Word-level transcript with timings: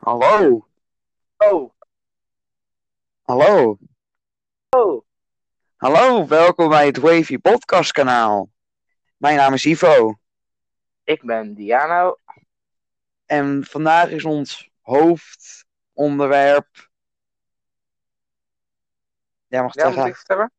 Hallo, 0.00 0.66
Oh, 1.36 1.70
hallo, 3.26 3.78
oh, 4.76 5.02
hallo, 5.76 6.26
welkom 6.26 6.68
bij 6.68 6.86
het 6.86 6.96
Wavy 6.96 7.38
Podcast 7.38 7.92
kanaal. 7.92 8.48
Mijn 9.16 9.36
naam 9.36 9.52
is 9.52 9.64
Ivo 9.64 10.14
ik 11.04 11.22
ben 11.22 11.54
Diano. 11.54 12.16
en 13.26 13.64
vandaag 13.64 14.10
is 14.10 14.24
ons 14.24 14.70
hoofdonderwerp. 14.80 16.88
Jij 19.46 19.62
mag 19.62 19.74
het 19.74 19.82
Ja, 19.84 19.92
zeggen. 19.92 20.14
vertellen? 20.14 20.50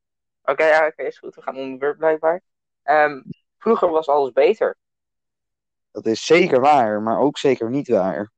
Oké, 0.43 0.65
ja, 0.65 0.87
oké, 0.87 1.03
is 1.03 1.17
goed. 1.17 1.35
We 1.35 1.41
gaan 1.41 1.57
onderwerp 1.57 1.97
blijkbaar. 1.97 2.41
Ehm, 2.83 3.21
vroeger 3.57 3.89
was 3.89 4.07
alles 4.07 4.31
beter. 4.31 4.77
Dat 5.91 6.05
is 6.05 6.25
zeker 6.25 6.59
waar, 6.59 7.01
maar 7.01 7.19
ook 7.19 7.37
zeker 7.37 7.69
niet 7.69 7.87
waar. 7.87 8.31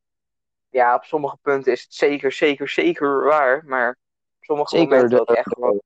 Ja, 0.73 0.95
op 0.95 1.03
sommige 1.03 1.37
punten 1.41 1.71
is 1.71 1.83
het 1.83 1.93
zeker, 1.93 2.31
zeker, 2.31 2.69
zeker 2.69 3.23
waar. 3.23 3.63
Maar 3.66 3.89
op 4.38 4.43
sommige 4.43 4.75
Zeker 4.75 4.95
momenten 4.95 5.20
ook 5.20 5.31
echt 5.35 5.53
gewoon. 5.53 5.81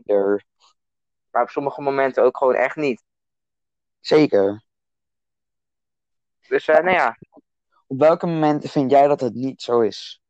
Maar 1.31 1.41
op 1.41 1.49
sommige 1.49 1.81
momenten 1.81 2.23
ook 2.23 2.38
gewoon 2.38 2.55
echt 2.55 2.75
niet. 2.75 3.03
Zeker. 3.99 4.63
Dus 6.48 6.67
eh, 6.67 6.76
nou 6.76 6.89
ja, 6.95 7.17
Op 7.88 7.99
welke 7.99 8.26
momenten 8.26 8.70
vind 8.70 8.91
jij 8.91 9.07
dat 9.07 9.20
het 9.20 9.34
niet 9.34 9.62
zo 9.62 9.79
is? 9.81 10.21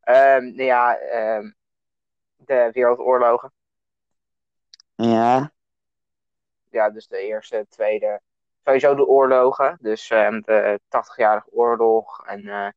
ehm, 0.00 0.44
nou 0.44 0.62
ja 0.62 0.98
ehm, 0.98 1.50
de 2.36 2.70
wereldoorlogen. 2.72 3.52
Ja, 4.96 5.52
Ja, 6.70 6.90
dus 6.90 7.06
de 7.08 7.18
eerste, 7.18 7.66
tweede. 7.68 8.20
Sowieso 8.64 8.94
de 8.94 9.06
oorlogen. 9.06 9.78
Dus 9.80 10.10
ehm, 10.10 10.40
de 10.40 10.80
80-jarige 10.88 11.50
oorlog 11.52 12.26
en 12.26 12.48
eh 12.48 12.68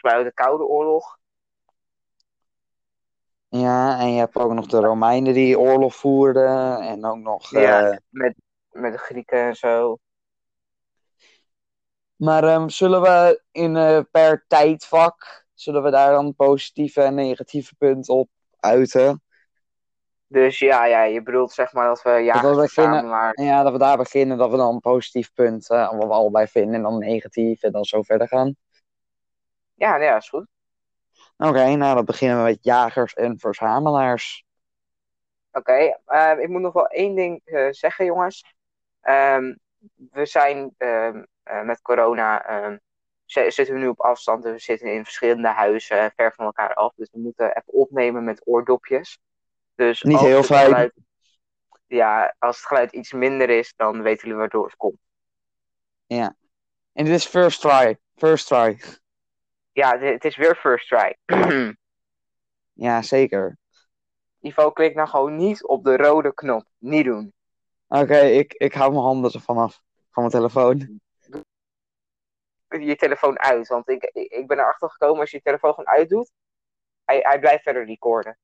volgens 0.00 0.22
mij 0.22 0.22
de 0.22 0.32
Koude 0.32 0.64
Oorlog. 0.64 1.18
ja, 3.48 3.98
en 3.98 4.12
je 4.12 4.18
hebt 4.18 4.36
ook 4.36 4.52
nog 4.52 4.66
de 4.66 4.80
Romeinen 4.80 5.34
die 5.34 5.58
oorlog 5.58 5.94
voerden 5.94 6.80
en 6.80 7.04
ook 7.04 7.18
nog. 7.18 7.50
Ja, 7.50 7.90
eh, 7.90 7.96
met, 8.08 8.34
met 8.70 8.92
de 8.92 8.98
Grieken 8.98 9.38
en 9.38 9.56
zo. 9.56 9.98
Maar 12.16 12.44
ehm, 12.44 12.68
zullen 12.68 13.02
we 13.02 13.42
in 13.50 13.76
eh, 13.76 14.00
per 14.10 14.44
tijdvak, 14.48 15.46
zullen 15.54 15.82
we 15.82 15.90
daar 15.90 16.12
dan 16.12 16.34
positieve 16.34 17.02
en 17.02 17.14
negatieve 17.14 17.74
punten 17.74 18.14
op 18.14 18.28
uiten? 18.56 19.22
Dus 20.26 20.58
ja, 20.58 20.86
ja, 20.86 21.02
je 21.02 21.22
bedoelt 21.22 21.52
zeg 21.52 21.72
maar 21.72 21.86
dat 21.86 22.02
we 22.02 22.10
jagers 22.10 22.42
Dat 22.42 22.54
we 22.54 22.62
beginnen-. 22.62 23.32
En 23.32 23.44
ja, 23.44 23.62
dat 23.62 23.72
we 23.72 23.78
daar 23.78 23.96
beginnen, 23.96 24.38
dat 24.38 24.50
we 24.50 24.56
dan 24.56 24.74
een 24.74 24.80
positief 24.80 25.32
punt, 25.32 25.70
eh, 25.70 25.90
wat 25.90 26.06
we 26.06 26.12
allebei 26.12 26.46
vinden, 26.46 26.74
en 26.74 26.82
dan 26.82 26.98
negatief 26.98 27.62
en 27.62 27.72
dan 27.72 27.84
zo 27.84 28.02
verder 28.02 28.28
gaan. 28.28 28.56
Ja, 29.80 29.96
ja, 29.96 30.16
is 30.16 30.28
goed. 30.28 30.46
Oké, 31.36 31.74
nou 31.76 31.94
dan 31.94 32.04
beginnen 32.04 32.36
we 32.36 32.42
met 32.42 32.58
jagers 32.64 33.14
en 33.14 33.38
verzamelaars. 33.38 34.44
Oké, 35.52 35.98
ehm, 36.06 36.38
ik 36.38 36.48
moet 36.48 36.60
nog 36.60 36.72
wel 36.72 36.86
één 36.86 37.14
ding 37.14 37.40
eh, 37.44 37.66
zeggen, 37.70 38.04
jongens. 38.04 38.54
Ehm, 39.00 39.54
we 39.94 40.26
zijn 40.26 40.74
ehm, 40.78 41.22
eh, 41.42 41.62
met 41.62 41.82
corona, 41.82 42.44
zi- 43.24 43.50
zitten 43.50 43.74
we 43.74 43.80
nu 43.80 43.88
op 43.88 44.00
afstand. 44.00 44.42
Dus 44.42 44.52
we 44.52 44.58
zitten 44.58 44.92
in 44.94 45.04
verschillende 45.04 45.48
huizen, 45.48 46.12
ver 46.16 46.32
van 46.34 46.44
elkaar 46.44 46.74
af. 46.74 46.92
Dus 46.94 47.08
we 47.12 47.18
moeten 47.18 47.46
even 47.48 47.72
opnemen 47.72 48.24
met 48.24 48.46
oordopjes. 48.46 49.18
Dus 49.74 50.02
Niet 50.02 50.18
heel 50.20 50.42
fijn. 50.42 50.64
geluid- 50.64 50.94
ja, 51.86 52.34
als 52.38 52.56
het 52.56 52.66
geluid 52.66 52.92
iets 52.92 53.12
minder 53.12 53.50
is, 53.50 53.72
dan 53.76 54.02
weten 54.02 54.22
jullie 54.22 54.38
waardoor 54.38 54.64
het 54.64 54.76
komt. 54.76 54.98
En 56.92 57.04
dit 57.04 57.14
is 57.14 57.26
first 57.26 57.60
try. 57.60 57.98
First 58.16 58.46
try. 58.46 58.80
Ja, 59.72 59.98
het 59.98 60.24
is 60.24 60.36
weer 60.36 60.56
first 60.56 60.88
try. 60.88 61.16
Ja, 62.72 63.02
zeker. 63.02 63.58
Ivo, 64.40 64.70
klik 64.70 64.94
nou 64.94 65.08
gewoon 65.08 65.36
niet 65.36 65.64
op 65.64 65.84
de 65.84 65.96
rode 65.96 66.34
knop. 66.34 66.66
Niet 66.78 67.04
doen. 67.04 67.32
Oké, 67.88 68.18
ik, 68.18 68.52
ik 68.52 68.74
hou 68.74 68.90
mijn 68.90 69.02
handen 69.02 69.32
ervan 69.32 69.58
af. 69.58 69.82
Van 70.10 70.22
mijn 70.22 70.34
telefoon. 70.34 71.00
je 72.68 72.96
telefoon 72.96 73.38
uit. 73.38 73.68
Want 73.68 73.88
ik, 73.88 74.04
ik, 74.04 74.32
ik 74.32 74.46
ben 74.46 74.58
erachter 74.58 74.90
gekomen, 74.90 75.20
als 75.20 75.30
je 75.30 75.36
je 75.36 75.42
telefoon 75.42 75.74
gewoon 75.74 75.94
uitdoet, 75.94 76.32
hij, 77.04 77.18
hij 77.18 77.38
blijft 77.40 77.62
verder 77.62 77.84
recorden. 77.84 78.38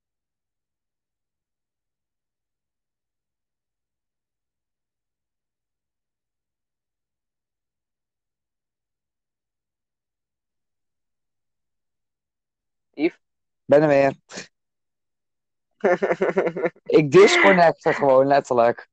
Yves? 12.96 13.20
Ben 13.64 13.82
er 13.82 13.88
weer. 13.88 14.14
Ik 17.00 17.10
disconnecte 17.10 17.92
gewoon, 17.92 18.26
letterlijk. 18.26 18.88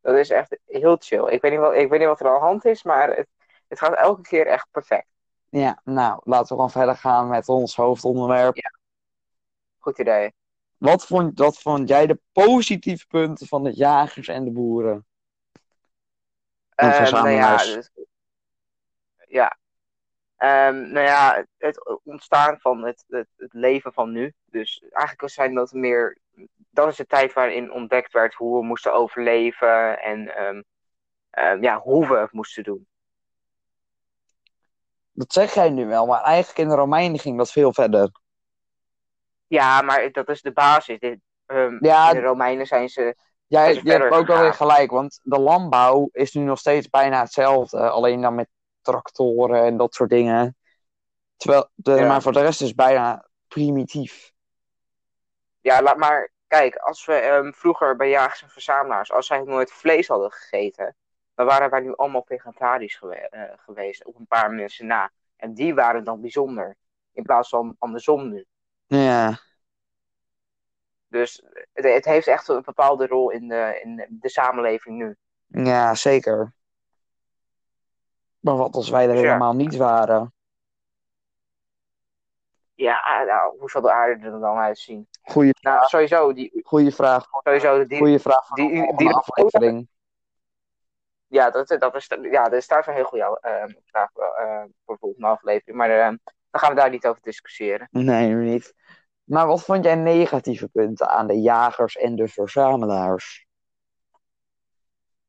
dat 0.00 0.16
is 0.16 0.30
echt 0.30 0.58
heel 0.64 0.96
chill. 1.00 1.28
Ik 1.28 1.40
weet, 1.40 1.50
niet 1.50 1.60
wat, 1.60 1.74
ik 1.74 1.88
weet 1.88 1.98
niet 1.98 2.08
wat 2.08 2.20
er 2.20 2.26
aan 2.26 2.34
de 2.34 2.40
hand 2.40 2.64
is, 2.64 2.82
maar 2.82 3.16
het, 3.16 3.28
het 3.68 3.78
gaat 3.78 3.94
elke 3.94 4.22
keer 4.22 4.46
echt 4.46 4.68
perfect. 4.70 5.06
Ja, 5.48 5.80
nou, 5.84 6.20
laten 6.24 6.48
we 6.48 6.54
gewoon 6.54 6.70
verder 6.70 6.96
gaan 6.96 7.28
met 7.28 7.48
ons 7.48 7.76
hoofdonderwerp. 7.76 8.56
Goed 9.78 9.98
idee. 9.98 10.32
Wat 10.76 11.06
vond, 11.06 11.38
wat 11.38 11.58
vond 11.58 11.88
jij 11.88 12.06
de 12.06 12.20
positieve 12.32 13.06
punten 13.06 13.46
van 13.46 13.64
de 13.64 13.72
jagers 13.72 14.28
en 14.28 14.44
de 14.44 14.50
boeren? 14.50 15.06
En 16.74 16.92
Ehm, 16.92 17.12
nou 17.12 17.28
ja, 17.28 17.56
dus- 17.56 17.90
ja. 19.28 19.58
Ehm, 20.36 20.92
nou 20.92 21.06
ja, 21.06 21.44
het, 21.58 22.00
ontstaan 22.04 22.60
van 22.60 22.84
het, 22.84 23.04
het, 23.08 23.28
het 23.36 23.52
leven 23.52 23.92
van 23.92 24.12
nu. 24.12 24.34
Dus 24.44 24.84
eigenlijk 24.90 25.32
zijn 25.32 25.54
dat 25.54 25.72
meer. 25.72 26.18
Dat 26.70 26.88
is 26.88 26.96
de 26.96 27.06
tijd 27.06 27.32
waarin 27.32 27.72
ontdekt 27.72 28.12
werd 28.12 28.34
hoe 28.34 28.58
we 28.58 28.66
moesten 28.66 28.94
overleven 28.94 30.00
en 30.00 30.36
ehm, 30.36 30.62
ehm, 31.30 31.62
ja, 31.62 31.78
hoe 31.78 32.08
we 32.08 32.16
het 32.16 32.32
moesten 32.32 32.62
doen. 32.62 32.86
Dat 35.12 35.32
zeg 35.32 35.54
jij 35.54 35.70
nu 35.70 35.86
wel, 35.86 36.06
maar 36.06 36.22
eigenlijk 36.22 36.58
in 36.58 36.68
de 36.68 36.74
Romeinen 36.74 37.18
ging 37.18 37.38
dat 37.38 37.52
veel 37.52 37.72
verder. 37.72 38.10
Ja, 39.46 39.82
maar 39.82 40.12
dat 40.12 40.28
is 40.28 40.42
de 40.42 40.52
basis. 40.52 40.98
Dit, 40.98 41.18
Ja. 41.80 42.08
in 42.08 42.14
de 42.14 42.20
Romeinen 42.20 42.66
zijn 42.66 42.88
ze. 42.88 43.16
Jij, 43.46 43.74
je 43.74 43.92
hebt 43.92 44.14
ook 44.14 44.26
wel 44.26 44.40
weer 44.40 44.54
gelijk, 44.54 44.90
want 44.90 45.20
de 45.22 45.38
landbouw 45.38 46.08
is 46.12 46.32
nu 46.32 46.42
nog 46.42 46.58
steeds 46.58 46.88
bijna 46.88 47.20
hetzelfde. 47.20 47.90
Alleen 47.90 48.20
dan 48.20 48.34
met 48.34 48.48
tractoren 48.84 49.62
en 49.64 49.76
dat 49.76 49.94
soort 49.94 50.10
dingen. 50.10 50.56
Terwijl 51.36 51.68
de, 51.74 51.92
Ja. 51.92 52.08
Maar 52.08 52.22
voor 52.22 52.32
de 52.32 52.40
rest 52.40 52.60
is 52.60 52.66
het 52.66 52.76
bijna 52.76 53.28
primitief. 53.48 54.32
Ja, 55.60 55.82
laat 55.82 55.96
maar. 55.96 56.32
Kijk, 56.46 56.76
als 56.76 57.04
we 57.06 57.14
ehm, 57.14 57.52
vroeger 57.52 57.96
bij 57.96 58.08
jagers 58.08 58.42
en 58.42 58.48
verzamelaars, 58.50 59.12
als 59.12 59.26
zij 59.26 59.42
nooit 59.42 59.72
vlees 59.72 60.08
hadden 60.08 60.30
gegeten, 60.32 60.96
dan 61.34 61.46
waren 61.46 61.70
wij 61.70 61.80
nu 61.80 61.94
allemaal 61.96 62.24
vegetarisch 62.26 62.96
gewe- 62.96 63.28
eh, 63.28 63.52
geweest. 63.56 64.04
Op 64.04 64.16
een 64.18 64.26
paar 64.26 64.50
mensen 64.52 64.86
na. 64.86 65.10
En 65.36 65.54
die 65.54 65.74
waren 65.74 66.04
dan 66.04 66.20
bijzonder. 66.20 66.76
In 67.12 67.22
plaats 67.22 67.48
van 67.48 67.76
andersom 67.78 68.28
nu. 68.28 68.46
Ja, 68.86 69.40
Dus 71.08 71.42
het, 71.72 71.84
het 71.84 72.04
heeft 72.04 72.26
echt 72.26 72.48
een 72.48 72.62
bepaalde 72.64 73.06
rol 73.06 73.30
in 73.30 73.48
de, 73.48 73.80
in 73.82 74.06
de 74.20 74.28
samenleving 74.28 74.96
nu. 74.96 75.16
ja, 75.46 75.94
zeker. 75.94 76.52
Maar 78.44 78.56
wat 78.56 78.74
als 78.74 78.88
wij 78.90 79.08
er 79.08 79.14
Ja. 79.14 79.20
helemaal 79.20 79.54
niet 79.54 79.76
waren? 79.76 80.32
Ja, 82.74 83.22
nou, 83.26 83.58
hoe 83.58 83.70
zal 83.70 83.80
de 83.82 83.92
aarde 83.92 84.24
er 84.26 84.40
dan 84.40 84.56
uitzien? 84.56 85.08
Goeie, 85.22 85.52
Nou, 85.60 85.86
sowieso, 85.86 86.32
die, 86.32 86.60
goeie 86.64 86.90
vraag. 86.94 87.26
sowieso 87.42 87.86
die, 87.86 87.98
Goeie 87.98 88.18
vraag 88.18 88.48
die- 88.48 88.96
die- 88.96 89.14
aflevering. 89.14 89.88
ja, 91.26 91.50
dat, 91.50 91.68
dat 91.68 91.94
is, 91.94 92.06
ja, 92.22 92.42
dat 92.44 92.52
is 92.52 92.66
trouwens 92.66 92.92
een 92.92 92.98
heel 92.98 93.04
goede 93.08 93.38
eh, 93.40 93.64
vraag 93.84 94.10
eh, 94.14 94.62
voor 94.84 94.94
de 94.94 95.00
volgende 95.00 95.26
aflevering. 95.26 95.76
Maar 95.76 95.90
eh, 95.90 96.06
dan 96.50 96.60
gaan 96.60 96.70
we 96.70 96.76
daar 96.80 96.90
niet 96.90 97.06
over 97.06 97.22
discussiëren. 97.22 97.88
Nee, 97.90 98.28
niet. 98.34 98.74
Maar 99.24 99.46
wat 99.46 99.64
vond 99.64 99.84
jij 99.84 99.94
negatieve 99.94 100.68
punten 100.68 101.08
aan 101.08 101.26
de 101.26 101.40
jagers 101.40 101.96
en 101.96 102.16
de 102.16 102.28
verzamelaars? 102.28 103.43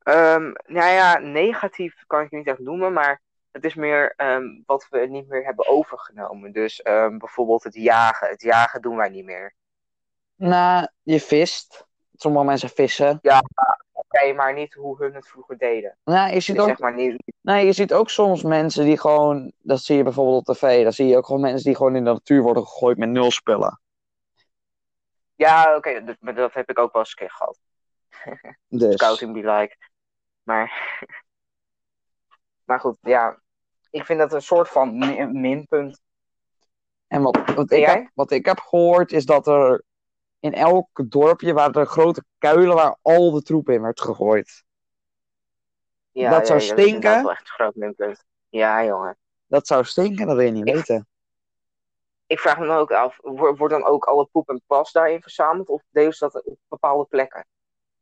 Ehm, 0.06 0.52
nou 0.66 0.92
ja, 0.92 1.18
negatief 1.18 2.04
kan 2.06 2.18
ik 2.20 2.30
het 2.30 2.38
niet 2.38 2.46
echt 2.46 2.58
noemen, 2.58 2.92
maar 2.92 3.20
het 3.50 3.64
is 3.64 3.74
meer 3.74 4.12
ehm, 4.16 4.44
wat 4.66 4.86
we 4.90 4.98
niet 4.98 5.28
meer 5.28 5.44
hebben 5.44 5.68
overgenomen. 5.68 6.52
Dus 6.52 6.82
ehm, 6.82 7.18
bijvoorbeeld 7.18 7.62
het 7.62 7.74
jagen. 7.74 8.28
Het 8.28 8.42
jagen 8.42 8.82
doen 8.82 8.96
wij 8.96 9.08
niet 9.08 9.24
meer. 9.24 9.54
Nou, 10.34 10.86
je 11.02 11.20
vist. 11.20 11.86
Sommige 12.14 12.44
mensen 12.44 12.68
vissen. 12.68 13.20
Oké, 13.92 14.32
maar 14.32 14.54
niet 14.54 14.74
hoe 14.74 14.96
hun 14.98 15.14
het 15.14 15.28
vroeger 15.28 15.58
deden. 15.58 15.96
Nou, 16.04 16.32
je 16.32 16.40
ziet 16.40 16.54
Dus 16.54 16.64
ook 16.64 16.70
zeg 16.70 16.78
maar 16.78 16.94
niet. 16.94 17.22
Nee, 17.40 17.66
je 17.66 17.72
ziet 17.72 17.92
ook 17.92 18.10
soms 18.10 18.42
mensen 18.42 18.84
die 18.84 18.98
gewoon, 18.98 19.52
dat 19.58 19.80
zie 19.80 19.96
je 19.96 20.02
bijvoorbeeld 20.02 20.48
op 20.48 20.54
tv, 20.54 20.82
dan 20.82 20.92
zie 20.92 21.06
je 21.06 21.16
ook 21.16 21.26
gewoon 21.26 21.40
mensen 21.40 21.64
die 21.64 21.76
gewoon 21.76 21.96
in 21.96 22.04
de 22.04 22.10
natuur 22.10 22.42
worden 22.42 22.62
gegooid 22.62 22.98
met 22.98 23.08
nul 23.08 23.30
spullen. 23.30 23.80
Ja, 25.34 25.76
oké, 25.76 26.04
dat, 26.04 26.16
maar 26.20 26.34
dat 26.34 26.54
heb 26.54 26.70
ik 26.70 26.78
ook 26.78 26.92
wel 26.92 27.02
eens 27.02 27.10
een 27.10 27.16
keer 27.16 27.30
gehad. 27.30 27.58
Dus, 28.68 28.94
Scouting 28.94 29.32
be 29.32 29.50
like. 29.50 29.76
Maar, 30.46 30.98
maar 32.64 32.80
goed, 32.80 32.96
ja. 33.00 33.40
ik 33.90 34.04
vind 34.04 34.18
dat 34.18 34.32
een 34.32 34.42
soort 34.42 34.68
van 34.68 34.98
mi- 34.98 35.24
minpunt. 35.26 36.00
En 37.06 37.22
wat, 37.22 37.54
wat, 37.54 37.70
ik 37.70 37.86
heb, 37.86 38.10
wat 38.14 38.30
ik 38.30 38.46
heb 38.46 38.58
gehoord 38.58 39.12
is 39.12 39.24
dat 39.26 39.46
er 39.46 39.82
in 40.40 40.52
elk 40.54 40.88
dorpje 41.10 41.52
waren 41.52 41.72
er 41.74 41.86
grote 41.86 42.24
kuilen 42.38 42.74
waar 42.76 42.96
al 43.02 43.30
de 43.30 43.42
troep 43.42 43.68
in 43.68 43.82
werd 43.82 44.00
gegooid. 44.00 44.64
Ja, 46.12 46.30
Dat 46.30 46.46
zou 46.46 46.60
ja, 46.60 46.68
Dat 46.68 46.78
is 46.78 46.84
stinken. 46.84 47.10
wel 47.22 47.30
echt 47.30 47.40
een 47.40 47.46
groot 47.46 47.74
minpunt. 47.74 48.24
Ja, 48.48 48.84
jongen. 48.84 49.16
Dat 49.46 49.66
zou 49.66 49.84
stinken, 49.84 50.26
dat 50.26 50.36
wil 50.36 50.44
je 50.46 50.50
niet 50.52 50.68
Ik- 50.68 50.74
weten. 50.74 51.08
Ik 52.26 52.40
vraag 52.40 52.58
me 52.58 52.66
dan 52.66 52.76
ook 52.76 52.92
af, 52.92 53.18
wo- 53.22 53.54
wordt 53.56 53.74
dan 53.74 53.84
ook 53.84 54.04
alle 54.04 54.26
poep 54.26 54.48
en 54.48 54.62
plas 54.66 54.92
daarin 54.92 55.22
verzameld? 55.22 55.68
Of 55.68 55.82
delen 55.90 56.12
ze 56.12 56.24
dat 56.30 56.44
op 56.44 56.58
bepaalde 56.68 57.04
plekken? 57.04 57.46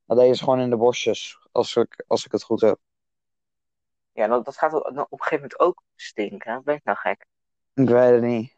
Dat 0.07 0.19
deden 0.19 0.37
ze 0.37 0.45
gewoon 0.45 0.61
in 0.61 0.71
de 0.71 0.77
bosjes, 0.77 1.39
als 1.53 1.77
ik, 1.77 2.05
als 2.07 2.25
ik 2.25 2.33
het 2.33 2.43
goed 2.43 2.61
heb. 2.61 2.79
Ja, 4.13 4.27
dat, 4.27 4.45
dat 4.45 4.57
gaat 4.57 4.71
dan 4.71 4.83
op 4.83 4.97
een 4.97 5.23
gegeven 5.23 5.35
moment 5.35 5.61
ook 5.61 5.83
stinken. 5.95 6.63
Ben 6.65 6.75
ik 6.75 6.85
nou 6.85 6.99
gek? 6.99 7.27
Ik 7.75 7.89
weet 7.89 8.13
het 8.13 8.23
niet. 8.23 8.57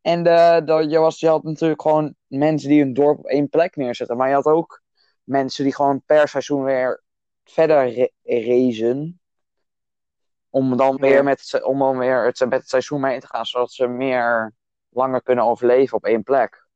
En 0.00 0.22
de, 0.22 0.86
je, 0.88 0.98
was, 0.98 1.20
je 1.20 1.28
had 1.28 1.42
natuurlijk 1.42 1.82
gewoon 1.82 2.14
mensen 2.26 2.68
die 2.68 2.80
hun 2.80 2.94
dorp 2.94 3.18
op 3.18 3.26
één 3.26 3.48
plek 3.48 3.76
neerzetten. 3.76 4.16
Maar 4.16 4.28
je 4.28 4.34
had 4.34 4.44
ook 4.44 4.82
mensen 5.24 5.64
die 5.64 5.74
gewoon 5.74 6.02
per 6.06 6.28
seizoen 6.28 6.64
weer 6.64 7.02
verder 7.44 7.88
re- 7.92 8.10
racen. 8.22 9.20
Om 10.50 10.76
dan 10.76 10.96
weer, 10.96 11.24
met, 11.24 11.62
om 11.62 11.78
dan 11.78 11.98
weer 11.98 12.24
het, 12.24 12.40
met 12.40 12.52
het 12.60 12.68
seizoen 12.68 13.00
mee 13.00 13.20
te 13.20 13.26
gaan, 13.26 13.46
zodat 13.46 13.72
ze 13.72 13.86
meer 13.86 14.54
langer 14.88 15.22
kunnen 15.22 15.44
overleven 15.44 15.96
op 15.96 16.04
één 16.04 16.22
plek. 16.22 16.67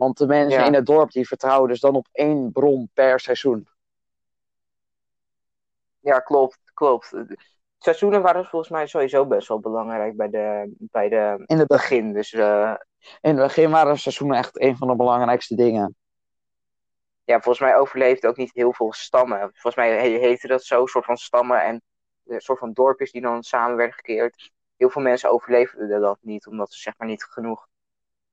Want 0.00 0.18
de 0.18 0.26
mensen 0.26 0.60
Ja. 0.60 0.66
in 0.66 0.74
het 0.74 0.86
dorp 0.86 1.10
die 1.10 1.26
vertrouwen 1.26 1.68
dus 1.68 1.80
dan 1.80 1.94
op 1.94 2.08
één 2.12 2.52
bron 2.52 2.90
per 2.94 3.20
seizoen. 3.20 3.68
Ja, 6.00 6.20
klopt, 6.20 6.58
klopt. 6.74 7.12
Seizoenen 7.78 8.22
waren 8.22 8.44
volgens 8.46 8.70
mij 8.70 8.86
sowieso 8.86 9.26
best 9.26 9.48
wel 9.48 9.60
belangrijk 9.60 10.16
bij 10.16 10.28
de, 10.30 10.72
bij 10.78 11.08
de 11.08 11.42
In 11.46 11.58
het, 11.58 11.68
begin. 11.68 12.12
Dus 12.12 12.32
eh, 12.32 12.74
in 13.20 13.30
het 13.36 13.46
begin 13.46 13.70
waren 13.70 13.98
seizoenen 13.98 14.36
echt 14.36 14.60
een 14.60 14.76
van 14.76 14.88
de 14.88 14.96
belangrijkste 14.96 15.54
dingen. 15.54 15.94
ja, 17.24 17.40
volgens 17.40 17.58
mij 17.64 17.76
overleefde 17.76 18.28
ook 18.28 18.36
niet 18.36 18.54
heel 18.54 18.72
veel 18.72 18.92
stammen. 18.92 19.38
Volgens 19.40 19.74
mij 19.74 19.90
he- 19.90 20.18
heette 20.18 20.46
dat 20.46 20.62
zo, 20.64 20.80
een 20.80 20.86
soort 20.88 21.04
van 21.04 21.16
stammen 21.16 21.62
en 21.62 21.82
een 22.26 22.40
soort 22.40 22.58
van 22.58 22.72
dorpjes 22.72 23.12
die 23.12 23.20
dan 23.22 23.42
samen 23.42 23.76
werden 23.76 23.94
gekeerd. 23.94 24.50
Heel 24.76 24.90
veel 24.90 25.02
mensen 25.02 25.30
overleefden 25.30 26.00
dat 26.00 26.18
niet, 26.20 26.46
omdat 26.46 26.72
ze 26.72 26.80
zeg 26.80 26.94
maar 26.98 27.08
niet 27.08 27.24
genoeg 27.24 27.68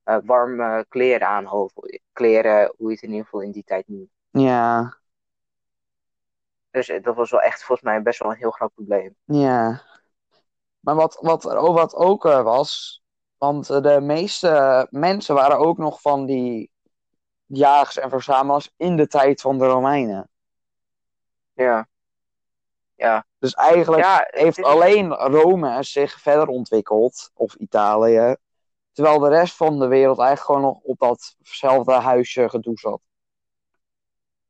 eh, 0.07 0.17
warme 0.23 0.85
kleren 0.89 1.27
aan. 1.27 1.69
Kleren, 2.13 2.73
hoe 2.77 2.87
je 2.87 2.93
het 2.93 3.01
in 3.03 3.09
ieder 3.09 3.23
geval 3.23 3.41
in 3.41 3.51
die 3.51 3.63
tijd 3.63 3.87
noemt. 3.87 4.09
Ja, 4.29 4.97
Dus 6.69 6.89
eh, 6.89 7.03
dat 7.03 7.15
was 7.15 7.31
wel 7.31 7.41
echt 7.41 7.63
volgens 7.63 7.87
mij 7.87 8.01
best 8.01 8.19
wel 8.19 8.31
een 8.31 8.37
heel 8.37 8.51
groot 8.51 8.73
probleem. 8.73 9.15
Ja. 9.23 9.81
Maar 10.79 10.95
wat, 10.95 11.17
wat, 11.21 11.47
ook- 11.47 11.77
wat 11.77 11.95
ook 11.95 12.25
eh, 12.25 12.41
was, 12.43 13.01
want 13.37 13.69
eh, 13.69 13.81
de 13.81 14.01
meeste 14.01 14.87
mensen 14.89 15.35
waren 15.35 15.57
ook 15.57 15.77
nog 15.77 16.01
van 16.01 16.25
die 16.25 16.71
jagers 17.45 17.97
en 17.97 18.09
verzamelaars 18.09 18.73
in 18.77 18.95
de 18.95 19.07
tijd 19.07 19.41
van 19.41 19.57
de 19.57 19.65
Romeinen. 19.65 20.29
Ja, 21.53 21.87
ja. 22.95 23.25
Dus 23.39 23.53
eigenlijk 23.53 24.03
ja 24.03 24.27
heeft 24.27 24.57
is- 24.57 24.63
alleen 24.63 25.13
Rome 25.13 25.83
zich 25.83 26.21
verder 26.21 26.47
ontwikkeld, 26.47 27.31
of 27.33 27.55
Italië, 27.55 28.35
terwijl 28.97 29.19
de 29.19 29.29
rest 29.29 29.55
van 29.55 29.79
de 29.79 29.87
wereld 29.87 30.19
eigenlijk 30.19 30.45
gewoon 30.45 30.61
nog 30.61 30.83
op 30.83 30.99
datzelfde 30.99 31.91
huisje 31.91 32.49
gedoe 32.49 32.77
zat. 32.77 33.01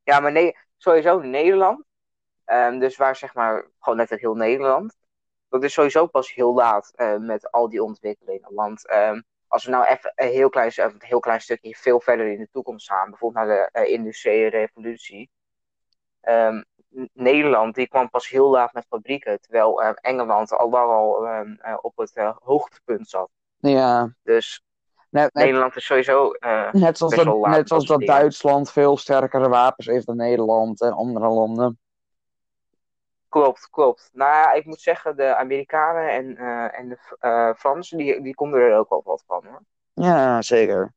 Ja, 0.02 0.20
maar 0.20 0.32
nee, 0.32 0.56
sowieso 0.76 1.20
Nederland. 1.20 1.84
ehm, 2.44 2.78
dus 2.78 2.96
waar 2.96 3.16
zeg 3.16 3.34
maar 3.34 3.70
gewoon 3.78 3.98
net 3.98 4.10
heel 4.10 4.34
Nederland. 4.34 4.96
Dat 5.48 5.64
is 5.64 5.72
sowieso 5.72 6.06
pas 6.06 6.34
heel 6.34 6.54
laat 6.54 6.92
eh, 6.94 7.16
met 7.16 7.50
al 7.50 7.68
die 7.68 7.82
ontwikkelingen. 7.82 8.54
Want 8.54 8.88
ehm, 8.88 9.20
als 9.46 9.64
we 9.64 9.70
nou 9.70 9.84
even 9.84 10.12
een 10.14 10.28
heel 10.28 10.48
klein, 10.48 10.72
een 10.76 10.94
heel 10.98 11.20
klein 11.20 11.40
stukje 11.40 11.76
veel 11.76 12.00
verder 12.00 12.32
in 12.32 12.38
de 12.38 12.48
toekomst 12.50 12.88
gaan, 12.88 13.10
bijvoorbeeld 13.10 13.46
naar 13.46 13.56
de 13.56 13.80
eh, 13.80 13.92
industriële 13.92 14.48
revolutie. 14.48 15.30
Ehm, 16.20 16.62
Nederland 17.12 17.74
die 17.74 17.88
kwam 17.88 18.10
pas 18.10 18.28
heel 18.28 18.50
laat 18.50 18.72
met 18.72 18.86
fabrieken, 18.88 19.40
terwijl 19.40 19.82
ehm, 19.82 19.94
Engeland 19.94 20.52
al 20.52 20.70
lang 20.70 20.90
al 20.90 21.26
ehm, 21.26 21.52
eh, 21.52 21.78
op 21.80 21.96
het 21.96 22.16
eh, 22.16 22.36
hoogtepunt 22.36 23.08
zat. 23.08 23.30
Ja, 23.60 24.14
Dus 24.22 24.62
net, 25.10 25.34
net, 25.34 25.44
Nederland 25.44 25.76
is 25.76 25.84
sowieso. 25.84 26.32
eh, 26.32 26.72
net 26.72 26.98
zoals 26.98 27.14
dat, 27.14 27.46
net 27.46 27.68
zoals 27.68 27.86
dat. 27.86 28.00
Duitsland 28.00 28.70
veel 28.72 28.96
sterkere 28.96 29.48
wapens 29.48 29.86
heeft 29.86 30.06
dan 30.06 30.16
Nederland 30.16 30.80
en 30.80 30.92
andere 30.92 31.28
landen. 31.28 31.78
Klopt, 33.28 33.70
klopt. 33.70 34.10
Nou 34.12 34.30
ja, 34.30 34.52
ik 34.52 34.64
moet 34.64 34.80
zeggen, 34.80 35.16
de 35.16 35.36
Amerikanen 35.36 36.10
en, 36.10 36.36
eh, 36.36 36.78
en 36.78 36.88
de 36.88 36.98
eh, 37.18 37.54
Fransen, 37.54 37.98
die, 37.98 38.22
die 38.22 38.34
konden 38.34 38.60
er 38.60 38.76
ook 38.78 38.88
wel 38.88 39.02
wat 39.04 39.24
van 39.26 39.46
hoor. 39.46 39.60
Ja, 39.92 40.42
zeker. 40.42 40.92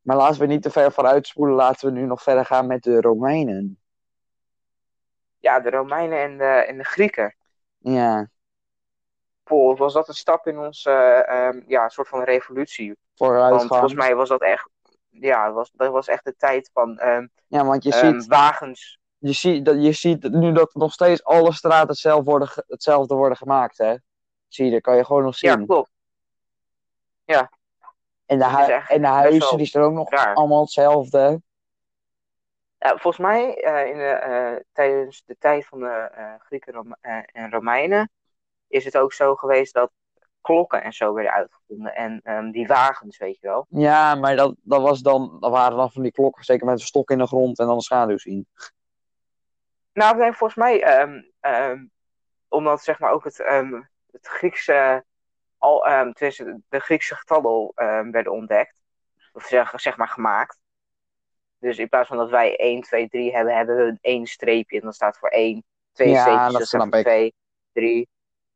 Maar 0.00 0.16
laten 0.16 0.40
we 0.40 0.46
niet 0.46 0.62
te 0.62 0.70
ver 0.70 0.92
vooruit 0.92 1.26
spoelen. 1.26 1.54
Laten 1.54 1.92
we 1.92 2.00
nu 2.00 2.06
nog 2.06 2.22
verder 2.22 2.44
gaan 2.44 2.66
met 2.66 2.82
de 2.82 3.00
Romeinen. 3.00 3.78
Ja, 5.38 5.60
de 5.60 5.70
Romeinen 5.70 6.18
en 6.22 6.38
de, 6.38 6.44
en 6.44 6.76
de 6.78 6.84
Grieken. 6.84 7.36
Ja, 7.78 8.28
Paul, 9.52 9.76
was 9.76 9.92
dat 9.92 10.08
een 10.08 10.14
stap 10.14 10.46
in 10.46 10.58
onze 10.58 10.90
ehm, 10.90 11.60
ja, 11.66 11.88
soort 11.88 12.08
van 12.08 12.22
revolutie? 12.22 12.86
Want 12.86 12.98
vooruitgang. 13.14 13.68
volgens 13.68 13.94
mij 13.94 14.14
was 14.14 14.28
dat 14.28 14.40
echt, 14.42 14.68
ja, 15.10 15.52
was, 15.52 15.70
dat 15.72 15.92
was 15.92 16.08
echt 16.08 16.24
de 16.24 16.36
tijd 16.36 16.70
van 16.72 16.98
ehm, 16.98 17.26
Ja, 17.46 17.64
want 17.64 17.82
je, 17.84 17.92
ehm, 17.92 18.20
ziet, 18.20 18.26
wagens. 18.26 18.98
je, 19.18 19.32
ziet, 19.32 19.64
dat, 19.64 19.82
je 19.82 19.92
ziet 19.92 20.30
nu 20.30 20.52
dat 20.52 20.74
nog 20.74 20.92
steeds 20.92 21.24
alle 21.24 21.52
straten 21.52 21.88
hetzelfde 21.88 22.30
worden, 22.30 22.48
hetzelfde 22.66 23.14
worden 23.14 23.36
gemaakt, 23.36 23.78
hè? 23.78 23.94
Zie 24.48 24.64
je, 24.64 24.70
dat 24.70 24.80
kan 24.80 24.96
je 24.96 25.04
gewoon 25.04 25.22
nog 25.22 25.38
Ja, 25.38 25.52
zien. 25.54 25.66
klopt. 25.66 25.90
en, 28.26 28.38
de 28.38 28.44
echt 28.44 28.90
en 28.90 29.00
de 29.00 29.06
huizen, 29.06 29.56
die 29.56 29.66
zijn 29.66 29.84
ook 29.84 29.92
nog 29.92 30.10
raar. 30.10 30.34
allemaal 30.34 30.60
hetzelfde. 30.60 31.42
Ja, 32.78 32.88
volgens 32.88 33.18
mij 33.18 33.62
eh, 33.62 33.90
in 33.90 33.96
de, 33.96 34.04
eh, 34.04 34.64
tijdens 34.72 35.22
de 35.26 35.36
tijd 35.38 35.66
van 35.66 35.80
de 35.80 36.10
Grieken 36.38 36.72
Rome- 36.72 37.26
en 37.32 37.50
Romeinen 37.50 38.10
is 38.72 38.84
het 38.84 38.96
ook 38.96 39.12
zo 39.12 39.34
geweest 39.34 39.74
dat 39.74 39.90
klokken 40.40 40.82
en 40.82 40.92
zo 40.92 41.12
werden 41.12 41.32
uitgevonden. 41.32 41.94
En 41.94 42.20
ehm, 42.22 42.50
die 42.50 42.66
wagens, 42.66 43.18
weet 43.18 43.40
je 43.40 43.46
wel. 43.46 43.66
Ja, 43.68 44.14
maar 44.14 44.36
dat, 44.36 44.54
dat, 44.62 44.82
was 44.82 45.00
dan, 45.00 45.36
dat 45.40 45.50
waren 45.50 45.76
dan 45.76 45.92
van 45.92 46.02
die 46.02 46.12
klokken, 46.12 46.44
zeker 46.44 46.66
met 46.66 46.80
een 46.80 46.86
stok 46.86 47.10
in 47.10 47.18
de 47.18 47.26
grond 47.26 47.58
en 47.58 47.66
dan 47.66 47.74
een 47.74 47.80
schaduw 47.80 48.18
zien. 48.18 48.46
Nou, 49.92 50.16
nee, 50.16 50.32
volgens 50.32 50.58
mij, 50.58 50.82
ehm, 50.82 51.22
ehm, 51.40 51.84
omdat 52.48 52.82
zeg 52.82 52.98
maar 52.98 53.12
ook 53.12 53.24
het, 53.24 53.36
het 54.10 54.26
Griekse, 54.26 55.04
al, 55.58 55.82
de 55.82 56.80
Griekse 56.80 57.14
getallen 57.14 57.72
werden 58.10 58.32
ontdekt, 58.32 58.82
of 59.32 59.44
zeg, 59.44 59.72
zeg 59.80 59.96
maar 59.96 60.08
gemaakt. 60.08 60.60
Dus 61.58 61.78
in 61.78 61.88
plaats 61.88 62.08
van 62.08 62.16
dat 62.16 62.30
wij 62.30 62.56
1, 62.56 62.80
2, 62.80 63.08
3 63.08 63.32
hebben, 63.32 63.56
hebben 63.56 63.76
we 63.76 63.98
één 64.00 64.26
streepje 64.26 64.76
en 64.76 64.82
dan 64.82 64.92
staat 64.92 65.18
voor 65.18 65.28
1, 65.28 65.64
twee 65.92 66.08
Ja, 66.08 66.20
streepjes, 66.20 66.50
dat 66.50 66.58
dat 66.58 66.68
staat 66.68 66.88
voor 66.88 66.98
ik. 66.98 67.04
2, 67.04 67.34
3 67.72 68.08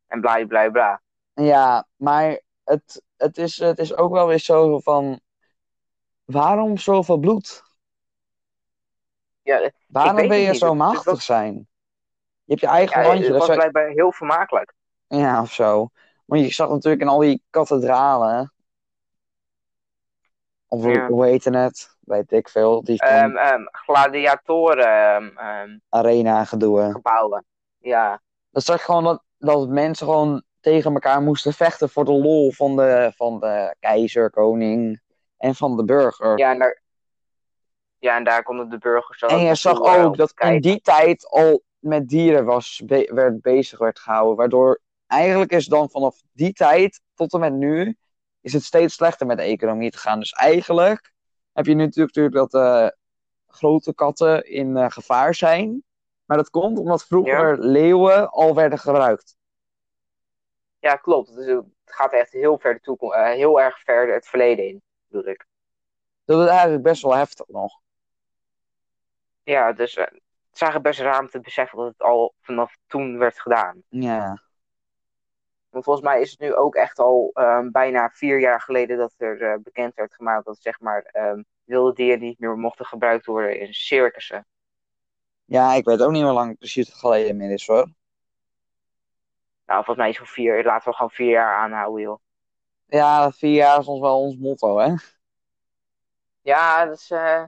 en 0.06 0.20
bla 0.20 0.46
bla 0.46 0.70
bla. 0.70 1.00
Ja, 1.34 1.86
maar 1.96 2.40
het, 2.64 3.02
het, 3.16 3.38
is, 3.38 3.58
het 3.58 3.78
is 3.78 3.96
ook 3.96 4.12
wel 4.12 4.26
weer 4.26 4.38
zo 4.38 4.78
van... 4.78 5.20
Waarom 6.25 6.78
zoveel 6.78 7.18
bloed? 7.18 7.62
Ja, 9.42 9.70
Waarom 9.86 10.28
ben 10.28 10.38
je 10.38 10.50
niet. 10.50 10.58
zo 10.58 10.75
machtig 10.75 11.22
zijn? 11.22 11.54
Je 12.44 12.52
hebt 12.52 12.60
je 12.60 12.66
eigen 12.66 13.02
ja, 13.02 13.08
landje, 13.08 13.28
dat 13.28 13.36
was 13.36 13.46
zou- 13.46 13.58
blijkbaar 13.58 13.88
heel 13.88 14.12
vermakelijk. 14.12 14.72
ja, 15.06 15.40
of 15.40 15.52
zo. 15.52 15.88
Want 16.25 16.42
je 16.42 16.52
zag 16.52 16.68
natuurlijk 16.68 17.02
in 17.02 17.08
al 17.08 17.18
die 17.18 17.42
kathedralen, 17.50 18.52
of 20.68 20.82
hoe, 20.82 20.92
Ja. 20.92 21.08
hoe 21.08 21.25
heette 21.25 21.50
het? 21.56 21.96
Weet 22.00 22.32
ik 22.32 22.48
veel. 22.48 22.82
Die 22.84 23.00
Ehm 23.00 23.36
ehm, 23.36 23.64
gladiatoren 23.70 25.36
ehm, 25.36 25.78
arena 25.88 26.44
gedoe. 26.44 26.90
gebouwen. 26.92 27.44
Ja, 27.78 28.20
Dan 28.50 28.62
zag 28.62 28.78
je 28.78 28.84
gewoon 28.84 29.04
dat, 29.04 29.22
dat 29.38 29.68
mensen 29.68 30.06
gewoon 30.06 30.42
tegen 30.60 30.92
elkaar 30.92 31.22
moesten 31.22 31.52
vechten 31.52 31.88
voor 31.88 32.04
de 32.04 32.12
lol 32.12 32.52
van 32.52 32.76
de, 32.76 33.12
van 33.14 33.40
de 33.40 33.76
keizer, 33.80 34.30
koning 34.30 35.00
en 35.36 35.54
van 35.54 35.76
de 35.76 35.84
burger. 35.84 36.38
ja, 36.38 36.52
en 36.52 36.58
daar, 36.58 36.82
ja, 37.98 38.16
en 38.16 38.24
daar 38.24 38.42
konden 38.42 38.68
de 38.68 38.78
burgers 38.78 39.22
En 39.22 39.38
je 39.38 39.54
zag 39.54 39.80
eh, 39.80 40.04
ook 40.04 40.12
te 40.12 40.18
dat 40.18 40.32
in 40.36 40.60
die 40.60 40.80
tijd 40.80 41.26
al 41.28 41.62
met 41.78 42.08
dieren 42.08 42.44
was, 42.44 42.82
be- 42.84 43.10
werd 43.14 43.40
bezig 43.40 43.78
werd 43.78 43.98
gehouden. 43.98 44.36
Waardoor 44.36 44.80
eigenlijk 45.06 45.52
is 45.52 45.66
dan 45.66 45.90
vanaf 45.90 46.22
die 46.32 46.52
tijd 46.52 47.00
tot 47.14 47.32
en 47.32 47.40
met 47.40 47.52
nu 47.52 47.96
is 48.40 48.52
het 48.52 48.62
steeds 48.62 48.94
slechter 48.94 49.26
met 49.26 49.36
de 49.36 49.42
economie 49.42 49.90
te 49.90 49.98
gaan. 49.98 50.18
Dus 50.18 50.32
eigenlijk 50.32 51.12
heb 51.52 51.66
je 51.66 51.74
nu 51.74 51.84
natuurlijk, 51.84 52.14
natuurlijk 52.14 52.50
dat 52.50 52.62
eh, 52.62 52.88
grote 53.46 53.94
katten 53.94 54.50
in 54.50 54.76
eh, 54.76 54.90
gevaar 54.90 55.34
zijn. 55.34 55.82
Maar 56.26 56.37
dat 56.37 56.50
komt 56.50 56.78
omdat 56.78 57.06
vroeger 57.06 57.59
leeuwen 57.59 58.30
al 58.30 58.54
werden 58.54 58.78
gebruikt. 58.78 59.37
Ja, 60.78 60.97
klopt. 60.97 61.35
Dus 61.35 61.47
het 61.47 61.64
gaat 61.85 62.12
echt 62.12 62.33
heel 62.33 62.59
ver 62.59 62.75
de 62.75 62.80
toekomst, 62.80 63.14
eh, 63.14 63.25
heel 63.25 63.61
erg 63.61 63.80
ver 63.80 64.14
het 64.14 64.26
verleden 64.26 64.68
in, 64.68 64.83
bedoel 65.06 65.28
ik. 65.28 65.47
Dat 66.25 66.42
is 66.42 66.49
eigenlijk 66.49 66.83
best 66.83 67.02
wel 67.02 67.14
heftig 67.14 67.47
nog. 67.49 67.80
Ja, 69.42 69.73
dus 69.73 69.97
eh, 69.97 70.04
het 70.04 70.54
is 70.54 70.61
eigenlijk 70.61 70.83
best 70.83 71.00
raar 71.00 71.21
om 71.21 71.28
te 71.28 71.40
beseffen 71.40 71.78
dat 71.78 71.87
het 71.87 72.02
al 72.02 72.35
vanaf 72.40 72.76
toen 72.87 73.18
werd 73.18 73.40
gedaan. 73.40 73.83
Ja. 73.88 74.42
Want 75.68 75.85
volgens 75.85 76.06
mij 76.06 76.21
is 76.21 76.30
het 76.30 76.40
nu 76.40 76.54
ook 76.54 76.75
echt 76.75 76.99
al 76.99 77.30
ehm, 77.33 77.71
bijna 77.71 78.11
vier 78.11 78.40
jaar 78.40 78.61
geleden 78.61 78.99
dat 78.99 79.14
er 79.16 79.42
eh, 79.42 79.59
bekend 79.62 79.95
werd 79.95 80.14
gemaakt 80.14 80.45
dat 80.45 80.59
zeg 80.61 80.80
maar 80.80 81.02
ehm, 81.02 81.42
wilde 81.64 81.92
dieren 81.92 82.21
niet 82.21 82.38
meer 82.38 82.56
mochten 82.56 82.87
gebruikt 82.87 83.26
worden 83.26 83.61
in 83.61 83.75
circussen. 83.75 84.47
Ja, 85.46 85.72
ik 85.72 85.84
weet 85.84 86.02
ook 86.02 86.10
niet 86.10 86.22
hoe 86.22 86.32
lang 86.32 86.58
precies 86.58 86.86
het 86.86 86.96
geleden 86.96 87.36
meer 87.36 87.50
is 87.50 87.66
hoor. 87.66 87.88
Nou, 89.66 89.84
volgens 89.84 89.96
mij 89.96 90.08
is 90.08 90.18
het 90.18 90.28
vier, 90.28 90.64
laten 90.64 90.88
we 90.88 90.94
gewoon 90.94 91.10
vier 91.10 91.30
jaar 91.30 91.56
aanhouden, 91.56 92.02
joh. 92.02 92.18
Ja, 92.86 93.32
vier 93.32 93.54
jaar 93.54 93.78
is 93.78 93.86
ons 93.86 94.00
wel 94.00 94.20
ons 94.20 94.36
motto, 94.36 94.78
hè? 94.78 94.94
Ja, 96.40 96.84
dat 96.84 96.98
is 96.98 97.10
eh, 97.10 97.44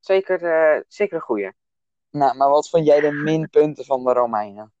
zeker, 0.00 0.44
eh, 0.44 0.80
zeker 0.88 1.14
een 1.16 1.22
goeie. 1.22 1.52
Nou, 2.10 2.36
maar 2.36 2.48
wat 2.48 2.68
vond 2.68 2.86
jij 2.86 3.00
de 3.00 3.12
minpunten 3.12 3.84
van 3.84 4.04
de 4.04 4.12
Romeinen? 4.12 4.72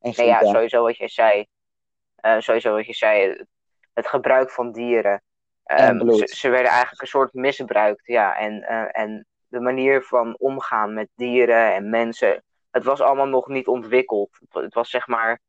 En 0.00 0.12
Nee, 0.16 0.26
ja, 0.26 0.34
Grieken? 0.34 0.54
sowieso 0.54 0.82
wat 0.82 0.96
je 0.96 1.08
zei. 1.08 1.46
Eh, 2.16 2.40
sowieso 2.40 2.74
wat 2.74 2.86
je 2.86 2.94
zei, 2.94 3.46
het, 3.94 4.06
gebruik 4.06 4.50
van 4.50 4.72
dieren. 4.72 5.22
En 5.64 5.98
bloed. 5.98 6.18
ze, 6.18 6.36
ze 6.36 6.48
werden 6.48 6.70
eigenlijk 6.70 7.02
een 7.02 7.08
soort 7.08 7.32
misbruikt, 7.32 8.06
ja. 8.06 8.36
En, 8.36 8.62
eh, 8.62 9.02
en 9.02 9.26
de 9.56 9.62
manier 9.62 10.02
van 10.02 10.36
omgaan 10.38 10.94
met 10.94 11.08
dieren 11.14 11.74
en 11.74 11.90
mensen, 11.90 12.44
het 12.70 12.84
was 12.84 13.00
allemaal 13.00 13.26
nog 13.26 13.48
niet 13.48 13.66
ontwikkeld. 13.66 14.36
Het, 14.40 14.52
wa- 14.52 14.62
het 14.62 14.74
was 14.74 14.90
zeg 14.90 15.06
maar 15.06 15.40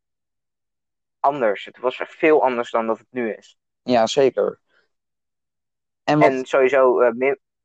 anders. 1.20 1.66
Het 1.66 1.78
was 1.78 2.02
veel 2.06 2.44
anders 2.44 2.72
dan 2.72 2.88
dat 2.88 2.98
het 2.98 3.08
nu 3.10 3.34
is. 3.34 3.58
Ja, 3.84 4.08
zeker. 4.08 4.60
En 6.04 6.20
wat, 6.20 6.30
En 6.30 6.46
sowieso, 6.46 7.00
eh, 7.00 7.12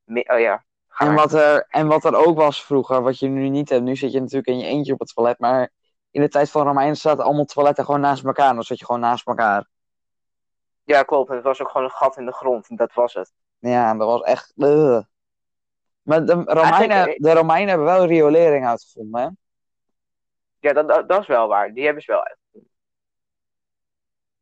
mi- 0.04 0.25
oh 0.26 0.38
ja, 0.40 0.64
en, 0.99 1.14
wat 1.14 1.32
er, 1.32 1.66
en 1.68 1.87
wat 1.87 2.04
er 2.04 2.16
ook 2.16 2.37
was 2.37 2.64
vroeger, 2.64 3.02
wat 3.02 3.18
je 3.18 3.28
nu 3.28 3.49
niet 3.49 3.68
hebt. 3.68 3.82
Nu 3.82 3.96
zit 3.96 4.12
je 4.12 4.20
natuurlijk 4.20 4.46
in 4.49 4.58
je 4.58 4.64
eentje 4.66 4.92
op 4.92 4.99
het 4.99 5.14
toilet, 5.14 5.38
maar 5.38 5.70
in 6.11 6.20
de 6.20 6.28
tijd 6.28 6.50
van 6.50 6.66
Romeinen 6.66 6.96
zaten 6.96 7.25
allemaal 7.25 7.44
toiletten 7.44 7.84
gewoon 7.84 8.00
naast 8.00 8.25
elkaar. 8.25 8.54
Dan 8.54 8.62
zat 8.62 8.78
je 8.78 8.84
gewoon 8.84 9.00
naast 9.00 9.26
elkaar. 9.26 9.68
Ja, 10.84 11.02
klopt. 11.02 11.30
Het 11.30 11.42
was 11.42 11.61
ook 11.62 11.70
gewoon 11.70 11.87
een 11.87 11.92
gat 11.92 12.16
in 12.16 12.26
de 12.26 12.32
grond. 12.32 12.68
En 12.68 12.76
dat 12.76 12.92
was 12.94 13.14
het. 13.14 13.32
Ja, 13.58 13.94
dat 13.94 14.06
was 14.06 14.20
echt... 14.22 14.52
ugh. 14.56 15.02
Maar 16.02 16.25
de 16.25 16.32
Romeinen, 16.32 17.14
de 17.23 17.32
Romeinen 17.32 17.68
hebben 17.68 17.87
wel 17.87 18.06
riolering 18.06 18.66
uitgevonden, 18.66 19.21
hè? 19.21 19.28
Ja, 20.59 20.73
dat, 20.73 20.88
dat, 20.88 21.09
dat 21.09 21.21
is 21.21 21.26
wel 21.26 21.49
waar. 21.49 21.73
Die 21.73 21.85
hebben 21.85 22.02
ze 22.02 22.12
wel 22.12 22.25
uit. 22.25 22.37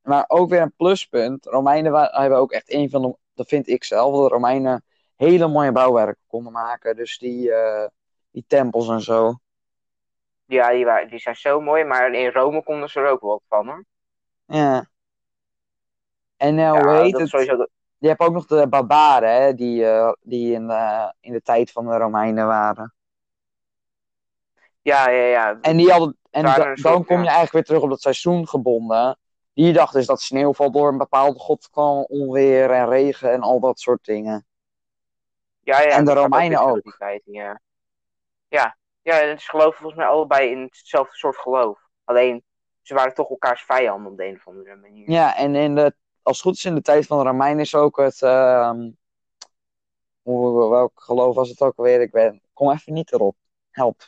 Maar 0.03 0.25
ook 0.29 0.51
weer 0.51 0.61
een 0.61 0.73
pluspunt. 0.77 1.45
Romeinen 1.47 1.95
hebben 2.11 2.39
ook 2.39 2.53
echt 2.53 2.73
een 2.73 2.91
van 2.91 3.03
de, 3.03 3.17
dat 3.35 3.49
vind 3.49 3.69
ik 3.69 3.85
zelf, 3.85 4.15
dat 4.15 4.23
de 4.23 4.35
Romeinen 4.35 4.85
hele 5.17 5.49
mooie 5.49 5.73
bouwwerken 5.73 6.25
konden 6.27 6.53
maken. 6.53 6.97
Dus 6.97 7.19
die, 7.19 7.53
eh, 7.53 7.89
die 8.31 8.45
tempels 8.47 8.89
en 8.89 9.01
zo. 9.01 9.35
Ja, 10.45 10.71
die, 10.71 10.85
waren, 10.85 11.09
die 11.09 11.19
zijn 11.19 11.37
zo 11.37 11.61
mooi. 11.61 11.85
Maar 11.85 12.13
in 12.13 12.31
Rome 12.31 12.63
konden 12.63 12.89
ze 12.89 13.01
er 13.01 13.11
ook 13.11 13.21
wat 13.21 13.43
van, 13.49 13.67
hoor. 13.67 13.85
Ja. 14.47 14.89
En 16.37 16.59
eh, 16.59 16.65
Ja, 16.65 16.83
hoe 16.83 16.95
heet 16.95 17.19
het? 17.19 17.29
sowieso... 17.29 17.67
Je 18.01 18.09
hebt 18.09 18.21
ook 18.21 18.33
nog 18.33 18.47
de 18.47 18.67
barbaren, 18.69 19.43
hè, 19.43 19.55
die, 19.55 19.87
eh, 19.87 20.13
die 20.21 20.53
in, 20.53 20.67
de, 20.67 21.15
in 21.21 21.33
de 21.33 21.43
tijd 21.43 21.71
van 21.73 21.87
de 21.87 21.97
Romeinen 21.97 22.47
waren. 22.47 22.95
Ja, 24.83 25.09
ja, 25.09 25.25
ja. 25.25 25.59
En, 25.61 25.77
die 25.77 25.91
hadden, 25.91 26.17
en 26.31 26.45
da- 26.45 26.57
dan 26.57 26.77
soort, 26.77 27.07
kom 27.07 27.17
ja. 27.17 27.23
je 27.23 27.29
eigenlijk 27.29 27.53
weer 27.53 27.65
terug 27.65 27.83
op 27.83 27.89
dat 27.91 28.01
seizoen 28.01 28.49
gebonden. 28.49 29.19
Die 29.55 29.73
dachten 29.73 29.99
dus 29.99 30.07
dat 30.07 30.21
sneeuwval 30.21 30.71
door 30.71 30.89
een 30.89 30.99
bepaalde 30.99 31.39
god 31.39 31.71
kwam, 31.71 32.05
onweer 32.09 32.71
en 32.71 32.89
regen 32.89 33.33
en 33.33 33.41
al 33.41 33.61
dat 33.61 33.81
soort 33.81 34.05
dingen. 34.05 34.47
Ja, 35.61 35.81
ja, 35.81 35.89
En 35.89 36.05
de 36.05 36.13
Romeinen 36.13 36.61
ook. 36.61 36.97
tijd, 36.99 37.23
ja. 37.25 37.61
ja. 38.49 38.77
Ja, 39.03 39.15
het 39.15 39.39
is 39.39 39.49
geloven 39.49 39.79
volgens 39.79 40.01
mij 40.01 40.07
allebei 40.11 40.51
in 40.51 40.63
hetzelfde 40.63 41.17
soort 41.17 41.37
geloof. 41.37 41.81
Alleen, 42.05 42.45
ze 42.83 42.95
waren 42.95 43.15
toch 43.15 43.31
elkaars 43.31 43.63
vijanden 43.63 44.11
op 44.13 44.19
de 44.19 44.27
een 44.27 44.35
of 44.35 44.47
andere 44.47 44.77
manier. 44.77 45.11
Ja, 45.11 45.37
en 45.37 45.55
in 45.55 45.75
de, 45.75 45.95
als 46.23 46.37
het 46.37 46.47
goed 46.47 46.55
is 46.57 46.65
in 46.65 46.75
de 46.75 46.83
tijd 46.83 47.07
van 47.07 47.19
de 47.19 47.25
Romeinen 47.25 47.61
is 47.61 47.75
ook 47.75 47.97
het... 47.97 48.23
ehm, 48.23 48.91
hoe, 50.23 50.71
welk 50.71 51.03
geloof 51.03 51.35
was 51.35 51.49
het 51.49 51.61
ook 51.61 51.77
alweer? 51.77 52.01
Ik 52.01 52.11
ben, 52.11 52.43
kom 52.53 52.71
even 52.71 52.93
niet 52.93 53.13
erop. 53.13 53.37
Help. 53.71 54.03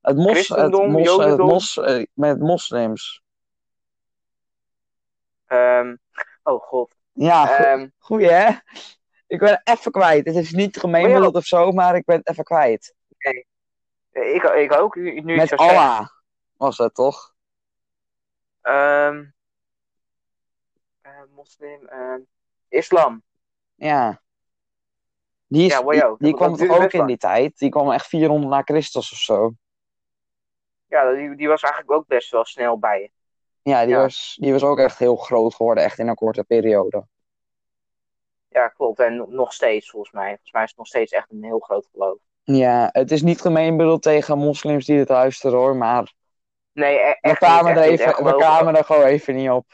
Het 0.00 0.16
mos, 0.16 0.48
het 0.48 0.72
mos, 0.72 1.16
het 1.16 1.38
mos, 1.38 1.78
eh, 1.78 2.04
met 2.12 2.38
moslims. 2.38 3.22
Ehm, 5.46 5.96
oh 6.42 6.62
god. 6.62 6.96
Ja, 7.12 7.46
go- 7.46 7.64
Ehm, 7.64 7.88
goeie 7.98 8.30
hè? 8.30 8.50
Ik 9.26 9.38
ben 9.38 9.60
even 9.64 9.90
kwijt. 9.92 10.26
Het 10.26 10.36
is 10.36 10.52
niet 10.52 10.76
gemeen 10.76 11.12
bedoeld 11.12 11.34
of 11.34 11.44
zo, 11.44 11.72
maar 11.72 11.96
ik 11.96 12.04
ben 12.04 12.16
het 12.16 12.28
even 12.28 12.44
kwijt. 12.44 12.94
ik, 14.10 14.42
ik 14.42 14.72
ook, 14.72 14.94
nu 14.96 15.36
Met. 15.36 15.56
Allah 15.56 16.08
was 16.56 16.78
het 16.78 16.94
toch? 16.94 17.34
Ehm, 18.60 19.16
eh, 19.16 19.26
moslim, 21.38 21.86
ehm, 21.86 22.20
islam. 22.68 23.22
Ja. 23.74 24.20
Die, 25.46 25.66
is, 25.66 25.72
Ja, 25.72 25.76
die, 25.82 26.00
wow, 26.00 26.18
die 26.18 26.30
dat- 26.36 26.56
kwam 26.56 26.82
ook 26.82 26.92
in 26.92 27.06
die 27.06 27.16
tijd? 27.16 27.58
Die 27.58 27.70
kwam 27.70 27.90
echt 27.92 28.06
400 28.06 28.50
na 28.52 28.62
Christus 28.62 29.12
of 29.12 29.18
zo. 29.18 29.52
Ja, 30.86 31.12
die, 31.12 31.36
die 31.36 31.48
was 31.48 31.62
eigenlijk 31.62 31.92
ook 31.92 32.06
best 32.06 32.30
wel 32.30 32.44
snel 32.44 32.78
bij. 32.78 33.10
Ja, 33.62 33.80
die, 33.84 33.94
Ja. 33.94 34.00
Was, 34.00 34.36
die 34.40 34.52
was 34.52 34.62
ook 34.62 34.78
echt 34.78 34.98
heel 34.98 35.16
groot 35.16 35.54
geworden, 35.54 35.84
echt 35.84 35.98
in 35.98 36.08
een 36.08 36.14
korte 36.14 36.44
periode. 36.44 37.06
Ja, 38.48 38.68
klopt. 38.68 38.98
En 39.00 39.26
nog- 39.28 39.52
steeds, 39.52 39.90
volgens 39.90 40.12
mij. 40.12 40.26
Volgens 40.28 40.52
mij 40.52 40.62
is 40.62 40.68
het 40.68 40.78
nog 40.78 40.86
steeds 40.86 41.12
echt 41.12 41.30
een 41.30 41.44
heel 41.44 41.58
groot 41.58 41.88
geloof. 41.92 42.18
Ja, 42.42 42.88
het 42.92 43.10
is 43.10 43.22
niet 43.22 43.40
gemeen 43.40 43.76
bedoeld 43.76 44.02
tegen 44.02 44.38
moslims 44.38 44.84
die 44.86 44.96
dit 44.96 45.08
luisteren 45.08 45.58
hoor, 45.58 45.76
maar 45.76 46.12
Nee, 46.72 46.98
e- 46.98 47.02
we 47.08 47.18
echt 47.20 47.38
kwamen, 47.38 47.64
niet, 47.74 47.76
er 47.76 47.82
echt 47.82 47.90
niet. 47.90 48.00
even, 48.00 48.16
En 48.18 48.24
we 48.24 48.36
kwamen 48.36 48.76
er 48.76 48.84
gewoon 48.84 49.04
even 49.04 49.34
niet 49.34 49.50
op. 49.50 49.66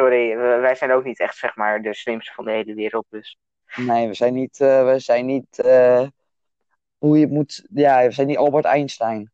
Sorry, 0.00 0.36
wij 0.36 0.74
zijn 0.74 0.92
ook 0.92 1.04
niet 1.04 1.20
echt, 1.20 1.36
zeg 1.36 1.56
maar, 1.56 1.82
de 1.82 1.94
slimste 1.94 2.32
van 2.32 2.44
de 2.44 2.50
hele 2.50 2.74
wereld. 2.74 3.06
Dus 3.08 3.38
Nee, 3.76 4.08
we 4.08 4.14
zijn 4.14 4.34
niet, 4.34 4.60
eh, 4.60 4.84
we 4.84 4.98
zijn 4.98 5.26
niet 5.26 5.58
eh, 5.58 6.06
hoe 6.98 7.16
je 7.16 7.24
het 7.24 7.32
moet. 7.32 7.66
Ja, 7.70 8.02
we 8.02 8.10
zijn 8.10 8.26
niet 8.26 8.36
Albert 8.36 8.64
Einstein. 8.64 9.32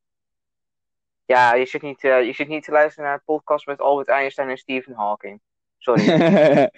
ja, 1.24 1.54
je 1.54 1.66
zit, 1.66 1.82
niet, 1.82 2.04
eh, 2.04 2.24
je 2.24 2.32
zit 2.32 2.48
niet 2.48 2.64
te 2.64 2.70
luisteren 2.70 3.04
naar 3.04 3.14
een 3.14 3.24
podcast 3.24 3.66
met 3.66 3.80
Albert 3.80 4.08
Einstein 4.08 4.48
en 4.48 4.56
Stephen 4.56 4.94
Hawking. 4.94 5.40
Sorry. 5.78 6.02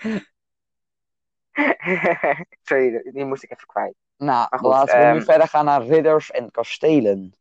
Sorry, 2.62 3.10
die 3.12 3.24
moest 3.24 3.42
ik 3.42 3.50
even 3.50 3.66
kwijt. 3.66 3.94
nou, 4.16 4.56
goed, 4.56 4.68
laten 4.68 4.98
we 4.98 5.04
nu 5.04 5.16
ehm, 5.16 5.24
verder 5.24 5.48
gaan 5.48 5.64
naar 5.64 5.82
ridders 5.82 6.30
en 6.30 6.50
kastelen. 6.50 7.34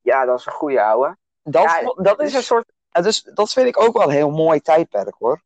Ja, 0.00 0.24
dat 0.24 0.38
is 0.38 0.46
een 0.46 0.52
goede 0.52 0.82
ouwe. 0.82 1.16
Dat, 1.42 1.62
Ja, 1.62 1.94
dat 2.02 2.20
is 2.20 2.34
een 2.34 2.42
soort. 2.42 2.72
Is, 3.06 3.22
dat 3.22 3.52
vind 3.52 3.66
ik 3.66 3.80
ook 3.80 3.92
wel 3.96 4.02
een 4.02 4.10
heel 4.10 4.30
mooi 4.30 4.60
tijdperk 4.60 5.14
hoor. 5.18 5.42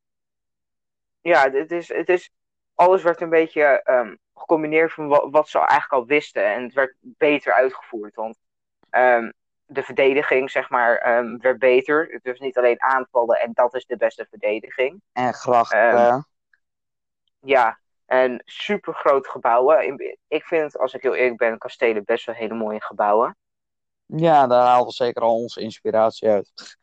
Ja, 1.21 1.51
het 1.51 1.71
is, 1.71 1.89
het 1.89 2.09
is, 2.09 2.31
alles 2.75 3.03
werd 3.03 3.21
een 3.21 3.29
beetje 3.31 3.63
ehm, 3.83 4.15
gecombineerd 4.35 4.93
van 4.93 5.09
wat, 5.09 5.27
wat 5.31 5.49
ze 5.49 5.59
eigenlijk 5.59 5.93
al 5.93 6.07
wisten. 6.07 6.45
En 6.55 6.63
het 6.63 6.73
werd 6.73 6.95
beter 7.01 7.53
uitgevoerd. 7.53 8.15
Want 8.15 8.37
ehm, 8.91 9.31
de 9.67 9.83
verdediging, 9.83 10.51
zeg 10.51 10.71
maar, 10.71 10.97
ehm, 10.97 11.37
werd 11.39 11.59
beter. 11.59 12.07
Het 12.11 12.25
was 12.25 12.39
niet 12.39 12.59
alleen 12.59 12.83
aanvallen 12.83 13.41
en 13.41 13.51
dat 13.53 13.75
is 13.75 13.87
de 13.87 13.97
beste 13.97 14.27
verdediging. 14.31 15.03
En 15.13 15.35
grachten. 15.35 16.27
Ja, 17.41 17.79
en 18.07 18.43
super 18.45 18.95
grote 18.95 19.29
gebouwen. 19.31 19.87
Ik- 19.87 20.17
Ik 20.29 20.45
vind, 20.45 20.79
als 20.79 20.95
ik 20.95 21.03
heel 21.03 21.15
eerlijk 21.15 21.39
ben, 21.39 21.59
kastelen 21.59 22.05
best 22.05 22.27
wel 22.27 22.35
hele 22.35 22.55
mooie 22.55 22.83
gebouwen. 22.83 23.37
ja, 24.07 24.47
daar 24.47 24.67
halen 24.67 24.87
we 24.87 24.93
zeker 24.93 25.23
al 25.23 25.35
onze 25.35 25.61
inspiratie 25.61 26.29
uit. 26.29 26.77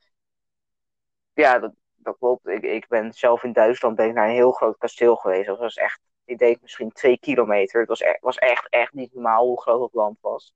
Ja, 1.34 1.60
dat, 1.96 2.18
klopt. 2.18 2.48
Ik, 2.48 2.64
ik 2.64 2.88
ben 2.88 3.14
zelf 3.14 3.44
in 3.44 3.54
Duitsland 3.54 3.96
ben 3.96 4.08
ik 4.08 4.14
naar 4.14 4.28
een 4.28 4.34
heel 4.34 4.52
groot 4.52 4.78
kasteel 4.78 5.16
geweest. 5.16 5.48
Dat 5.48 5.60
was 5.60 5.76
echt, 5.76 6.00
ik 6.26 6.38
denk 6.38 6.62
misschien 6.62 6.92
twee 6.92 7.20
kilometer. 7.20 7.80
Het 7.80 7.90
was, 7.90 8.00
e- 8.02 8.18
was 8.22 8.38
echt, 8.38 8.70
echt 8.70 8.94
niet 8.94 9.14
normaal 9.14 9.46
hoe 9.46 9.62
groot 9.62 9.82
het 9.82 9.94
land 9.94 10.18
was. 10.22 10.54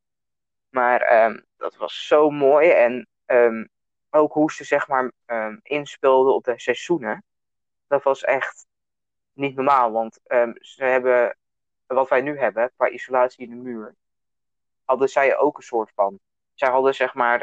Maar 0.69 1.01
ehm, 1.01 1.39
dat 1.57 1.75
was 1.75 2.07
zo 2.07 2.29
mooi. 2.29 2.69
En 2.69 3.07
ehm, 3.25 3.65
ook 4.10 4.34
hoe 4.34 4.51
ze 4.51 4.63
zeg 4.63 4.88
maar 4.88 5.12
ehm, 5.25 5.57
inspeelden 5.63 6.34
op 6.34 6.43
de 6.43 6.60
seizoenen. 6.60 7.24
Dat 7.88 8.03
was 8.03 8.24
echt 8.24 8.65
niet 9.34 9.55
normaal. 9.55 9.91
Want 9.91 10.19
ze 10.60 10.84
hebben, 10.84 11.38
wat 11.86 12.10
wij 12.10 12.22
nu 12.22 12.39
hebben, 12.39 12.72
qua 12.75 12.89
isolatie 12.89 13.43
in 13.46 13.50
de 13.50 13.55
muur, 13.55 13.96
hadden 14.86 15.10
zij 15.10 15.38
ook 15.38 15.57
een 15.57 15.63
soort 15.63 15.91
van. 15.96 16.19
Zij 16.53 16.69
hadden 16.69 16.96
zeg 16.96 17.13
maar 17.13 17.39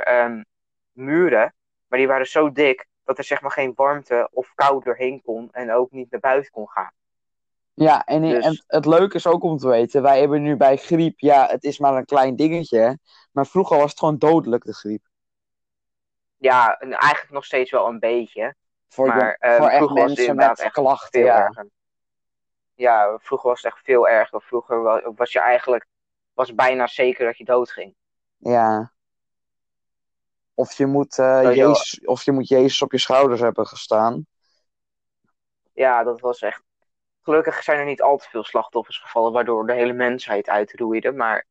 muren, 0.92 1.54
maar 1.86 1.98
die 1.98 2.08
waren 2.08 2.26
zo 2.26 2.52
dik 2.52 2.86
dat 3.04 3.18
er 3.18 3.24
zeg 3.24 3.40
maar 3.40 3.50
geen 3.50 3.72
warmte 3.74 4.28
of 4.32 4.52
kou 4.54 4.84
doorheen 4.84 5.22
kon 5.22 5.48
en 5.52 5.72
ook 5.72 5.90
niet 5.90 6.10
naar 6.10 6.20
buiten 6.20 6.52
kon 6.52 6.68
gaan. 6.68 6.92
Ja, 7.74 8.04
en, 8.04 8.20
Dus- 8.22 8.44
en 8.44 8.64
het 8.66 8.86
leuke 8.86 9.14
is 9.16 9.26
ook 9.26 9.42
om 9.42 9.56
te 9.56 9.68
weten, 9.68 10.02
wij 10.02 10.20
hebben 10.20 10.42
nu 10.42 10.56
bij 10.56 10.76
griep, 10.76 11.18
ja, 11.18 11.46
het 11.46 11.64
is 11.64 11.78
maar 11.78 11.94
een 11.96 12.04
klein 12.04 12.36
dingetje, 12.36 12.98
maar 13.32 13.46
vroeger 13.46 13.76
was 13.78 13.90
het 13.90 13.98
gewoon 13.98 14.18
dodelijk, 14.18 14.64
de 14.64 14.74
griep. 14.74 15.04
Ja, 16.36 16.78
en 16.78 16.92
eigenlijk 16.92 17.32
nog 17.32 17.44
steeds 17.44 17.70
wel 17.70 17.86
een 17.88 17.98
beetje. 17.98 18.54
Voor, 18.88 19.06
Maar, 19.06 19.18
de- 19.18 19.36
ehm, 19.46 19.56
voor 19.56 19.68
echt 19.68 19.88
was 19.88 20.10
het 20.10 20.18
inderdaad 20.18 20.60
echt 20.60 20.72
klachten, 20.72 21.20
Veel 21.20 21.24
ja. 21.28 21.44
erger. 21.44 21.68
Ja, 22.74 23.18
vroeger 23.20 23.48
was 23.48 23.62
het 23.62 23.72
echt 23.72 23.84
veel 23.84 24.08
erger. 24.08 24.42
Vroeger 24.42 24.82
wa- 24.82 25.12
was 25.14 25.32
je 25.32 25.40
eigenlijk 25.40 25.86
was 26.32 26.54
bijna 26.54 26.86
zeker 26.86 27.24
dat 27.26 27.38
je 27.38 27.44
doodging. 27.44 27.94
Ja. 28.36 28.92
Of 30.54 30.72
je 30.76 30.86
moet, 30.86 31.18
eh. 31.18 31.54
Jezus, 31.54 32.00
of 32.04 32.22
je 32.24 32.32
moet 32.32 32.48
Jezus 32.48 32.82
op 32.82 32.92
je 32.92 32.98
schouders 32.98 33.40
hebben 33.40 33.66
gestaan. 33.66 34.26
Ja, 35.72 36.02
dat 36.02 36.20
was 36.20 36.40
echt. 36.40 36.62
Gelukkig 37.22 37.62
zijn 37.62 37.78
er 37.78 37.84
niet 37.84 38.02
al 38.02 38.16
te 38.16 38.28
veel 38.28 38.44
slachtoffers 38.44 38.98
gevallen, 38.98 39.32
waardoor 39.32 39.66
de 39.66 39.72
hele 39.72 39.92
mensheid 39.92 40.48
uitroeide. 40.48 41.12
Maar 41.12 41.46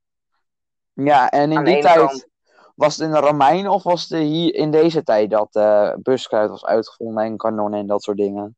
Ja, 0.94 1.30
en 1.30 1.52
in 1.52 1.58
Aan 1.58 1.64
die 1.64 1.82
tijd, 1.82 1.98
kant- 1.98 2.28
was 2.76 2.98
het 2.98 3.08
in 3.08 3.14
de 3.14 3.20
Romeinen 3.20 3.72
of 3.72 3.84
was 3.84 4.10
het 4.10 4.20
hier 4.20 4.54
in 4.56 4.72
deze 4.72 5.04
tijd 5.04 5.30
dat 5.30 5.56
eh 5.56 5.94
buskruid 5.96 6.50
was 6.50 6.66
uitgevonden 6.66 7.24
en 7.24 7.38
kanonnen 7.38 7.80
en 7.80 7.88
dat 7.88 8.04
soort 8.04 8.18
dingen? 8.18 8.58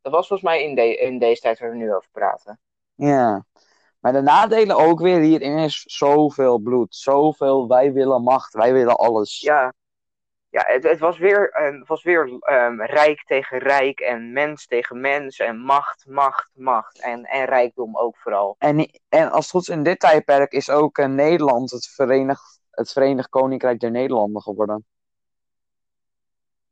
dat 0.00 0.12
was 0.12 0.26
volgens 0.28 0.48
mij 0.48 0.62
in, 0.64 0.74
de, 0.74 0.96
in 0.96 1.18
deze 1.18 1.40
tijd 1.40 1.58
waar 1.58 1.70
we 1.70 1.76
nu 1.76 1.94
over 1.94 2.08
praten. 2.12 2.60
Ja. 2.94 3.44
Maar 4.04 4.12
de 4.12 4.20
nadelen 4.20 4.76
ook 4.76 5.00
weer 5.00 5.20
hierin 5.20 5.58
is 5.58 5.82
zoveel 5.82 6.58
bloed, 6.58 6.94
zoveel 6.94 7.68
wij 7.68 7.92
willen 7.92 8.22
macht, 8.22 8.52
wij 8.52 8.72
willen 8.72 8.96
alles. 8.96 9.40
Ja, 9.40 9.72
ja 10.48 10.64
het, 10.66 10.82
het 10.82 10.98
was 10.98 11.18
weer, 11.18 11.50
ehm, 11.50 11.82
was 11.86 12.02
weer 12.02 12.38
ehm, 12.40 12.80
rijk 12.80 13.24
tegen 13.26 13.58
rijk 13.58 14.00
en 14.00 14.32
mens 14.32 14.66
tegen 14.66 15.00
mens 15.00 15.38
en 15.38 15.58
macht, 15.58 16.06
macht, 16.06 16.50
macht. 16.54 17.00
En, 17.00 17.24
en 17.24 17.44
rijkdom 17.44 17.96
ook 17.96 18.16
vooral. 18.16 18.56
En, 18.58 18.90
en 19.08 19.30
als 19.30 19.44
het 19.44 19.50
goed 19.50 19.68
is, 19.68 19.68
in 19.68 19.82
dit 19.82 20.00
tijdperk 20.00 20.52
is 20.52 20.70
ook 20.70 20.98
eh, 20.98 21.06
Nederland 21.06 21.70
het 21.70 21.86
Verenigd, 21.86 22.60
het 22.70 22.92
Verenigd 22.92 23.28
Koninkrijk 23.28 23.80
der 23.80 23.90
Nederlanden 23.90 24.42
geworden. 24.42 24.86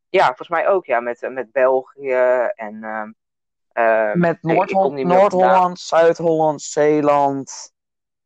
Ja, 0.09 0.27
volgens 0.27 0.49
mij 0.49 0.69
ook, 0.69 0.87
ja, 0.87 1.01
met, 1.01 1.29
met 1.31 1.53
België 1.53 2.13
en... 2.55 2.85
ehm, 2.85 3.11
ehm, 3.73 4.19
Met. 4.19 4.43
Noord-Holland, 4.43 5.81
Zuid-Holland, 5.81 6.63
Zeeland, 6.63 7.73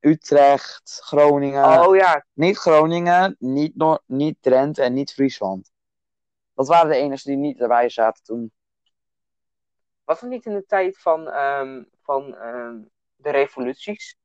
Utrecht, 0.00 1.00
Groningen. 1.04 1.86
Oh 1.86 1.96
ja, 1.96 2.24
Niet 2.32 2.58
Groningen, 2.58 3.36
niet, 3.38 3.76
Noor- 3.76 4.02
niet 4.06 4.36
Drenthe 4.40 4.82
en 4.82 4.92
niet 4.92 5.12
Friesland. 5.12 5.70
Dat 6.54 6.68
waren 6.68 6.88
de 6.90 6.96
enigen 6.96 7.30
die 7.30 7.36
niet 7.36 7.60
erbij 7.60 7.88
zaten 7.88 8.24
toen. 8.24 8.52
was 10.04 10.20
het 10.20 10.30
niet 10.30 10.46
in 10.46 10.52
de 10.52 10.66
tijd 10.66 10.98
van, 10.98 11.28
ehm, 11.28 11.82
van 12.02 12.36
ehm, 12.36 12.76
de 13.16 13.30
revoluties? 13.30 14.16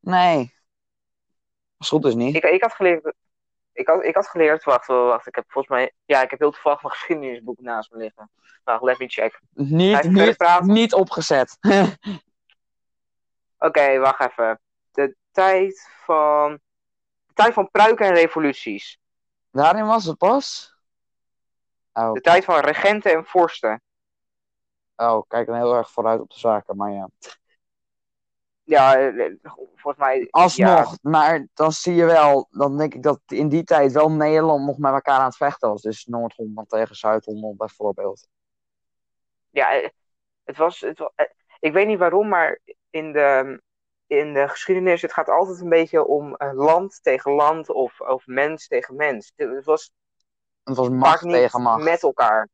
Nee. 0.00 0.54
Goed 1.78 2.04
is 2.04 2.14
niet. 2.14 2.34
Ik, 2.34 2.44
ik 2.44 2.62
had 2.62 2.72
geleerd. 2.72 3.14
Ik 3.74 3.86
had, 3.86 4.04
ik 4.04 4.14
had 4.14 4.28
geleerd, 4.28 4.64
wacht, 4.64 4.86
wacht, 4.86 5.08
wacht, 5.08 5.26
ik 5.26 5.34
heb 5.34 5.44
volgens 5.48 5.76
mij, 5.76 5.92
ja, 6.04 6.22
ik 6.22 6.30
heb 6.30 6.38
heel 6.38 6.50
toevallig 6.50 6.82
mijn 6.82 6.94
geschiedenisboek 6.94 7.60
naast 7.60 7.90
me 7.90 7.98
liggen. 7.98 8.30
Nou, 8.64 8.84
let 8.84 8.98
me 8.98 9.08
check. 9.08 9.40
Niet, 9.52 10.02
niet, 10.02 10.60
niet 10.62 10.92
opgezet. 10.94 11.58
Oké, 13.58 13.98
wacht 13.98 14.20
even. 14.20 14.60
De 14.90 15.16
tijd 15.30 15.90
van, 16.04 16.52
de 17.26 17.32
tijd 17.34 17.54
van 17.54 17.70
pruiken 17.70 18.06
en 18.06 18.14
revoluties. 18.14 18.98
Daarin 19.50 19.86
was 19.86 20.04
het 20.04 20.18
pas. 20.18 20.74
Oh, 21.92 22.12
De 22.12 22.20
tijd 22.20 22.44
van 22.44 22.60
regenten 22.60 23.12
en 23.12 23.24
vorsten. 23.24 23.82
oh, 24.96 25.22
kijk 25.28 25.46
dan 25.46 25.56
heel 25.56 25.74
erg 25.74 25.90
vooruit 25.90 26.20
op 26.20 26.30
de 26.30 26.38
zaken, 26.38 26.76
maar 26.76 26.90
ja. 26.90 27.08
Ja, 28.64 28.96
eh, 28.96 29.26
eh, 29.26 29.32
volgens 29.74 29.96
mij. 29.96 30.28
Alsnog, 30.30 30.98
maar 31.02 31.46
dan 31.54 31.72
zie 31.72 31.94
je 31.94 32.04
wel, 32.04 32.46
dan 32.50 32.76
denk 32.78 32.94
ik 32.94 33.02
dat 33.02 33.20
in 33.26 33.48
die 33.48 33.64
tijd 33.64 33.92
wel 33.92 34.10
Nederland 34.10 34.66
nog 34.66 34.78
met 34.78 34.92
elkaar 34.92 35.18
aan 35.18 35.24
het 35.24 35.36
vechten 35.36 35.68
was. 35.68 35.82
Dus 35.82 36.04
Noord-Holland 36.04 36.68
tegen 36.68 36.96
Zuid-Holland 36.96 37.56
bijvoorbeeld. 37.56 38.28
Ja, 39.50 39.70
ja 39.72 39.80
eh, 39.82 39.88
het 40.44 40.56
was, 40.56 40.80
het 40.80 40.98
wa- 40.98 41.12
eh, 41.14 41.26
ik 41.60 41.72
weet 41.72 41.86
niet 41.86 41.98
waarom, 41.98 42.28
maar 42.28 42.60
in 42.90 43.12
de, 43.12 43.62
in 44.06 44.34
de 44.34 44.48
geschiedenis, 44.48 45.02
het 45.02 45.12
gaat 45.12 45.28
altijd 45.28 45.60
een 45.60 45.68
beetje 45.68 46.06
om 46.06 46.36
land 46.38 47.02
tegen 47.02 47.32
land 47.32 47.68
of, 47.68 48.00
of 48.00 48.26
mens 48.26 48.66
tegen 48.68 48.96
mens. 48.96 49.32
Het 49.36 49.64
was 49.64 49.92
Het 50.62 50.76
was 50.76 50.88
macht 50.88 51.22
niet 51.22 51.32
tegen 51.32 51.62
macht. 51.62 51.84
met 51.84 52.02
elkaar. 52.02 52.48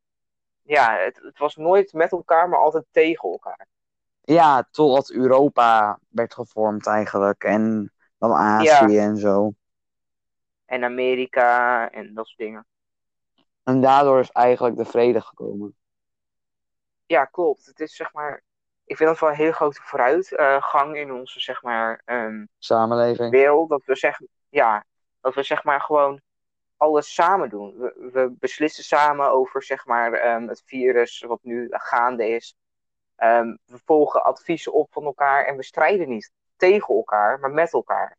Ja, 0.61 0.97
het, 0.97 1.19
het 1.23 1.37
was 1.37 1.55
nooit 1.55 1.93
met 1.93 2.11
elkaar, 2.11 2.49
maar 2.49 2.59
altijd 2.59 2.85
tegen 2.91 3.29
elkaar. 3.29 3.67
Ja, 4.33 4.67
totdat 4.71 5.11
Europa 5.11 5.99
werd 6.09 6.33
gevormd 6.33 6.87
eigenlijk. 6.87 7.43
En 7.43 7.91
dan 8.17 8.31
Azië 8.31 8.97
en 8.97 9.17
zo. 9.17 9.53
En 10.65 10.83
Amerika 10.83 11.89
en 11.91 12.13
dat 12.13 12.27
soort 12.27 12.39
dingen. 12.39 12.65
En 13.63 13.81
daardoor 13.81 14.19
is 14.19 14.31
eigenlijk 14.31 14.75
de 14.77 14.85
vrede 14.85 15.21
gekomen. 15.21 15.75
Ja, 17.05 17.25
klopt. 17.25 17.65
Het 17.65 17.79
is 17.79 17.95
zeg 17.95 18.13
maar. 18.13 18.43
Ik 18.85 18.97
vind 18.97 19.09
dat 19.09 19.19
wel 19.19 19.29
een 19.29 19.35
hele 19.35 19.53
grote 19.53 19.81
vooruitgang 19.83 20.95
in 20.95 21.11
onze 21.13 21.39
zeg 21.39 21.63
maar 21.63 22.01
ehm, 22.05 22.45
Samenleving. 22.57 23.31
wereld. 23.31 23.69
Dat 23.69 23.85
we 23.85 23.95
zeggen, 23.95 24.27
ja, 24.49 24.85
dat 25.21 25.35
we 25.35 25.43
zeg 25.43 25.63
maar 25.63 25.81
gewoon 25.81 26.21
alles 26.77 27.13
samen 27.13 27.49
doen. 27.49 27.77
We, 27.77 28.09
we 28.13 28.35
beslissen 28.39 28.83
samen 28.83 29.31
over 29.31 29.63
zeg 29.63 29.85
maar 29.85 30.13
ehm, 30.13 30.47
het 30.47 30.63
virus 30.65 31.19
wat 31.27 31.39
nu 31.43 31.67
gaande 31.69 32.29
is. 32.29 32.55
Ehm, 33.21 33.55
we 33.65 33.79
volgen 33.85 34.23
adviezen 34.23 34.73
op 34.73 34.87
van 34.91 35.03
elkaar 35.03 35.45
en 35.45 35.55
we 35.55 35.63
strijden 35.63 36.09
niet 36.09 36.31
tegen 36.55 36.95
elkaar, 36.95 37.39
maar 37.39 37.51
met 37.51 37.73
elkaar. 37.73 38.17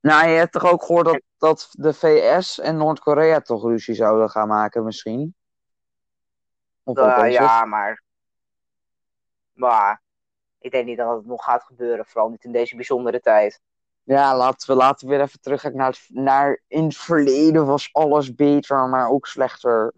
Nou, 0.00 0.28
je 0.28 0.36
hebt 0.36 0.52
toch 0.52 0.70
ook 0.72 0.84
gehoord 0.84 1.04
dat, 1.04 1.22
dat 1.38 1.68
de 1.70 1.94
VS 1.94 2.60
en 2.60 2.76
Noord-Korea 2.76 3.40
toch 3.40 3.62
ruzie 3.62 3.94
zouden 3.94 4.30
gaan 4.30 4.48
maken 4.48 4.84
misschien? 4.84 5.34
Of 6.82 6.98
Uh, 6.98 7.18
je? 7.24 7.30
ja, 7.30 7.64
maar. 7.64 8.02
Maar. 9.52 10.02
Ik 10.58 10.70
denk 10.70 10.86
niet 10.86 10.98
dat 10.98 11.16
het 11.16 11.26
nog 11.26 11.44
gaat 11.44 11.64
gebeuren, 11.64 12.06
vooral 12.06 12.28
niet 12.28 12.44
in 12.44 12.52
deze 12.52 12.76
bijzondere 12.76 13.20
tijd. 13.20 13.60
Ja, 14.02 14.36
laten 14.36 14.70
we, 14.70 14.76
laten 14.76 15.08
we 15.08 15.14
weer 15.14 15.24
even 15.24 15.40
terug 15.40 15.72
naar, 15.72 15.86
het, 15.86 16.06
naar 16.08 16.62
in 16.66 16.84
het 16.84 16.96
verleden 16.96 17.66
was 17.66 17.88
alles 17.92 18.34
beter, 18.34 18.88
maar 18.88 19.08
ook 19.08 19.26
slechter. 19.26 19.92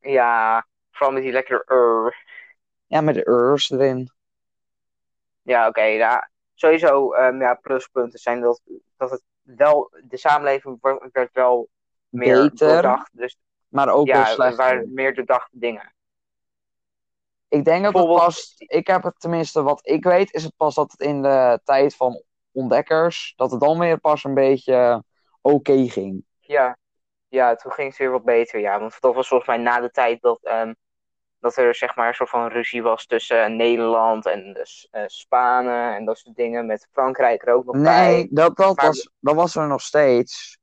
Ja, 0.00 0.66
vooral 0.90 1.12
met 1.12 1.22
die 1.22 1.32
lekkere 1.32 1.64
ur. 1.66 2.23
Ja, 2.86 3.00
met 3.00 3.14
de 3.14 3.26
urs 3.26 3.70
erin. 3.70 4.10
Ja, 5.42 5.68
oké. 5.68 5.82
ja. 5.82 6.30
Sowieso, 6.54 7.12
ehm, 7.12 7.40
ja, 7.40 7.54
pluspunten 7.54 8.18
zijn 8.18 8.40
dat, 8.40 8.60
dat 8.96 9.10
het 9.10 9.22
wel, 9.42 9.90
de 10.04 10.16
samenleving 10.16 10.78
wordt- 10.80 11.12
werd 11.12 11.32
wel 11.32 11.68
meer 12.08 12.42
Beter, 12.42 12.68
doordacht. 12.68 13.10
Dus 13.12 13.38
maar 13.68 13.88
ook 13.88 14.06
ja, 14.06 14.20
er 14.20 14.26
slechter. 14.26 14.56
waren 14.56 14.92
meer 14.94 15.14
doordachte 15.14 15.58
dingen. 15.58 15.94
Ik 17.48 17.64
denk 17.64 17.84
dat 17.84 17.94
het 17.94 18.06
pas, 18.06 18.54
ik 18.56 18.86
heb 18.86 19.02
het 19.02 19.20
tenminste 19.20 19.62
wat 19.62 19.86
ik 19.86 20.04
weet, 20.04 20.32
is 20.32 20.44
het 20.44 20.56
pas 20.56 20.74
dat 20.74 20.92
het 20.92 21.00
in 21.00 21.22
de 21.22 21.60
tijd 21.64 21.96
van 21.96 22.22
ontdekkers, 22.52 23.32
dat 23.36 23.50
het 23.50 23.60
dan 23.60 23.78
weer 23.78 23.98
pas 24.00 24.24
een 24.24 24.34
beetje 24.34 25.04
oké 25.40 25.88
ging. 25.88 26.24
Ja. 26.40 26.78
ja, 27.28 27.54
toen 27.54 27.72
ging 27.72 27.88
het 27.88 27.98
weer 27.98 28.10
wat 28.10 28.24
beter. 28.24 28.60
Ja, 28.60 28.78
want 28.80 29.00
dat 29.00 29.14
was 29.14 29.28
volgens 29.28 29.48
mij 29.48 29.58
na 29.58 29.80
de 29.80 29.90
tijd 29.90 30.20
dat, 30.20 30.38
ehm, 30.42 30.72
dat 31.44 31.56
er 31.56 31.74
zeg 31.74 31.96
maar 31.96 32.08
een 32.08 32.14
soort 32.14 32.30
van 32.30 32.48
ruzie 32.48 32.82
was 32.82 33.06
tussen 33.06 33.42
eh, 33.44 33.50
Nederland 33.50 34.26
en 34.26 34.52
de 34.52 34.64
S- 34.66 34.88
eh, 34.90 35.02
Spanen 35.06 35.94
en 35.94 36.04
dat 36.04 36.18
soort 36.18 36.36
dingen. 36.36 36.66
Met 36.66 36.88
Frankrijk 36.92 37.46
er 37.46 37.54
ook 37.54 37.64
nog 37.64 37.82
bij. 37.82 38.06
Nee, 38.12 38.28
dat, 38.30 38.56
dat, 38.56 38.76
Maar- 38.76 38.86
was, 38.86 39.10
dat 39.20 39.34
was 39.34 39.56
er 39.56 39.66
nog 39.66 39.80
steeds 39.80 40.58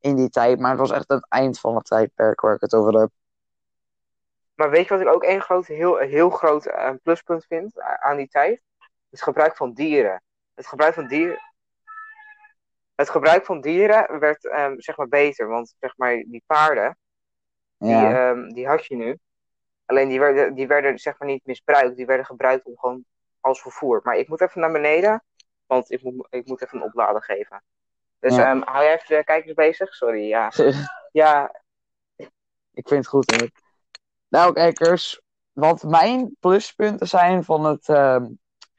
in 0.00 0.16
die 0.16 0.28
tijd, 0.30 0.58
maar 0.58 0.70
het 0.70 0.80
was 0.80 0.90
echt 0.90 1.08
het 1.08 1.26
eind 1.28 1.60
van 1.60 1.74
het 1.74 1.84
tijdperk 1.84 2.40
waar 2.40 2.54
ik 2.54 2.60
het 2.60 2.74
over 2.74 3.00
heb. 3.00 3.10
Maar 4.54 4.70
weet 4.70 4.88
je 4.88 4.94
wat 4.94 5.00
ik 5.06 5.12
ook 5.14 5.24
één 5.24 5.40
groot, 5.42 5.66
heel, 5.66 5.96
heel 5.96 6.30
groot 6.30 6.66
eh, 6.66 6.90
pluspunt 7.02 7.44
vind 7.48 7.80
aan 7.80 8.16
die 8.16 8.28
tijd? 8.28 8.60
Het 9.10 9.22
gebruik 9.22 9.56
van 9.56 9.72
dieren. 9.72 10.22
Het 10.54 10.66
gebruik 10.66 10.94
van 10.94 11.06
dieren. 11.06 11.38
Het 12.94 13.10
gebruik 13.10 13.44
van 13.44 13.60
dieren 13.60 14.18
werd 14.18 14.48
ehm, 14.48 14.74
zeg 14.78 14.96
maar 14.96 15.08
beter. 15.08 15.48
Want 15.48 15.74
zeg 15.80 15.96
maar 15.96 16.14
die 16.14 16.42
paarden, 16.46 16.96
die, 17.78 17.90
Ja. 17.90 18.30
ehm, 18.30 18.48
die 18.48 18.66
had 18.66 18.86
je 18.86 18.96
nu. 18.96 19.18
Alleen 19.86 20.08
die 20.08 20.20
werden, 20.20 20.54
die 20.54 20.66
werden 20.66 20.98
zeg 20.98 21.18
maar 21.18 21.28
niet 21.28 21.46
misbruikt. 21.46 21.96
Die 21.96 22.06
werden 22.06 22.26
gebruikt 22.26 22.64
om 22.66 22.78
gewoon 22.78 23.04
als 23.40 23.60
vervoer. 23.60 24.00
Maar 24.02 24.16
ik 24.16 24.28
moet 24.28 24.40
even 24.40 24.60
naar 24.60 24.72
beneden. 24.72 25.24
Want 25.66 25.90
ik 25.90 26.02
moet, 26.02 26.26
ik 26.30 26.46
moet 26.46 26.62
even 26.62 26.78
een 26.78 26.84
oplader 26.84 27.22
geven. 27.22 27.62
Dus 28.18 28.36
Ja. 28.36 28.50
ehm, 28.50 28.60
hou 28.62 28.84
jij 28.84 28.94
even 28.94 29.16
de 29.16 29.24
kijkers 29.24 29.54
bezig? 29.54 29.94
Sorry, 29.94 30.28
ja. 30.28 30.52
Ja, 31.12 31.60
Ik 32.74 32.88
vind 32.88 32.90
het 32.90 33.06
goed. 33.06 33.30
Hoor. 33.36 33.50
Nou, 34.28 34.52
kijkers, 34.52 35.20
wat 35.52 35.82
mijn 35.82 36.36
pluspunten 36.40 37.08
zijn 37.08 37.44
van 37.44 37.64
het, 37.64 37.88
ehm, 37.88 38.26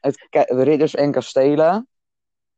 het 0.00 0.28
ridders 0.48 0.94
en 0.94 1.12
kastelen, 1.12 1.88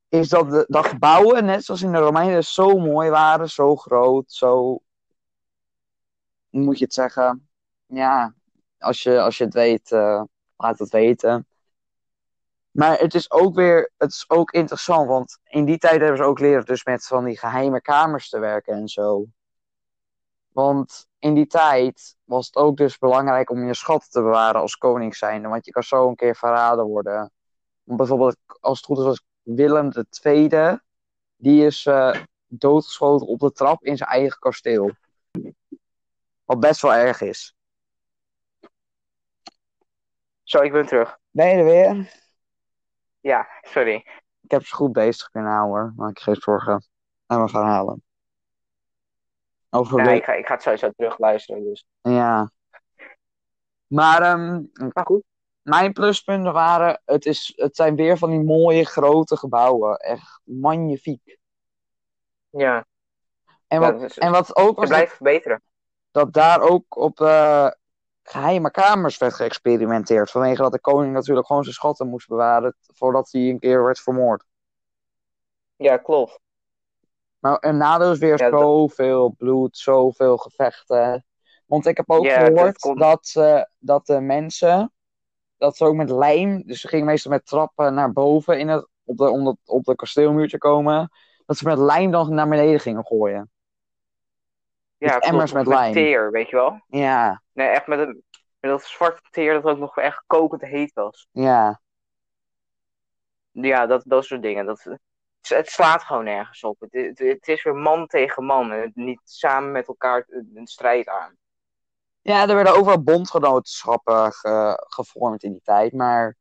is 0.09 0.29
dat 0.29 0.51
de 0.51 0.65
dat 0.69 0.87
gebouwen, 0.87 1.45
net 1.45 1.65
zoals 1.65 1.83
in 1.83 1.93
de 1.93 1.99
Romeinen, 1.99 2.45
zo 2.45 2.79
mooi 2.79 3.11
waren, 3.11 3.51
zo 3.51 3.77
groot, 3.77 4.33
zo. 4.33 4.81
Hoe 6.51 6.61
moet 6.63 6.79
je 6.79 6.85
het 6.85 6.95
zeggen? 6.95 7.46
Ja, 7.87 8.35
als 8.79 9.03
je, 9.03 9.21
als 9.21 9.39
je 9.39 9.45
het 9.45 9.55
weet, 9.55 9.93
eh, 9.93 10.23
laat 10.57 10.79
het 10.79 10.91
weten. 10.91 11.47
Maar 12.71 12.99
het 12.99 13.15
is 13.15 13.31
ook 13.31 13.55
weer, 13.55 13.93
het 13.97 14.11
is 14.11 14.25
ook 14.31 14.51
interessant, 14.51 15.09
want 15.09 15.39
in 15.45 15.65
die 15.65 15.79
tijd 15.79 16.01
hebben 16.01 16.17
ze 16.17 16.25
ook 16.25 16.39
leren 16.39 16.65
dus 16.65 16.85
met 16.85 17.07
van 17.07 17.25
die 17.25 17.39
geheime 17.39 17.81
kamers 17.81 18.29
te 18.29 18.39
werken 18.39 18.75
en 18.75 18.89
zo. 18.89 19.27
Want 20.49 21.07
in 21.19 21.35
die 21.35 21.47
tijd 21.47 22.17
was 22.25 22.47
het 22.47 22.57
ook 22.57 22.77
dus 22.77 22.99
belangrijk 22.99 23.51
om 23.51 23.67
je 23.67 23.75
schat 23.75 24.11
te 24.11 24.23
bewaren 24.23 24.61
als 24.61 24.77
koning 24.77 25.17
zijnde. 25.17 25.49
Want 25.49 25.65
je 25.65 25.73
kan 25.73 25.83
zo 25.83 26.09
een 26.09 26.15
keer 26.15 26.37
verraden 26.37 26.85
worden. 26.85 27.33
Bijvoorbeeld, 27.83 28.37
als 28.61 28.77
het 28.77 28.87
goed 28.87 28.99
is, 28.99 29.05
was 29.05 29.23
Willem 29.43 29.91
II. 30.23 30.79
Die 31.37 31.67
is, 31.67 31.87
eh, 31.87 32.21
doodgeschoten 32.47 33.27
op 33.27 33.41
de 33.41 33.53
trap 33.53 33.85
in 33.85 33.97
zijn 33.97 34.11
eigen 34.11 34.39
kasteel. 34.39 34.91
Wat 36.45 36.61
best 36.61 36.83
wel 36.83 36.95
erg 36.95 37.21
is. 37.21 37.56
Zo, 40.47 40.61
ik 40.63 40.73
ben 40.73 40.87
terug. 40.87 41.19
Ben 41.31 41.49
je 41.49 41.55
er 41.57 41.65
weer? 41.65 42.13
Ja, 43.21 43.49
sorry. 43.63 43.95
Ik 44.41 44.51
heb 44.51 44.65
ze 44.65 44.75
goed 44.75 44.93
bezig 44.93 45.29
kunnen 45.31 45.53
houden 45.53 45.75
hoor. 45.81 45.93
Maak 45.97 46.17
je 46.19 46.23
geen 46.25 46.35
zorgen. 46.35 46.87
En 47.27 47.43
we 47.43 47.49
gaan 47.49 47.65
halen. 47.67 48.03
Over 49.71 49.99
Ja, 49.99 50.05
de- 50.05 50.15
ik 50.17 50.25
ga, 50.25 50.33
ik 50.33 50.47
ga 50.47 50.53
het 50.55 50.63
sowieso 50.63 50.91
terug 50.97 51.19
luisteren. 51.19 51.65
Dus. 51.65 51.87
Ja. 52.01 52.51
Maar 53.87 54.23
ehm, 54.23 54.63
Maar 54.95 55.05
goed. 55.07 55.23
mijn 55.63 55.93
pluspunten 55.93 56.53
waren, 56.53 57.01
het, 57.05 57.27
is, 57.27 57.53
het 57.57 57.77
zijn 57.77 57.97
weer 57.97 58.19
van 58.19 58.31
die 58.31 58.43
mooie 58.45 58.85
grote 58.85 59.37
gebouwen. 59.37 59.97
Echt 59.97 60.41
magnifiek. 60.45 61.39
Ja, 62.51 62.85
En 63.67 63.81
Ja, 63.81 63.93
wat, 63.93 64.01
dus- 64.01 64.19
en 64.19 64.31
wat 64.31 64.57
ook 64.57 64.79
het 64.81 64.89
blijft 64.89 65.15
verbeteren. 65.15 65.63
dat 66.11 66.33
daar 66.33 66.61
ook 66.61 66.97
op 66.97 67.21
eh, 67.21 67.71
geheime 68.31 68.71
kamers 68.71 69.19
werd 69.19 69.35
geëxperimenteerd. 69.35 70.31
Vanwege 70.31 70.63
dat 70.63 70.73
de 70.73 70.81
koning 70.81 71.13
natuurlijk 71.13 71.47
gewoon 71.47 71.63
zijn 71.63 71.75
schatten 71.75 72.09
moest 72.09 72.29
bewaren 72.29 72.77
voordat 72.95 73.29
hij 73.33 73.41
een 73.43 73.59
keer 73.59 73.85
werd 73.85 74.01
vermoord. 74.01 74.45
Ja, 75.77 75.97
klopt. 75.97 76.41
Maar 77.39 77.57
een 77.61 77.77
nadeel 77.77 78.13
is 78.13 78.19
weer 78.19 78.39
Ja, 78.39 78.51
dat- 78.51 78.61
zoveel 78.61 79.35
bloed, 79.39 79.77
zoveel 79.79 80.37
gevechten. 80.37 81.25
Want 81.67 81.87
ik 81.87 81.97
heb 81.97 82.11
ook 82.11 82.25
Ja, 82.25 82.39
dat 82.39 82.47
gehoord 82.49 82.79
komt- 82.79 82.99
dat, 82.99 83.33
eh, 83.35 83.63
dat 83.79 84.07
de 84.07 84.21
mensen, 84.21 84.93
dat 85.57 85.77
ze 85.77 85.85
ook 85.85 85.95
met 85.95 86.11
lijm, 86.11 86.63
dus 86.67 86.81
ze 86.81 86.89
gingen 86.89 87.07
meestal 87.07 87.31
met 87.31 87.47
trappen 87.47 87.95
naar 87.95 88.13
boven 88.13 88.59
in 88.59 88.69
het, 88.69 88.89
op, 89.05 89.17
de, 89.17 89.31
om 89.31 89.45
dat- 89.45 89.59
op 89.65 89.85
de 89.85 89.95
kasteelmuurtje 89.95 90.59
komen, 90.59 91.11
dat 91.47 91.57
ze 91.57 91.65
met 91.65 91.79
lijm 91.79 92.11
dan 92.11 92.35
naar 92.35 92.49
beneden 92.49 92.81
gingen 92.81 93.07
gooien. 93.07 93.51
Ja, 94.99 95.15
Met 95.15 95.25
emmers 95.25 95.53
met 95.53 95.93
teer, 95.93 96.31
weet 96.31 96.49
je 96.51 96.57
wel? 96.57 96.85
Ja, 96.87 97.43
Nee, 97.53 97.69
echt 97.69 97.87
met, 97.87 97.99
een, 97.99 98.23
met 98.61 98.71
dat 98.71 98.85
zwarte 98.85 99.21
teer 99.31 99.53
dat 99.53 99.65
ook 99.65 99.79
nog 99.79 99.99
echt 99.99 100.23
kokend 100.27 100.63
heet 100.63 100.93
was. 100.93 101.29
ja, 101.31 101.81
Ja, 103.51 103.87
dat, 103.87 104.03
dat 104.07 104.25
soort 104.25 104.43
dingen. 104.43 104.67
Dat, 104.67 104.87
het, 105.41 105.69
slaat 105.71 106.03
gewoon 106.03 106.25
nergens 106.25 106.63
op. 106.63 106.81
Het, 106.81 106.93
het, 106.93 107.19
het 107.19 107.49
is 107.49 107.63
weer 107.63 107.75
man 107.75 108.07
tegen 108.07 108.45
man. 108.45 108.73
En 108.73 108.91
niet 108.95 109.21
samen 109.25 109.73
met 109.73 109.89
elkaar 109.89 110.25
een 110.29 110.67
strijd 110.67 111.09
aan. 111.09 111.37
ja, 112.21 112.49
er 112.49 112.55
werden 112.55 112.77
overal 112.77 113.03
bondgenootschappen 113.03 114.33
ge- 114.33 114.85
gevormd 114.89 115.43
in 115.43 115.53
die 115.53 115.63
tijd, 115.63 115.93
maar 115.93 116.37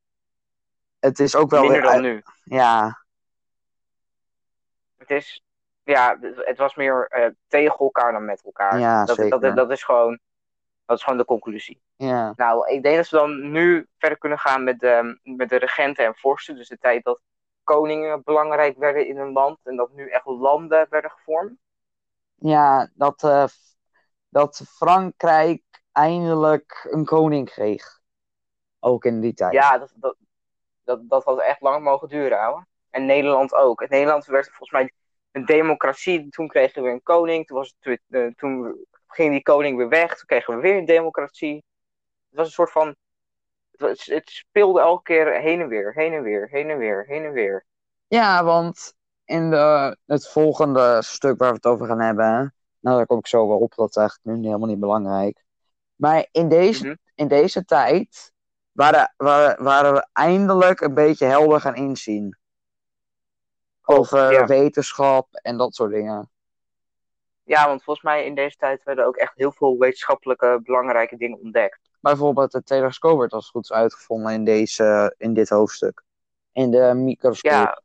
het 1.00 1.20
is 1.20 1.36
ook 1.36 1.50
wel 1.50 1.62
Minder 1.62 1.82
weer 1.82 1.92
dan 1.92 2.02
nu. 2.02 2.22
Ja, 2.44 3.06
Het 4.98 5.10
is, 5.10 5.44
ja, 5.86 6.18
het 6.22 6.58
was 6.58 6.76
meer 6.76 7.08
eh, 7.08 7.30
tegen 7.48 7.80
elkaar 7.80 8.12
dan 8.12 8.26
met 8.26 8.42
elkaar. 8.44 8.80
Ja, 8.80 9.06
dat, 9.06 9.16
zeker. 9.16 9.40
dat, 9.40 9.56
dat, 9.56 9.72
is 9.72 9.84
gewoon, 9.84 10.20
dat 10.86 10.98
is 10.98 11.04
gewoon 11.04 11.18
de 11.18 11.26
conclusie. 11.26 11.82
ja. 11.96 12.34
Nou, 12.36 12.70
ik 12.70 12.84
denk 12.84 12.96
dat 12.96 13.10
we 13.10 13.18
dan 13.18 13.52
nu 13.52 13.88
verder 13.98 14.18
kunnen 14.18 14.40
gaan 14.40 14.64
met 14.64 14.80
de, 14.80 15.20
met 15.24 15.50
de 15.50 15.58
regenten 15.58 16.06
en 16.06 16.16
vorsten. 16.16 16.56
Dus 16.56 16.68
de 16.68 16.78
tijd 16.78 17.04
dat 17.04 17.20
koningen 17.64 18.22
belangrijk 18.24 18.78
werden 18.78 19.08
in 19.08 19.18
een 19.18 19.32
land. 19.32 19.58
En 19.64 19.76
dat 19.76 19.92
nu 19.92 20.10
echt 20.10 20.26
landen 20.26 20.88
werden 20.90 21.12
gevormd. 21.12 21.58
ja, 22.36 22.90
dat, 22.94 23.24
eh, 23.24 23.46
dat 24.30 24.64
Frankrijk 24.68 25.64
eindelijk 25.92 26.88
een 26.92 27.06
koning 27.06 27.50
kreeg. 27.50 28.00
Ook 28.80 29.06
in 29.06 29.20
die 29.20 29.34
tijd. 29.34 29.54
Ja, 29.54 29.78
dat, 29.78 29.94
dat, 29.96 30.16
dat, 30.84 31.10
dat 31.10 31.24
had 31.24 31.40
echt 31.40 31.62
lang 31.62 31.84
mogen 31.84 32.08
duren, 32.08 32.40
ouwe. 32.40 32.66
En 32.90 33.06
Nederland 33.06 33.54
ook. 33.54 33.82
In 33.82 33.88
Nederland 33.90 34.26
werd 34.26 34.48
volgens 34.48 34.72
mij 34.72 34.92
een 35.36 35.46
democratie. 35.46 36.30
Toen 36.30 36.48
kregen 36.48 36.76
we 36.76 36.82
weer 36.82 36.92
een 36.92 37.04
koning. 37.04 37.48
Toen, 37.48 37.58
was 37.58 37.76
het, 37.80 38.02
eh, 38.10 38.28
toen 38.36 38.86
ging 39.08 39.32
die 39.32 39.42
koning 39.42 39.78
weer 39.78 39.90
weg. 39.90 40.16
Toen 40.16 40.26
kregen 40.26 40.56
we 40.56 40.62
weer 40.62 40.78
een 40.78 40.86
democratie. 40.86 41.56
Het 42.30 42.38
was 42.38 42.46
een 42.48 42.54
soort 42.54 42.72
van... 42.72 42.96
Het, 43.72 44.06
het 44.06 44.30
speelde 44.30 44.80
elke 44.82 45.04
keer 45.04 45.42
heen 45.42 45.62
en 45.62 45.68
weer, 45.68 45.94
heen 45.94 46.14
en 46.14 46.24
weer, 46.24 46.48
heen 46.52 46.70
en 46.70 46.78
weer, 46.78 47.06
heen 47.08 47.24
en 47.24 47.32
weer. 47.32 47.66
Ja, 48.08 48.44
want 48.44 48.94
in 49.26 49.50
de, 49.50 49.98
het 50.06 50.28
volgende 50.30 51.02
stuk 51.02 51.38
waar 51.38 51.50
we 51.50 51.56
het 51.56 51.66
over 51.66 51.88
gaan 51.88 52.02
hebben, 52.02 52.54
nou 52.80 52.98
daar 52.98 53.06
kom 53.06 53.18
ik 53.18 53.28
zo 53.28 53.48
wel 53.48 53.58
op, 53.58 53.76
dat 53.76 53.90
is 53.90 53.96
eigenlijk 53.96 54.38
nu 54.38 54.46
helemaal 54.46 54.68
niet 54.68 54.80
belangrijk. 54.80 55.44
Maar 55.96 56.28
in 56.32 56.50
deze, 56.50 56.86
Mhm. 56.86 56.96
in 57.16 57.28
deze 57.28 57.66
tijd 57.66 58.32
waren, 58.72 59.14
waren, 59.18 59.64
waren 59.64 59.94
we 59.94 60.08
eindelijk 60.14 60.82
een 60.82 60.94
beetje 60.94 61.26
helder 61.26 61.62
gaan 61.62 61.76
inzien. 61.76 62.38
Over 63.86 64.32
ja. 64.32 64.46
wetenschap 64.46 65.28
en 65.32 65.58
dat 65.58 65.76
soort 65.76 65.92
dingen. 65.92 66.30
Ja, 67.44 67.68
want 67.68 67.84
volgens 67.84 68.06
mij 68.06 68.26
in 68.26 68.36
deze 68.36 68.58
tijd 68.58 68.84
werden 68.84 69.06
ook 69.06 69.16
echt 69.16 69.36
heel 69.36 69.52
veel 69.52 69.78
wetenschappelijke 69.78 70.60
belangrijke 70.64 71.18
dingen 71.18 71.40
ontdekt. 71.40 71.80
Bijvoorbeeld 72.00 72.54
het 72.54 72.66
telescoop 72.66 73.20
werd 73.20 73.32
als 73.32 73.44
het 73.44 73.52
goed 73.52 73.64
is 73.64 73.72
uitgevonden 73.72 74.34
in, 74.34 74.46
deze, 74.46 75.16
in 75.18 75.34
dit 75.34 75.50
hoofdstuk. 75.50 76.04
In 76.52 76.72
de 76.72 76.94
microscoop. 76.96 77.52
Ja, 77.52 77.82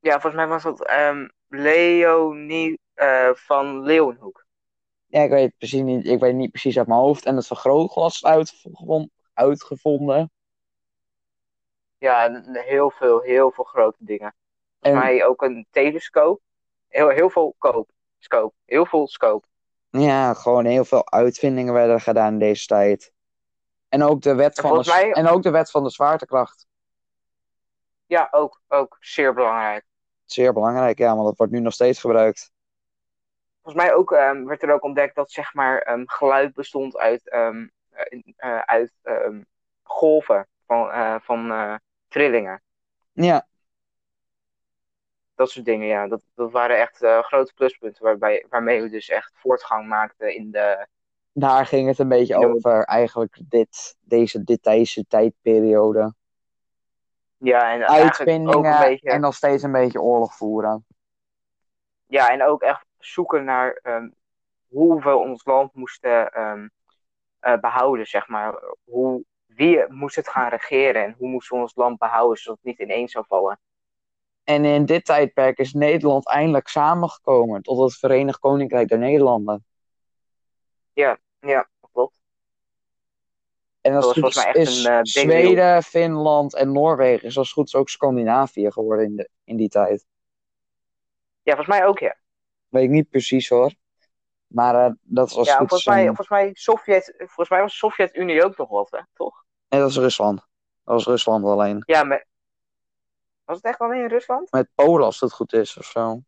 ja 0.00 0.10
volgens 0.10 0.34
mij 0.34 0.46
was 0.46 0.62
dat 0.62 0.84
ehm, 0.84 1.28
Leonie 1.48 2.80
eh, 2.94 3.30
van 3.34 3.82
Leeuwenhoek. 3.82 4.46
Ja, 5.06 5.22
ik 5.22 5.30
weet, 5.30 5.56
precies 5.58 5.82
niet, 5.82 6.06
ik 6.06 6.20
weet 6.20 6.34
niet 6.34 6.50
precies 6.50 6.78
uit 6.78 6.86
mijn 6.86 7.00
hoofd. 7.00 7.24
En 7.24 7.36
het 7.36 7.46
vergrootglas 7.46 8.14
is 8.14 8.24
uitgevon- 8.24 9.10
uitgevonden. 9.32 10.30
Ja, 11.98 12.42
heel 12.52 12.90
veel, 12.90 13.20
heel 13.20 13.50
veel 13.50 13.64
grote 13.64 13.98
dingen. 14.00 14.34
En, 14.80 14.94
mij 14.94 15.24
ook 15.24 15.42
een 15.42 15.66
telescoop. 15.70 16.40
Heel, 16.88 17.08
heel 17.08 17.30
veel 17.30 17.54
koop. 17.58 17.90
Scope. 18.18 18.54
Heel 18.64 18.86
veel 18.86 19.08
scope. 19.08 19.46
ja, 19.90 20.34
gewoon 20.34 20.64
heel 20.64 20.84
veel 20.84 21.10
uitvindingen 21.10 21.72
werden 21.74 22.00
gedaan 22.00 22.32
in 22.32 22.38
deze 22.38 22.66
tijd. 22.66 23.12
En 23.88 24.02
ook 24.02 24.22
de 24.22 24.34
wet, 24.34 24.60
van 24.60 24.82
de, 24.82 24.88
mij- 24.88 25.12
en 25.12 25.28
ook 25.28 25.42
de 25.42 25.50
wet 25.50 25.70
van 25.70 25.82
de 25.82 25.90
zwaartekracht. 25.90 26.66
Ja, 28.06 28.28
ook, 28.30 28.60
ook 28.68 28.96
zeer 29.00 29.34
belangrijk. 29.34 29.84
Zeer 30.24 30.52
belangrijk, 30.52 30.98
ja, 30.98 31.14
want 31.14 31.26
dat 31.26 31.36
wordt 31.36 31.52
nu 31.52 31.60
nog 31.60 31.72
steeds 31.72 32.00
gebruikt. 32.00 32.52
Volgens 33.62 33.84
mij 33.84 33.94
ook, 33.94 34.12
ehm, 34.12 34.44
werd 34.44 34.62
er 34.62 34.72
ook 34.72 34.82
ontdekt 34.82 35.14
dat 35.14 35.30
zeg 35.30 35.54
maar, 35.54 35.78
ehm, 35.78 36.02
geluid 36.06 36.54
bestond 36.54 36.96
uit, 36.96 37.28
ehm, 37.28 37.66
eh, 38.36 38.58
uit 38.58 38.92
golven 39.82 40.48
van, 40.66 40.90
eh, 40.90 41.14
van 41.20 41.50
eh, 41.50 41.74
trillingen. 42.08 42.62
Ja, 43.12 43.46
Dat 45.36 45.50
soort 45.50 45.64
dingen, 45.64 45.86
ja. 45.86 46.08
Dat, 46.08 46.22
dat 46.34 46.52
waren 46.52 46.78
echt 46.78 47.02
eh, 47.02 47.22
grote 47.22 47.54
pluspunten 47.54 48.04
waarbij, 48.04 48.46
waarmee 48.48 48.82
we 48.82 48.88
dus 48.88 49.08
echt 49.08 49.32
voortgang 49.34 49.88
maakten 49.88 50.34
in 50.34 50.50
de... 50.50 50.86
daar 51.32 51.66
ging 51.66 51.88
het 51.88 51.98
een 51.98 52.08
beetje 52.08 52.46
over, 52.46 52.84
eigenlijk, 52.84 53.38
dit, 53.48 53.96
deze, 54.00 54.44
dit, 54.44 54.62
deze 54.62 55.06
tijdperiode. 55.06 56.14
Ja, 57.36 57.72
en 57.72 57.80
eigenlijk 57.80 57.90
ook 57.90 58.02
Uitvindingen 58.02 58.72
een 58.72 58.88
beetje... 58.88 59.10
en 59.10 59.20
nog 59.20 59.34
steeds 59.34 59.62
een 59.62 59.72
beetje 59.72 60.00
oorlog 60.00 60.36
voeren. 60.36 60.86
Ja, 62.06 62.30
en 62.30 62.42
ook 62.42 62.62
echt 62.62 62.86
zoeken 62.98 63.44
naar 63.44 63.78
ehm, 63.82 64.08
hoe 64.68 65.02
we 65.02 65.16
ons 65.16 65.44
land 65.44 65.74
moesten 65.74 66.32
ehm, 66.32 66.68
eh, 67.38 67.58
behouden, 67.60 68.06
zeg 68.06 68.28
maar. 68.28 68.62
Hoe, 68.84 69.24
wie 69.46 69.92
moest 69.92 70.16
het 70.16 70.28
gaan 70.28 70.48
regeren 70.48 71.04
en 71.04 71.14
hoe 71.18 71.28
moesten 71.28 71.56
we 71.56 71.62
ons 71.62 71.74
land 71.74 71.98
behouden 71.98 72.38
zodat 72.38 72.58
het 72.62 72.66
niet 72.66 72.88
ineens 72.88 73.12
zou 73.12 73.24
vallen. 73.28 73.58
En 74.46 74.64
in 74.64 74.84
dit 74.86 75.04
tijdperk 75.04 75.58
is 75.58 75.72
Nederland 75.72 76.28
eindelijk 76.28 76.68
samengekomen 76.68 77.62
tot 77.62 77.80
het 77.80 77.98
Verenigd 77.98 78.38
Koninkrijk 78.38 78.88
der 78.88 78.98
Nederlanden. 78.98 79.64
Ja, 80.92 81.18
klopt. 81.92 82.20
En 83.80 83.92
Dat 83.92 84.04
goed 84.04 84.12
volgens 84.12 84.36
mij 84.36 84.46
echt 84.46 84.56
is, 84.56 84.84
een, 84.84 85.00
is 85.00 85.12
deal. 85.12 85.26
Zweden, 85.26 85.82
Finland 85.82 86.54
en 86.54 86.72
Noorwegen 86.72 87.28
is 87.28 87.38
als 87.38 87.52
goed 87.52 87.66
is 87.66 87.74
ook 87.74 87.88
Scandinavië 87.88 88.70
geworden 88.70 89.04
in, 89.04 89.16
de, 89.16 89.28
in 89.44 89.56
die 89.56 89.68
tijd. 89.68 90.06
Ja, 91.42 91.54
volgens 91.54 91.78
mij 91.78 91.86
ook, 91.86 91.98
ja. 91.98 92.16
Weet 92.68 92.84
ik 92.84 92.90
niet 92.90 93.10
precies 93.10 93.48
hoor. 93.48 93.74
Maar 94.46 94.86
eh, 94.86 94.92
dat 95.02 95.32
was 95.32 95.46
Ja, 95.46 95.56
goed. 95.56 95.68
volgens 95.68 95.88
mij, 95.88 96.04
volgens 96.06 96.28
mij, 96.28 96.50
Sovjet, 96.52 97.14
volgens 97.16 97.48
mij 97.48 97.60
was 97.60 97.70
de 97.70 97.76
Sovjet-Unie 97.76 98.44
ook 98.44 98.56
nog 98.56 98.68
wat, 98.68 98.90
hè? 98.90 99.00
toch? 99.14 99.44
Nee, 99.68 99.80
dat 99.80 99.90
is 99.90 99.96
Rusland. 99.96 100.36
Dat 100.84 100.94
was 100.94 101.06
Rusland 101.06 101.44
alleen. 101.44 101.82
Ja, 101.86 102.04
maar... 102.04 102.26
Was 103.46 103.56
het 103.56 103.66
echt 103.66 103.80
alleen 103.80 104.02
in 104.02 104.08
Rusland? 104.08 104.50
Met 104.50 104.68
Polen 104.74 105.04
als 105.04 105.20
het 105.20 105.32
goed 105.32 105.52
is 105.52 105.76
of 105.78 105.84
zo. 105.84 106.20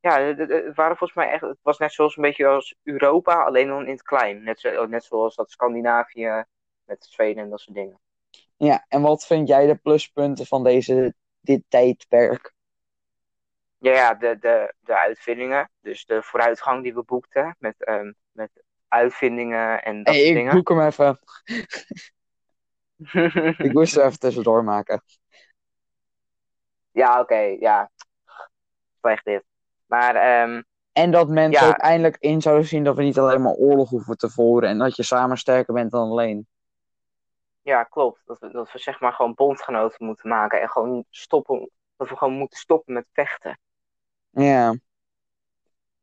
Ja, 0.00 0.20
het, 0.20 0.74
waren 0.74 0.96
volgens 0.96 1.14
mij 1.14 1.30
echt... 1.30 1.40
Het 1.42 1.58
was 1.62 1.78
net 1.78 1.92
zoals 1.92 2.16
een 2.16 2.22
beetje 2.22 2.46
als 2.46 2.74
Europa, 2.82 3.44
alleen 3.44 3.68
dan 3.68 3.84
in 3.86 3.92
het 3.92 4.02
klein. 4.02 4.42
Net, 4.42 4.60
zo, 4.60 4.86
net 4.86 5.04
zoals 5.04 5.34
dat 5.34 5.50
Scandinavië 5.50 6.44
met 6.84 7.04
Zweden 7.10 7.42
en 7.42 7.50
dat 7.50 7.60
soort 7.60 7.76
dingen. 7.76 8.00
Ja, 8.56 8.84
en 8.88 9.02
wat 9.02 9.26
vind 9.26 9.48
jij 9.48 9.66
de 9.66 9.76
pluspunten 9.76 10.46
van 10.46 10.64
deze, 10.64 11.14
dit 11.40 11.62
tijdperk? 11.68 12.54
Ja, 13.78 13.92
ja 13.92 14.14
de, 14.14 14.38
de, 14.38 14.74
de 14.80 14.98
uitvindingen. 14.98 15.70
Dus 15.80 16.04
de 16.04 16.22
vooruitgang 16.22 16.82
die 16.82 16.94
we 16.94 17.02
boekten 17.02 17.56
met, 17.58 17.84
ehm, 17.84 18.12
met 18.32 18.50
uitvindingen 18.88 19.82
en 19.82 20.02
dat 20.04 20.14
Hey, 20.14 20.22
soort 20.24 20.28
ik 20.28 20.34
dingen. 20.36 20.54
boek 20.54 20.68
hem 20.68 20.80
even. 20.80 21.18
Ik 23.66 23.72
moest 23.72 23.96
er 23.96 24.04
even 24.06 24.18
tussendoor 24.18 24.64
maken. 24.64 25.02
Ja, 26.92 27.20
oké, 27.20 27.38
ja. 27.60 27.90
vanwege 29.00 29.22
dit. 29.24 29.44
Maar 29.86 30.14
ehm, 30.14 30.62
En 30.92 31.10
dat 31.10 31.28
mensen 31.28 31.66
Ja. 31.66 31.68
ook 31.72 31.78
eindelijk 31.78 32.16
in 32.20 32.40
zouden 32.42 32.66
zien 32.66 32.84
dat 32.84 32.96
we 32.96 33.02
niet 33.02 33.18
alleen 33.18 33.42
maar 33.42 33.52
oorlog 33.54 33.90
hoeven 33.90 34.16
te 34.16 34.30
voeren 34.30 34.68
en 34.68 34.78
dat 34.78 34.96
je 34.96 35.02
samen 35.02 35.36
sterker 35.36 35.74
bent 35.74 35.90
dan 35.90 36.10
alleen. 36.10 36.46
ja, 37.62 37.82
klopt. 37.84 38.22
Dat 38.26 38.38
we, 38.38 38.50
dat 38.50 38.72
we 38.72 38.78
zeg 38.78 39.00
maar 39.00 39.12
gewoon 39.12 39.34
bondgenoten 39.34 40.06
moeten 40.06 40.28
maken 40.28 40.60
en 40.60 40.68
gewoon 40.68 41.04
stoppen. 41.10 41.70
Dat 41.96 42.08
we 42.08 42.16
gewoon 42.16 42.32
moeten 42.34 42.58
stoppen 42.58 42.94
met 42.94 43.06
vechten. 43.12 43.58
Ja. 44.30 44.74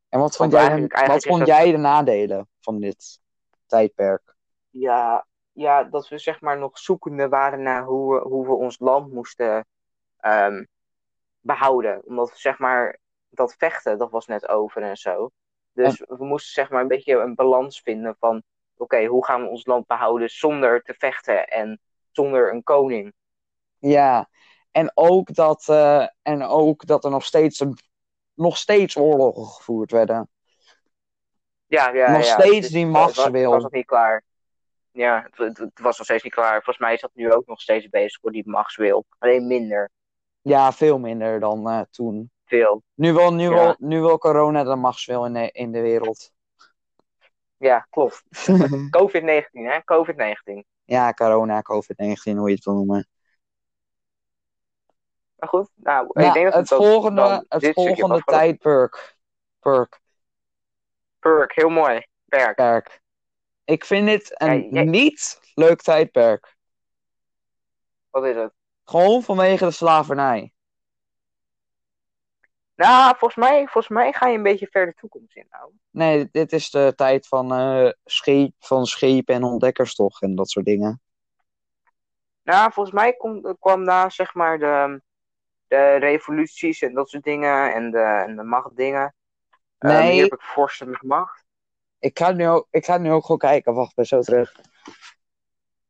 En 0.08 0.18
wat 0.20 0.36
vond, 0.36 0.52
jij, 0.52 0.60
eigenlijk- 0.60 1.06
wat 1.06 1.24
vond 1.24 1.38
dat- 1.38 1.48
jij 1.48 1.70
de 1.70 1.76
nadelen 1.76 2.48
van 2.60 2.80
dit 2.80 3.20
tijdperk? 3.66 4.34
Ja, 4.70 5.26
ja, 5.52 5.84
dat 5.84 6.08
we 6.08 6.18
zeg 6.18 6.40
maar 6.40 6.58
nog 6.58 6.78
zoekende 6.78 7.28
waren 7.28 7.62
naar 7.62 7.84
hoe 7.84 8.14
we, 8.14 8.20
hoe 8.28 8.46
we 8.46 8.52
ons 8.52 8.78
land 8.78 9.12
moesten 9.12 9.66
ehm, 10.16 10.64
behouden. 11.40 12.02
Omdat 12.06 12.32
zeg 12.34 12.58
maar 12.58 12.98
dat 13.28 13.54
vechten, 13.58 13.98
dat 13.98 14.10
was 14.10 14.26
net 14.26 14.48
over 14.48 14.82
en 14.82 14.96
zo. 14.96 15.30
Dus 15.72 15.98
we 16.06 16.24
moesten 16.24 16.52
zeg 16.52 16.70
maar 16.70 16.80
een 16.82 16.88
beetje 16.88 17.14
een 17.18 17.34
balans 17.34 17.80
vinden 17.80 18.16
van 18.18 18.42
oké, 18.76 19.04
hoe 19.04 19.24
gaan 19.24 19.42
we 19.42 19.48
ons 19.48 19.66
land 19.66 19.86
behouden 19.86 20.30
zonder 20.30 20.82
te 20.82 20.94
vechten 20.98 21.46
en 21.46 21.80
zonder 22.10 22.52
een 22.52 22.62
koning. 22.62 23.12
Ja, 23.78 24.28
en 24.70 24.90
ook 24.94 25.34
dat, 25.34 25.68
eh, 25.68 26.06
en 26.22 26.42
ook 26.42 26.86
dat 26.86 27.04
er 27.04 27.10
nog 27.10 27.24
steeds, 27.24 27.64
nog 28.34 28.56
steeds 28.56 28.96
oorlogen 28.96 29.46
gevoerd 29.46 29.90
werden. 29.90 30.28
Ja, 31.66 31.90
ja, 31.90 32.12
Nog 32.12 32.24
ja. 32.24 32.40
steeds 32.40 32.60
Dus 32.60 32.70
die 32.70 32.84
het 32.84 32.92
machtswil. 32.92 33.50
was 33.50 33.62
nog 33.62 33.72
niet 33.72 33.86
klaar. 33.86 34.24
Ja, 34.90 35.22
het, 35.22 35.38
het, 35.38 35.58
het 35.58 35.80
was 35.80 35.96
nog 35.96 36.06
steeds 36.06 36.22
niet 36.22 36.34
klaar. 36.34 36.54
Volgens 36.54 36.78
mij 36.78 36.94
is 36.94 37.00
dat 37.00 37.10
nu 37.14 37.32
ook 37.32 37.46
nog 37.46 37.60
steeds 37.60 37.88
bezig 37.88 38.20
voor 38.20 38.32
die 38.32 38.48
machtswil. 38.48 39.04
Alleen 39.18 39.46
minder. 39.46 39.90
Ja, 40.50 40.72
veel 40.72 40.98
minder 40.98 41.40
dan 41.40 41.68
eh, 41.68 41.80
toen. 41.90 42.30
Veel. 42.44 42.82
Nu 42.94 43.12
wil, 43.12 43.34
nu, 43.34 43.42
Ja. 43.42 43.48
wil, 43.50 43.74
nu 43.78 44.00
wil 44.00 44.18
corona 44.18 44.64
de 44.64 44.74
machtswil 44.76 45.24
in 45.26 45.32
de, 45.32 45.50
in 45.50 45.72
de 45.72 45.80
wereld. 45.80 46.32
Ja, 47.56 47.86
klopt. 47.90 48.22
COVID-19, 48.96 49.50
hè? 49.50 49.78
COVID-19. 49.84 50.64
ja, 50.84 51.12
corona, 51.12 51.62
COVID-19, 51.62 52.36
hoe 52.36 52.48
je 52.48 52.54
het 52.54 52.64
wil 52.64 52.74
noemen. 52.74 53.08
Maar 55.36 55.48
goed, 55.48 55.70
nou, 55.74 56.06
ik 56.06 56.14
Nou, 56.14 56.32
denk 56.32 56.44
dat 56.44 56.54
het 56.54 56.68
dat 56.68 56.78
volgende, 56.78 57.20
dan 57.20 57.44
het 57.48 57.74
volgende 57.74 58.22
tijdperk. 58.24 59.16
Perk, 59.58 60.00
Perk, 61.18 61.54
heel 61.54 61.68
mooi. 61.68 62.06
Perk. 62.24 62.54
perk. 62.54 63.00
Ik 63.64 63.84
vind 63.84 64.06
dit 64.06 64.40
een 64.40 64.68
Ja, 64.70 64.82
niet 64.82 65.40
leuk 65.54 65.82
tijdperk. 65.82 66.56
Wat 68.10 68.24
is 68.24 68.36
het? 68.36 68.52
Gewoon 68.90 69.22
vanwege 69.22 69.64
de 69.64 69.70
slavernij. 69.70 70.52
Nou, 72.74 73.16
volgens 73.16 73.34
mij, 73.34 73.56
volgens 73.56 73.88
mij 73.88 74.12
ga 74.12 74.26
je 74.26 74.36
een 74.36 74.42
beetje 74.42 74.68
verder 74.70 74.94
de 74.94 75.00
toekomst 75.00 75.36
in, 75.36 75.46
nou. 75.50 75.72
Nee, 75.90 76.28
dit 76.32 76.52
is 76.52 76.70
de 76.70 76.92
tijd 76.96 77.26
van, 77.26 77.48
scheep, 78.04 78.52
van 78.58 78.86
schepen 78.86 79.34
en 79.34 79.42
ontdekkerstocht 79.42 80.22
en 80.22 80.34
dat 80.34 80.50
soort 80.50 80.64
dingen. 80.66 81.02
Nou, 82.42 82.72
volgens 82.72 82.94
mij 82.94 83.12
kom, 83.12 83.56
kwam 83.58 83.84
daar 83.84 84.12
zeg 84.12 84.34
maar 84.34 84.58
de, 84.58 85.02
de 85.66 85.96
revoluties 85.96 86.80
en 86.82 86.94
dat 86.94 87.08
soort 87.08 87.24
dingen 87.24 87.74
en 87.74 87.90
de, 87.90 88.24
en 88.26 88.36
de 88.36 88.42
machtdingen. 88.42 89.14
Eh, 89.78 89.90
Nee. 89.90 90.12
hier 90.12 90.22
heb 90.22 90.32
ik 90.32 90.42
vorsten 90.42 90.90
met 90.90 91.02
macht. 91.02 91.44
Ik 91.98 92.18
ga, 92.18 92.32
nu 92.32 92.48
ook, 92.48 92.66
ik 92.70 92.84
ga 92.84 92.98
nu 92.98 93.12
ook 93.12 93.22
gewoon 93.22 93.38
kijken. 93.38 93.74
Wacht, 93.74 93.94
ben 93.94 94.06
zo 94.06 94.20
terug. 94.20 94.60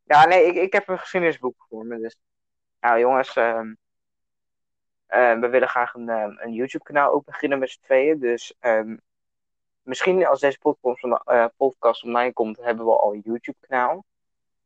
Ja, 0.05 0.27
nee, 0.27 0.47
ik, 0.47 0.55
ik 0.55 0.73
heb 0.73 0.89
een 0.89 0.99
geschiedenisboek 0.99 1.67
voor 1.69 1.85
me. 1.87 1.99
Dus. 1.99 2.17
Nou, 2.81 2.99
jongens, 2.99 3.37
ehm, 3.37 3.75
eh, 5.07 5.39
we 5.39 5.49
willen 5.49 5.69
graag 5.69 5.95
een, 5.95 6.09
ehm, 6.09 6.33
een 6.39 6.53
YouTube-kanaal 6.53 7.13
ook 7.13 7.25
beginnen 7.25 7.59
met 7.59 7.71
z'n 7.71 7.81
tweeën. 7.83 8.19
Dus 8.19 8.55
ehm, 8.61 8.97
misschien 9.83 10.27
als 10.27 10.41
deze 10.41 10.59
podcast, 10.59 11.05
eh, 11.25 11.45
podcast 11.57 12.05
online 12.05 12.33
komt, 12.33 12.57
hebben 12.57 12.85
we 12.85 12.99
al 12.99 13.15
een 13.15 13.23
YouTube-kanaal. 13.25 14.05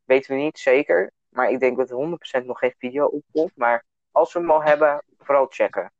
Weten 0.05 0.37
we 0.37 0.43
niet 0.43 0.59
zeker. 0.59 1.11
Maar 1.29 1.51
ik 1.51 1.61
denk 1.61 1.77
dat 1.77 1.91
er 1.91 1.97
100% 1.97 2.47
nog 2.47 2.59
geen 2.59 2.75
video 2.79 3.07
op 3.07 3.23
komt. 3.33 3.57
Maar 3.57 3.85
als 4.11 4.33
we 4.33 4.39
hem 4.39 4.51
al 4.51 4.63
hebben, 4.63 5.03
vooral 5.19 5.47
checken. 5.51 5.93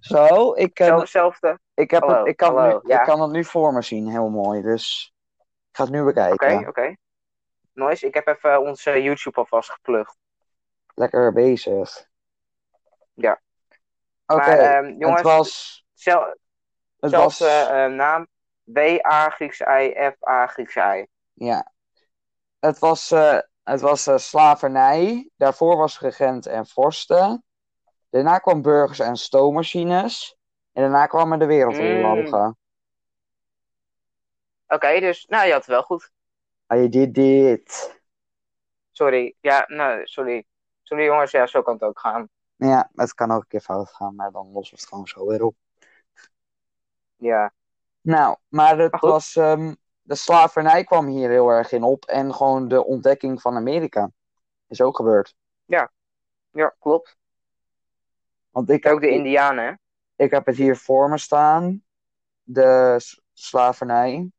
Zo, 0.00 0.52
ik, 0.54 0.78
eh, 0.78 0.86
Zelf- 0.86 1.00
Hetzelfde. 1.00 1.58
ik, 1.74 1.90
heb 1.90 2.02
hallo, 2.02 2.18
het, 2.18 2.26
ik, 2.26 2.36
kan 2.36 2.56
hallo, 2.56 2.80
nu, 2.82 2.88
ja. 2.92 2.98
ik 2.98 3.04
kan 3.06 3.20
het 3.20 3.30
nu 3.30 3.44
voor 3.44 3.72
me 3.72 3.82
zien, 3.82 4.08
heel 4.08 4.28
mooi. 4.28 4.62
Dus 4.62 5.14
ik 5.70 5.76
ga 5.76 5.82
het 5.82 5.92
nu 5.92 6.00
Oké, 6.00 6.12
bekijken. 6.12 6.68
oké. 6.68 6.96
Nice. 7.72 8.06
Ik 8.06 8.14
heb 8.14 8.26
even 8.26 8.60
onze 8.60 9.02
YouTube 9.02 9.36
alvast 9.36 9.70
geplukt. 9.70 10.16
Lekker 10.96 11.32
bezig. 11.32 12.08
Ja. 13.14 13.40
Oké, 14.26 14.40
Maar 14.40 14.58
ehm, 14.58 14.98
jongens, 14.98 15.20
het 15.20 15.22
was... 15.22 15.84
Het 16.98 17.10
was 17.10 17.36
zelfde 17.36 17.72
eh, 17.74 17.86
naam. 17.86 18.26
W-A 18.64 19.30
Grieks 19.30 19.60
I, 19.60 19.94
F-A 19.94 20.46
Grieks 20.46 20.76
I. 20.76 21.06
ja. 21.32 21.72
Het 22.58 22.78
was, 22.78 23.10
eh, 23.10 23.38
het 23.62 23.80
was 23.80 24.06
eh, 24.06 24.16
slavernij. 24.16 25.30
Daarvoor 25.36 25.76
was 25.76 26.00
regent 26.00 26.46
en 26.46 26.66
vorsten. 26.66 27.44
Daarna 28.10 28.38
kwam 28.38 28.62
burgers 28.62 28.98
en 28.98 29.16
stoommachines. 29.16 30.36
En 30.72 30.82
daarna 30.82 31.06
kwamen 31.06 31.38
de 31.38 31.46
wereldoorlogen. 31.46 32.58
Oké, 34.68 35.00
dus, 35.00 35.26
nou, 35.26 35.46
je 35.46 35.52
had 35.52 35.60
het 35.60 35.70
wel 35.70 35.82
goed. 35.82 36.10
Je 36.66 36.88
did 36.88 37.14
dit. 37.14 38.00
Sorry. 38.92 39.34
Ja, 39.40 39.64
nou, 39.66 40.06
sorry. 40.06 40.44
Sorry 40.88 41.04
jongens, 41.04 41.30
ja, 41.30 41.46
zo 41.46 41.62
kan 41.62 41.74
het 41.74 41.82
ook 41.82 41.98
gaan. 41.98 42.28
Ja, 42.56 42.90
het 42.94 43.14
kan 43.14 43.30
ook 43.30 43.40
een 43.40 43.48
keer 43.48 43.60
fout 43.60 43.90
gaan, 43.90 44.14
maar 44.14 44.30
dan 44.30 44.50
lossen 44.52 44.74
we 44.74 44.80
het 44.80 44.90
gewoon 44.90 45.06
zo 45.06 45.26
weer 45.26 45.44
op. 45.44 45.56
Ja, 47.16 47.52
Nou, 48.00 48.36
maar 48.48 48.78
het 48.78 48.92
Maar 48.92 49.00
was, 49.00 49.36
ehm, 49.36 49.74
de 50.02 50.14
slavernij 50.14 50.84
kwam 50.84 51.06
hier 51.06 51.30
heel 51.30 51.48
erg 51.48 51.72
in 51.72 51.82
op. 51.82 52.04
En 52.04 52.34
gewoon 52.34 52.68
de 52.68 52.84
ontdekking 52.84 53.40
van 53.40 53.56
Amerika 53.56 54.10
is 54.68 54.80
ook 54.80 54.96
gebeurd. 54.96 55.34
ja 56.50 56.74
klopt. 56.78 57.16
Want 58.50 58.70
ik 58.70 58.86
Ook 58.86 59.00
de 59.00 59.08
Indianen, 59.08 59.64
hè? 59.64 59.72
ik 60.24 60.30
heb 60.30 60.46
het 60.46 60.56
hier 60.56 60.76
voor 60.76 61.08
me 61.08 61.18
staan, 61.18 61.84
de 62.42 62.96
slavernij. 63.32 64.30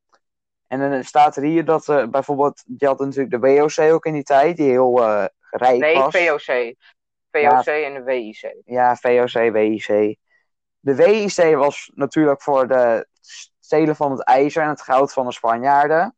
En 0.68 0.80
dan 0.80 1.04
staat 1.04 1.36
er 1.36 1.44
hier 1.44 1.66
dat 1.66 1.90
eh, 1.90 2.08
bijvoorbeeld, 2.08 2.64
je 2.78 2.86
had 2.86 3.00
natuurlijk 3.00 3.32
de 3.32 3.40
WOC 3.40 3.94
ook 3.94 4.06
in 4.06 4.14
die 4.14 4.24
tijd, 4.24 4.58
die 4.58 4.70
heel 4.70 5.04
eh, 5.04 5.26
rijk 5.50 5.80
Nee, 5.80 5.96
was. 5.96 6.16
VOC. 6.16 6.76
VOC 7.32 7.66
en 7.66 7.94
de 7.94 8.04
WIC. 8.04 8.56
Ja, 8.66 8.96
VOC, 8.96 9.52
WIC. 9.52 10.18
De 10.80 10.96
WIC 10.96 11.56
was 11.56 11.92
natuurlijk 11.96 12.42
voor 12.42 12.68
de 12.68 13.08
stelen 13.60 13.96
van 13.96 14.12
het 14.12 14.24
ijzer 14.24 14.64
en 14.64 14.70
het 14.70 14.82
goud 14.82 15.14
van 15.14 15.26
de 15.26 15.32
Spanjaarden. 15.32 16.16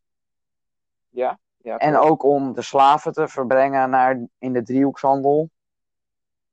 Ja, 1.10 1.40
ja 1.58 1.78
En 1.78 1.98
ook 1.98 2.24
om 2.24 2.54
de 2.54 2.62
slaven 2.62 3.12
te 3.12 3.28
verbrengen 3.28 3.90
naar, 3.90 4.28
in 4.40 4.54
de 4.54 4.64
driehoekshandel. 4.64 5.50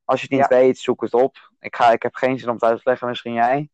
Als 0.05 0.21
je 0.21 0.27
het 0.29 0.39
niet 0.39 0.49
Ja. 0.49 0.57
weet, 0.57 0.77
zoek 0.77 1.01
het 1.01 1.13
op. 1.13 1.51
Ik, 1.59 1.75
ga, 1.75 1.91
ik 1.91 2.03
heb 2.03 2.15
geen 2.15 2.39
zin 2.39 2.47
om 2.47 2.53
het 2.53 2.63
uit 2.63 2.77
te 2.77 2.89
leggen, 2.89 3.07
misschien 3.07 3.33
jij. 3.33 3.69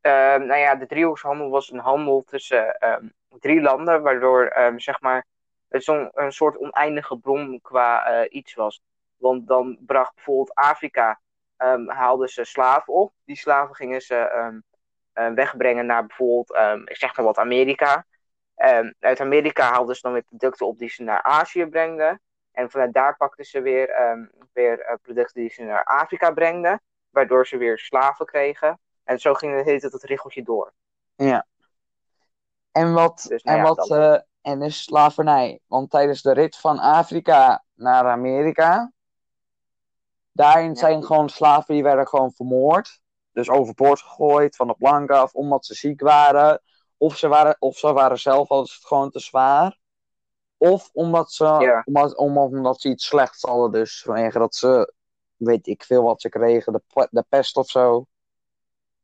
Ehm, 0.00 0.46
nou 0.46 0.60
ja, 0.60 0.74
de 0.74 0.86
driehoekshandel 0.86 1.50
was 1.50 1.72
een 1.72 1.78
handel 1.78 2.22
tussen 2.22 2.78
ehm, 2.78 3.08
drie 3.28 3.60
landen, 3.60 4.02
waardoor 4.02 4.46
ehm, 4.46 4.78
zeg 4.78 5.00
maar, 5.00 5.26
zo'n 5.82 6.10
een 6.14 6.32
soort 6.32 6.58
oneindige 6.58 7.16
bron 7.18 7.60
qua 7.62 8.04
eh, 8.06 8.26
iets 8.36 8.54
was. 8.54 8.82
Want 9.16 9.46
dan 9.48 9.78
bracht 9.80 10.14
bijvoorbeeld 10.14 10.54
Afrika, 10.54 11.20
ehm, 11.56 11.88
haalden 11.88 12.28
ze 12.28 12.44
slaven 12.44 12.92
op. 12.94 13.12
Die 13.24 13.36
slaven 13.36 13.74
gingen 13.74 14.00
ze 14.00 14.14
ehm, 14.16 14.58
eh, 15.12 15.28
wegbrengen 15.30 15.86
naar 15.86 16.06
bijvoorbeeld, 16.06 16.52
ehm, 16.52 16.80
ik 16.84 16.96
zeg 16.96 17.16
maar 17.16 17.24
wat, 17.24 17.38
Amerika. 17.38 18.06
Uit 19.00 19.20
Amerika 19.20 19.70
haalden 19.70 19.94
ze 19.94 20.02
dan 20.02 20.12
weer 20.12 20.22
producten 20.22 20.66
op 20.66 20.78
die 20.78 20.88
ze 20.90 21.02
naar 21.02 21.22
Azië 21.22 21.66
brengden. 21.66 22.20
En 22.52 22.70
vanuit 22.70 22.92
daar 22.92 23.16
pakten 23.16 23.44
ze 23.44 23.60
weer, 23.60 23.88
weer 24.52 24.80
eh, 24.80 24.94
producten 25.02 25.40
die 25.40 25.50
ze 25.50 25.62
naar 25.62 25.84
Afrika 25.84 26.30
brengden. 26.30 26.82
Waardoor 27.10 27.46
ze 27.46 27.56
weer 27.56 27.78
slaven 27.78 28.26
kregen. 28.26 28.78
En 29.04 29.18
zo 29.18 29.34
ging 29.34 29.56
het 29.56 29.64
hele 29.64 29.80
tijd 29.80 30.02
riggeltje 30.02 30.42
door. 30.42 30.72
En 32.72 32.92
wat, 32.92 33.26
Dus, 33.28 33.42
nou 33.42 33.56
en, 33.58 33.62
ja, 33.62 33.68
wat 33.68 33.88
dat- 33.88 33.90
eh, 33.90 34.20
en 34.44 34.58
de 34.58 34.70
slavernij. 34.70 35.60
Want 35.66 35.90
tijdens 35.90 36.22
de 36.22 36.32
rit 36.32 36.56
van 36.56 36.78
Afrika 36.78 37.64
naar 37.74 38.04
Amerika, 38.08 38.92
daarin 40.32 40.68
Ja. 40.68 40.74
zijn 40.74 41.04
gewoon 41.04 41.28
slaven 41.28 41.74
die 41.74 41.82
werden 41.82 42.08
gewoon 42.08 42.32
vermoord. 42.32 43.00
Dus 43.32 43.48
overboord 43.50 44.00
gegooid 44.00 44.56
van 44.56 44.66
de 44.66 44.74
plank 44.74 45.10
af, 45.10 45.32
omdat 45.34 45.66
ze 45.66 45.74
ziek 45.74 46.00
waren. 46.00 46.62
Of 46.96 47.16
ze 47.16 47.28
waren, 47.28 47.56
of 47.58 47.76
ze 47.76 47.92
waren 47.92 48.18
zelf 48.18 48.48
al 48.48 48.66
gewoon 48.66 49.10
te 49.10 49.20
zwaar. 49.20 49.78
Of 50.56 50.90
omdat 50.92 51.32
ze, 51.32 51.44
Ja. 51.44 51.82
omdat, 51.84 52.16
omdat, 52.16 52.80
ze 52.80 52.88
iets 52.88 53.06
slechts 53.06 53.42
hadden. 53.42 53.72
Dus 53.72 54.02
vanwege 54.02 54.38
dat 54.38 54.54
ze, 54.54 54.92
weet 55.36 55.66
ik 55.66 55.84
veel 55.84 56.02
wat 56.02 56.20
ze 56.20 56.28
kregen, 56.28 56.72
de, 56.72 56.82
pe- 56.94 57.08
de 57.10 57.24
pest 57.28 57.56
of 57.56 57.68
zo. 57.68 58.06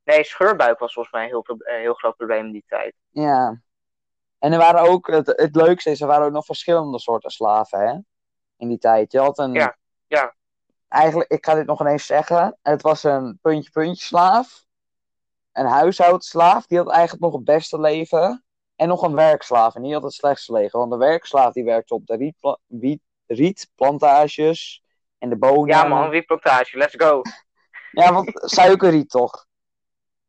Nee, 0.04 0.24
scheurbuik 0.24 0.78
was 0.78 0.92
volgens 0.92 1.14
mij 1.14 1.22
een 1.24 1.28
heel, 1.28 1.44
heel 1.58 1.94
groot 1.94 2.16
probleem 2.16 2.46
in 2.46 2.52
die 2.52 2.64
tijd. 2.68 2.94
Ja. 3.10 3.60
En 4.40 4.52
er 4.52 4.58
waren 4.58 4.80
ook, 4.80 5.06
het, 5.06 5.26
het 5.26 5.56
leukste 5.56 5.90
is, 5.90 6.00
er 6.00 6.06
waren 6.06 6.26
ook 6.26 6.32
nog 6.32 6.44
verschillende 6.44 6.98
soorten 6.98 7.30
slaven, 7.30 7.88
hè? 7.88 7.98
In 8.56 8.68
die 8.68 8.78
tijd. 8.78 9.12
Je 9.12 9.18
had 9.18 9.38
een, 9.38 9.52
Ja, 9.52 9.76
ja. 10.06 10.34
eigenlijk, 10.88 11.30
ik 11.30 11.44
ga 11.44 11.54
dit 11.54 11.66
nog 11.66 11.80
ineens 11.80 12.06
zeggen. 12.06 12.58
Het 12.62 12.82
was 12.82 13.02
een 13.02 13.38
puntje-puntje 13.42 14.04
slaaf. 14.04 14.64
Een 15.52 15.66
huishoudslaaf, 15.66 16.66
die 16.66 16.78
had 16.78 16.90
eigenlijk 16.90 17.22
nog 17.22 17.32
het 17.32 17.44
beste 17.44 17.80
leven. 17.80 18.44
En 18.76 18.88
nog 18.88 19.02
een 19.02 19.14
werkslaaf, 19.14 19.74
en 19.74 19.82
die 19.82 19.92
had 19.92 20.02
het 20.02 20.12
slechtste 20.12 20.52
leven. 20.52 20.78
Want 20.78 20.90
de 20.90 20.96
werkslaaf 20.96 21.52
die 21.52 21.64
werkte 21.64 21.94
op 21.94 22.06
de 22.06 22.16
rietpla 22.16 22.58
wiet, 22.66 23.00
rietplantages 23.26 24.82
en 25.18 25.28
de 25.28 25.36
bonen. 25.36 25.66
Ja 25.66 25.84
man, 25.84 26.08
wietplantage, 26.08 26.76
let's 26.78 26.94
go. 26.96 27.22
Ja, 27.90 28.12
want 28.12 28.30
suikerriet 28.34 29.10
toch? 29.10 29.46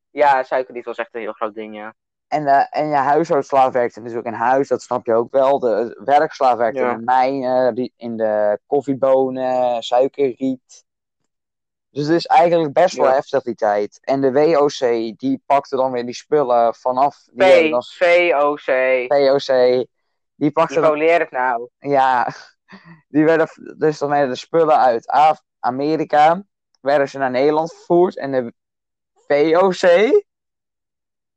Ja, 0.09 0.43
suikerriet 0.43 0.85
was 0.85 0.97
echt 0.97 1.15
een 1.15 1.21
heel 1.21 1.31
groot 1.31 1.53
ding, 1.53 1.75
ja. 1.75 1.95
En, 2.31 2.43
uh, 2.43 2.63
en 2.69 2.87
je 2.89 2.95
huishoudslaaf 2.95 3.73
werkte 3.73 3.99
natuurlijk 3.99 4.27
in 4.27 4.33
huis, 4.33 4.67
dat 4.67 4.81
snap 4.81 5.05
je 5.05 5.13
ook 5.13 5.31
wel. 5.31 5.59
De 5.59 6.01
werkslaaf 6.05 6.57
werkte 6.57 6.79
Ja. 6.81 6.91
in 6.91 6.97
de 6.97 7.03
mijnen, 7.03 7.91
in 7.97 8.17
de 8.17 8.59
koffiebonen, 8.67 9.83
suikerriet. 9.83 10.85
Dus 11.89 12.05
het 12.07 12.15
is 12.15 12.25
eigenlijk 12.25 12.73
best 12.73 12.95
wel 12.95 13.05
Ja. 13.05 13.13
heftig 13.13 13.43
die 13.43 13.55
tijd. 13.55 13.99
En 14.01 14.21
de 14.21 14.31
WOC, 14.31 14.79
die 15.17 15.41
pakte 15.45 15.75
dan 15.75 15.91
weer 15.91 16.05
die 16.05 16.15
spullen 16.15 16.75
vanaf... 16.75 17.23
Die 17.23 17.33
P, 17.35 17.47
werden 17.47 17.71
dan- 17.71 17.83
VOC. 17.83 18.61
VOC, 19.07 19.85
die 20.35 20.51
pakte 20.51 20.73
dan 20.73 20.83
Nicoleer 20.83 21.19
het 21.19 21.31
nou. 21.31 21.69
Ja, 21.79 22.27
die 23.07 23.23
werden 23.25 23.47
dus 23.77 23.97
dan 23.97 24.09
werden 24.09 24.29
de 24.29 24.35
spullen 24.35 24.77
uit 24.77 25.07
Af- 25.07 25.43
Amerika 25.59 26.43
werden 26.81 27.09
ze 27.09 27.17
naar 27.17 27.31
Nederland 27.31 27.73
vervoerd 27.73 28.17
en 28.17 28.31
de 28.31 28.53
VOC 29.27 30.23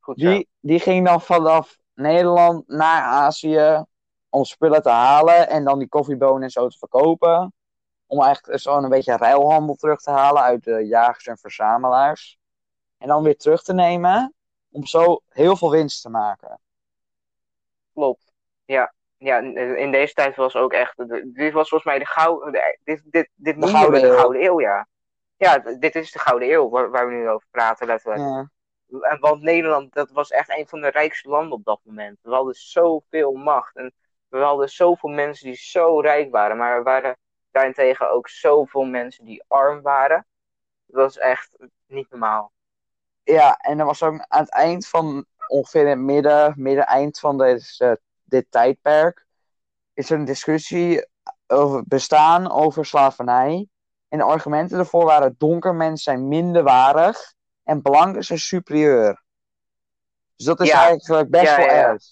Goed 0.05 0.17
die, 0.17 0.49
die 0.61 0.81
ging 0.81 1.07
dan 1.07 1.21
vanaf 1.21 1.77
Nederland 1.95 2.69
naar 2.69 3.03
Azië 3.03 3.85
om 4.29 4.45
spullen 4.45 4.83
te 4.83 4.91
halen 4.91 5.49
en 5.49 5.65
dan 5.65 5.79
die 5.79 5.89
koffiebonen 5.89 6.43
en 6.43 6.51
zo 6.51 6.69
te 6.69 6.79
verkopen. 6.79 7.53
Om 8.07 8.23
eigenlijk 8.23 8.61
zo'n 8.61 8.85
een 8.85 8.91
beetje 8.91 9.17
ruilhandel 9.17 9.75
terug 9.75 10.01
te 10.01 10.11
halen 10.11 10.43
uit 10.43 10.65
de 10.65 10.87
jagers 10.87 11.27
en 11.27 11.39
verzamelaars. 11.39 12.39
En 12.99 13.09
dan 13.09 13.23
weer 13.23 13.37
terug 13.37 13.63
te 13.63 13.73
nemen 13.75 14.35
om 14.71 14.87
zo 14.87 15.21
heel 15.29 15.57
veel 15.57 15.71
winst 15.71 16.03
te 16.03 16.09
maken. 16.09 16.61
Klopt. 17.95 18.33
Ja. 18.65 18.93
Ja, 19.17 19.39
in 19.77 19.91
deze 19.91 20.15
tijd 20.15 20.37
was 20.37 20.57
ook 20.57 20.73
echt. 20.73 20.97
de- 20.97 21.31
Dit 21.33 21.53
was 21.53 21.69
volgens 21.69 21.91
mij 21.91 21.99
de 21.99 22.07
gouden. 22.07 22.53
de- 22.53 22.79
Dit, 22.85 23.03
dit, 23.05 23.29
dit 23.35 23.57
noemen 23.57 23.79
Gouden 23.81 24.03
de. 24.03 24.17
Gouden 24.17 24.45
Eeuw, 24.45 24.61
ja. 24.61 24.87
Ja, 25.37 25.59
dit 25.59 25.95
is 25.95 26.13
de 26.13 26.19
Gouden 26.19 26.51
Eeuw 26.53 26.69
waar, 26.69 26.91
waar 26.91 27.07
we 27.09 27.13
nu 27.15 27.29
over 27.29 27.47
praten, 27.51 27.87
letterlijk. 27.87 28.21
Ja. 28.21 28.51
En 29.01 29.21
Want 29.21 29.43
Nederland, 29.43 29.93
dat 29.93 30.11
was 30.11 30.31
echt 30.31 30.59
een 30.59 30.69
van 30.69 30.81
de 30.81 30.89
rijkste 30.89 31.29
landen 31.29 31.53
op 31.53 31.65
dat 31.65 31.81
moment. 31.83 32.19
We 32.23 32.31
hadden 32.31 32.55
zoveel 32.55 33.33
macht. 33.33 33.77
En 33.77 33.93
we 34.29 34.39
hadden 34.39 34.69
zoveel 34.69 35.11
mensen 35.11 35.47
die 35.47 35.57
zo 35.57 36.01
rijk 36.01 36.31
waren. 36.31 36.57
Maar 36.57 36.77
er 36.77 36.83
waren 36.83 37.17
daarentegen 37.51 38.11
ook 38.11 38.29
zoveel 38.29 38.85
mensen 38.85 39.25
die 39.25 39.45
arm 39.49 39.83
waren. 39.83 40.27
Dat 40.87 41.03
was 41.03 41.19
echt 41.19 41.57
niet 41.87 42.11
normaal. 42.11 42.53
Ja, 43.23 43.57
en 43.57 43.79
er 43.79 43.85
was 43.85 44.03
ook 44.03 44.25
aan 44.29 44.41
het 44.41 44.53
eind 44.53 44.89
van 44.89 45.27
ongeveer 45.49 45.89
het 45.89 45.99
midden, 45.99 46.55
midden-eind 46.57 47.19
van 47.19 47.39
deze, 47.39 48.01
dit 48.25 48.47
tijdperk, 48.51 49.27
is 49.95 50.11
er 50.11 50.19
een 50.19 50.25
discussie 50.25 51.09
over 51.47 51.85
bestaan 51.87 52.51
over 52.51 52.87
slavernij. 52.87 53.69
En 54.09 54.19
de 54.19 54.25
argumenten 54.25 54.79
ervoor 54.79 55.05
waren 55.05 55.35
donker 55.39 55.75
mensen 55.75 56.03
zijn 56.03 56.29
minderwaardig 56.29 57.34
en 57.65 57.83
blanken 57.83 58.23
zijn 58.25 58.39
superieur. 58.39 59.23
Dus 60.37 60.47
dat 60.47 60.61
is 60.61 60.69
Ja. 60.69 60.83
eigenlijk 60.85 61.31
best 61.31 61.45
Ja, 61.45 61.57
wel 61.57 61.67
erg. 61.69 62.03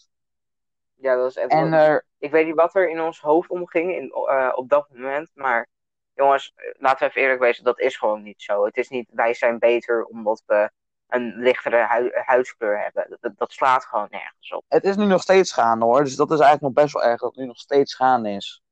Ja, 0.94 1.14
dat 1.14 1.22
was 1.22 1.36
echt 1.36 1.50
En 1.50 1.70
wel- 1.70 1.80
er, 1.80 2.04
Ik 2.18 2.30
weet 2.30 2.46
niet 2.46 2.54
wat 2.54 2.74
er 2.74 2.90
in 2.90 3.00
ons 3.00 3.20
hoofd 3.20 3.50
omging 3.50 3.94
in, 3.96 4.10
eh, 4.10 4.52
op 4.54 4.68
dat 4.68 4.88
moment. 4.92 5.30
Maar 5.34 5.68
jongens, 6.14 6.52
eh, 6.56 6.74
laten 6.78 6.98
we 6.98 7.04
even 7.06 7.20
eerlijk 7.22 7.40
wezen, 7.40 7.64
dat 7.64 7.80
is 7.80 7.96
gewoon 7.96 8.22
niet 8.22 8.42
zo. 8.42 8.64
Het 8.64 8.76
is 8.76 8.88
niet, 8.88 9.08
wij 9.12 9.34
zijn 9.34 9.58
beter 9.58 10.04
omdat 10.04 10.42
we 10.46 10.70
een 11.08 11.34
lichtere 11.36 11.76
hui- 11.86 12.12
huidskleur 12.14 12.80
hebben. 12.82 13.16
Dat, 13.20 13.32
dat 13.36 13.52
slaat 13.52 13.84
gewoon 13.84 14.06
nergens 14.10 14.52
op. 14.52 14.64
het 14.68 14.84
is 14.84 14.96
nu 14.96 15.04
nog 15.04 15.22
steeds 15.22 15.52
gaande 15.52 15.84
hoor, 15.84 16.04
dus 16.04 16.16
dat 16.16 16.30
is 16.30 16.40
eigenlijk 16.40 16.74
nog 16.74 16.84
best 16.84 16.94
wel 16.94 17.04
erg 17.10 17.20
dat 17.20 17.30
het 17.30 17.38
nu 17.40 17.46
nog 17.46 17.58
steeds 17.58 17.94
gaande 17.94 18.30
is. 18.30 18.62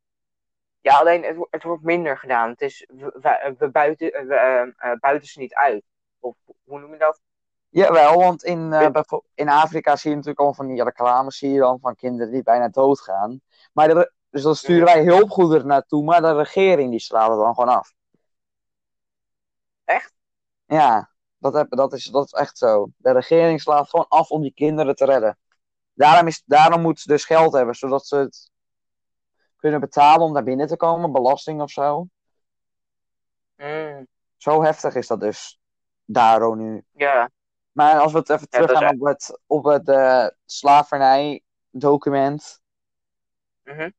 Ja, 0.80 0.98
alleen 0.98 1.22
het, 1.24 1.36
wo- 1.36 1.46
het 1.50 1.62
wordt 1.62 1.82
minder 1.82 2.18
gedaan. 2.18 2.50
Het 2.50 2.60
is, 2.60 2.86
we, 3.58 3.68
buiten, 3.72 4.26
we, 4.26 4.34
eh, 4.76 4.92
buiten 5.00 5.28
ze 5.28 5.38
niet 5.38 5.54
uit. 5.54 5.82
Of 6.20 6.36
hoe 6.64 6.80
noem 6.80 6.92
je 6.92 6.98
dat? 6.98 7.20
Jawel, 7.68 8.18
want 8.18 8.42
in, 8.44 8.68
bijvo- 8.68 9.24
in 9.34 9.48
Afrika 9.48 9.96
zie 9.96 10.10
je 10.10 10.16
natuurlijk 10.16 10.44
al 10.46 10.54
van 10.54 10.66
die 10.66 10.84
reclames 10.84 11.38
zie 11.38 11.50
je 11.50 11.58
dan 11.58 11.78
van 11.80 11.94
kinderen 11.94 12.32
die 12.32 12.42
bijna 12.42 12.68
doodgaan. 12.68 13.40
Maar 13.72 13.88
de, 13.88 14.12
dus 14.30 14.42
dan 14.42 14.56
sturen 14.56 14.84
wij 14.84 15.04
hulpgoederen 15.04 15.66
naartoe, 15.66 16.04
maar 16.04 16.20
de 16.20 16.32
regering 16.32 16.90
die 16.90 17.00
slaat 17.00 17.28
het 17.30 17.38
dan 17.38 17.54
gewoon 17.54 17.76
af. 17.76 17.92
Echt? 19.84 20.12
Ja, 20.66 21.10
dat, 21.38 21.54
heb, 21.54 21.70
dat, 21.70 21.92
is, 21.92 22.04
dat 22.04 22.24
is 22.24 22.32
echt 22.32 22.58
zo. 22.58 22.88
De 22.96 23.12
regering 23.12 23.60
slaat 23.60 23.88
gewoon 23.88 24.08
af 24.08 24.30
om 24.30 24.42
die 24.42 24.54
kinderen 24.54 24.94
te 24.94 25.04
redden. 25.04 25.38
Daarom, 25.92 26.26
is, 26.26 26.42
daarom 26.46 26.80
moeten 26.82 27.02
ze 27.02 27.08
dus 27.08 27.24
geld 27.24 27.52
hebben, 27.52 27.74
zodat 27.74 28.06
ze 28.06 28.16
het 28.16 28.50
kunnen 29.56 29.80
betalen 29.80 30.26
om 30.26 30.32
daar 30.32 30.42
binnen 30.42 30.66
te 30.66 30.76
komen, 30.76 31.12
belasting 31.12 31.60
of 31.60 31.70
zo. 31.70 32.06
Mm, 33.56 34.06
Zo 34.36 34.62
heftig 34.62 34.94
is 34.94 35.06
dat 35.06 35.20
dus, 35.20 35.59
Daro 36.12 36.54
nu. 36.54 36.84
ja, 36.92 37.30
Maar 37.72 38.00
als 38.00 38.12
we 38.12 38.18
het 38.18 38.30
even 38.30 38.46
Ja, 38.50 38.58
teruggaan 38.58 39.00
op 39.00 39.06
het, 39.06 39.40
op 39.46 39.64
het 39.64 39.88
eh, 39.88 40.26
slavernij-document, 40.44 42.60
mhm. 43.64 43.90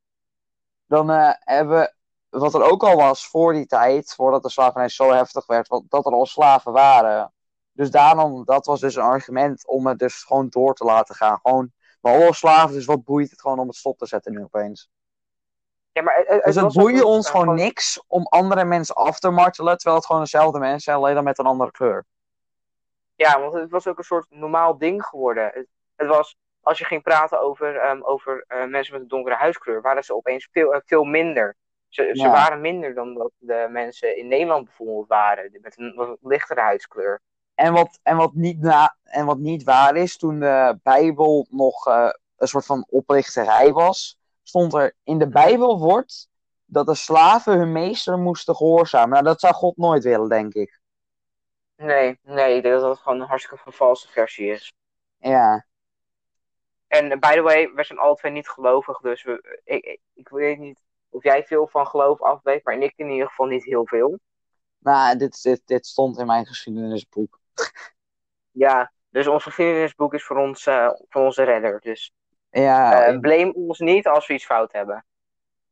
dan 0.86 1.12
eh, 1.12 1.34
hebben 1.40 1.80
we, 1.80 1.94
wat 2.30 2.54
er 2.54 2.72
ook 2.72 2.84
al 2.84 2.96
was 2.96 3.28
voor 3.28 3.54
die 3.54 3.66
tijd, 3.66 4.14
voordat 4.14 4.44
de 4.44 4.50
slavernij 4.50 4.90
zo 4.90 5.12
heftig 5.12 5.46
werd, 5.46 5.68
wat, 5.68 5.84
dat 5.88 6.06
er 6.06 6.12
al 6.12 6.26
slaven 6.26 6.72
waren. 6.72 7.34
Dus 7.72 7.92
daarom, 7.92 8.46
dat 8.46 8.66
was 8.66 8.80
dus 8.80 8.96
een 8.96 9.04
argument 9.04 9.68
om 9.68 9.88
het 9.88 10.00
dus 10.00 10.24
gewoon 10.24 10.50
door 10.50 10.76
te 10.76 10.84
laten 10.84 11.16
gaan. 11.16 11.40
Gewoon, 11.42 11.72
we 12.02 12.10
al 12.10 12.34
slaven, 12.34 12.76
dus 12.76 12.86
wat 12.86 13.04
boeit 13.04 13.32
het 13.32 13.42
gewoon 13.42 13.60
om 13.60 13.68
het 13.68 13.76
stop 13.76 13.98
te 13.98 14.06
zetten 14.06 14.32
nu 14.32 14.44
opeens. 14.44 14.90
Ja, 15.92 16.02
maar 16.02 16.24
het, 16.26 16.44
Dus 16.44 16.56
het 16.56 17.04
ons 17.04 17.30
gewoon 17.30 17.56
niks 17.56 18.04
om 18.08 18.24
andere 18.24 18.66
mensen 18.66 18.96
af 18.96 19.20
te 19.20 19.30
martelen, 19.30 19.76
terwijl 19.76 19.96
het 19.98 20.06
gewoon 20.06 20.22
dezelfde 20.22 20.60
mensen 20.60 20.82
zijn, 20.82 20.98
alleen 20.98 21.16
dan 21.16 21.24
met 21.24 21.40
een 21.40 21.46
andere 21.46 21.72
kleur. 21.72 22.06
Ja, 23.16 23.40
want 23.40 23.54
het 23.54 23.72
was 23.72 23.88
ook 23.88 23.98
een 23.98 24.04
soort 24.04 24.26
normaal 24.30 24.78
ding 24.78 25.06
geworden. 25.06 25.52
Het, 25.54 25.68
het 25.96 26.08
was, 26.08 26.38
als 26.62 26.78
je 26.78 26.86
ging 26.86 27.04
praten 27.04 27.42
over, 27.42 27.76
ehm, 27.76 28.02
over 28.02 28.44
eh, 28.48 28.66
mensen 28.66 28.94
met 28.94 29.02
een 29.02 29.08
donkere 29.08 29.36
huidskleur, 29.36 29.82
waren 29.82 30.04
ze 30.04 30.16
opeens 30.16 30.48
veel, 30.52 30.74
eh, 30.74 30.80
veel 30.86 31.04
minder. 31.04 31.56
Ze, 31.88 32.10
ze 32.14 32.28
waren 32.28 32.62
minder 32.62 32.94
dan 32.94 33.14
dat 33.14 33.32
de 33.38 33.68
mensen 33.70 34.18
in 34.18 34.28
Nederland 34.28 34.66
bijvoorbeeld 34.66 35.08
waren, 35.08 35.58
met 35.62 35.80
een 35.80 35.94
wat 35.96 36.18
lichtere 36.22 36.62
huidskleur. 36.62 37.22
En 37.56 37.74
wat, 37.74 38.00
en 38.04 38.18
wat, 38.18 38.34
niet, 38.34 38.60
na, 38.60 38.96
en 39.04 39.26
wat 39.26 39.38
niet 39.38 39.64
waar 39.64 39.96
is, 39.96 40.18
toen 40.18 40.40
de 40.40 40.80
Bijbel 40.84 41.48
nog 41.50 41.88
eh, 41.88 42.10
een 42.38 42.48
soort 42.48 42.66
van 42.66 42.86
oplichterij 42.90 43.72
was, 43.72 44.21
stond 44.52 44.74
er 44.74 44.96
in 45.04 45.18
de 45.18 45.28
Bijbel 45.28 45.80
wordt 45.80 46.30
dat 46.66 46.86
de 46.86 46.96
slaven 46.96 47.58
hun 47.58 47.72
meester 47.72 48.18
moesten 48.18 48.56
gehoorzamen. 48.56 49.10
Nou, 49.10 49.24
dat 49.24 49.40
zou 49.40 49.54
God 49.54 49.78
nooit 49.78 50.04
willen, 50.04 50.30
denk 50.30 50.54
ik. 50.54 50.80
Nee, 51.76 52.20
nee, 52.24 52.56
ik 52.56 52.64
denk 52.64 52.74
dat 52.74 52.84
dat 52.84 53.00
gewoon 53.00 53.22
een 53.22 53.28
hartstikke 53.28 53.64
vervalste 53.64 54.08
versie 54.08 54.52
is. 54.52 54.74
Ja, 55.18 55.66
En 56.88 57.12
eh, 57.12 57.20
by 57.20 57.34
the 57.34 57.42
way, 57.42 57.72
we 57.74 57.84
zijn 57.84 58.00
alle 58.00 58.16
twee 58.16 58.32
niet 58.32 58.50
gelovig, 58.50 59.00
dus 59.00 59.24
we, 59.24 59.60
ik, 59.64 60.00
ik, 60.14 60.30
weet 60.30 60.58
niet 60.58 60.84
of 61.10 61.24
jij 61.24 61.44
veel 61.44 61.68
van 61.68 61.88
geloof 61.88 62.22
af 62.22 62.42
weet, 62.44 62.64
maar 62.64 62.78
ik 62.78 62.94
in 62.96 63.10
ieder 63.10 63.28
geval 63.28 63.46
niet 63.46 63.64
heel 63.64 63.88
veel. 63.88 64.20
nou, 64.78 65.18
dit, 65.18 65.42
dit, 65.42 65.62
dit 65.66 65.86
stond 65.86 66.18
in 66.20 66.26
mijn 66.26 66.46
geschiedenisboek. 66.46 67.40
Ja, 68.52 68.92
dus 69.10 69.28
ons 69.28 69.44
geschiedenisboek 69.44 70.14
is 70.14 70.24
voor 70.24 70.38
ons, 70.38 70.66
eh, 70.66 70.92
voor 71.10 71.22
onze 71.22 71.44
redder. 71.44 71.80
Dus 71.80 72.12
Ja, 72.52 73.06
eh 73.06 73.20
blame 73.20 73.54
ons 73.54 73.80
niet 73.80 74.08
als 74.08 74.28
we 74.28 74.34
iets 74.34 74.46
fout 74.46 74.72
hebben. 74.72 75.06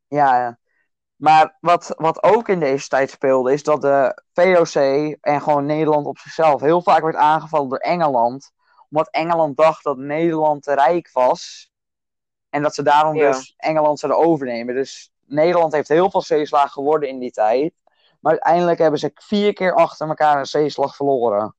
Ja, 0.08 0.38
ja. 0.40 0.58
Maar 1.16 1.56
wat, 1.60 1.94
wat 1.96 2.22
ook 2.22 2.48
in 2.48 2.60
deze 2.60 2.88
tijd 2.88 3.10
speelde, 3.10 3.52
is 3.52 3.62
dat 3.62 3.80
de 3.80 4.22
VOC 4.32 4.74
en 5.20 5.42
gewoon 5.42 5.66
Nederland 5.66 6.06
op 6.06 6.18
zichzelf 6.18 6.60
heel 6.60 6.82
vaak 6.82 7.02
werd 7.02 7.16
aangevallen 7.16 7.68
door 7.68 7.78
Engeland. 7.78 8.52
Omdat 8.90 9.10
Engeland 9.10 9.56
dacht 9.56 9.84
dat 9.84 9.96
Nederland 9.96 10.62
te 10.62 10.74
rijk 10.74 11.10
was. 11.12 11.70
En 12.50 12.62
dat 12.62 12.74
ze 12.74 12.82
daarom 12.82 13.14
Ja. 13.14 13.30
dus 13.30 13.54
Engeland 13.56 13.98
zouden 13.98 14.22
overnemen. 14.26 14.74
Dus 14.74 15.12
Nederland 15.26 15.72
heeft 15.72 15.88
heel 15.88 16.10
veel 16.10 16.22
zeeslagen 16.22 16.70
geworden 16.70 17.08
in 17.08 17.18
die 17.18 17.30
tijd. 17.30 17.74
Maar 18.20 18.32
uiteindelijk 18.32 18.78
hebben 18.78 19.00
ze 19.00 19.10
vier 19.14 19.52
keer 19.52 19.74
achter 19.74 20.08
elkaar 20.08 20.38
een 20.38 20.46
zeeslag 20.46 20.96
verloren. 20.96 21.54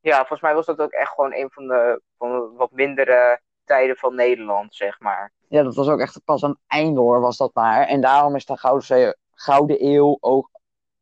Ja, 0.00 0.16
volgens 0.16 0.40
mij 0.40 0.54
was 0.54 0.66
dat 0.66 0.80
ook 0.80 0.90
echt 0.90 1.10
gewoon 1.12 1.34
een 1.34 1.50
van 1.50 1.66
de, 1.66 2.02
van 2.18 2.30
de 2.30 2.52
wat 2.56 2.70
mindere 2.70 3.40
tijden 3.72 3.96
van 3.96 4.14
Nederland, 4.14 4.74
zeg 4.74 5.00
maar. 5.00 5.32
Ja, 5.48 5.62
dat 5.62 5.74
was 5.74 5.88
ook 5.88 6.00
echt 6.00 6.24
pas 6.24 6.44
aan 6.44 6.50
het 6.50 6.58
einde 6.66 7.00
hoor, 7.00 7.20
was 7.20 7.36
dat 7.36 7.54
maar. 7.54 7.86
En 7.86 8.00
daarom 8.00 8.36
is 8.36 8.44
de 8.44 8.58
Gouden, 8.58 9.16
Gouden 9.30 9.84
Eeuw 9.86 10.16
ook 10.20 10.50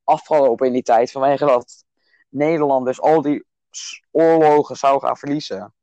afgelopen 0.05 0.67
in 0.67 0.73
die 0.73 0.83
tijd. 0.83 1.11
Vanwege 1.11 1.47
dat 1.47 1.85
Nederland 2.29 2.87
dus 2.87 3.01
al 3.01 3.23
die 3.23 3.45
oorlogen 4.11 4.77
zou 4.77 5.01
gaan 5.01 5.17
verliezen. 5.17 5.75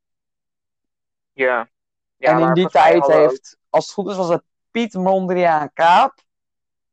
Ja. 1.34 1.70
ja 2.18 2.32
en 2.32 2.48
in 2.48 2.54
die 2.54 2.70
tijd 2.70 3.04
ook- 3.04 3.12
heeft, 3.12 3.58
als 3.70 3.86
het 3.86 3.94
goed 3.94 4.10
is, 4.10 4.18
was 4.18 4.30
het 4.30 4.44
Piet 4.72 4.94
Mondriaan 4.94 5.74
Kaap. 5.74 6.26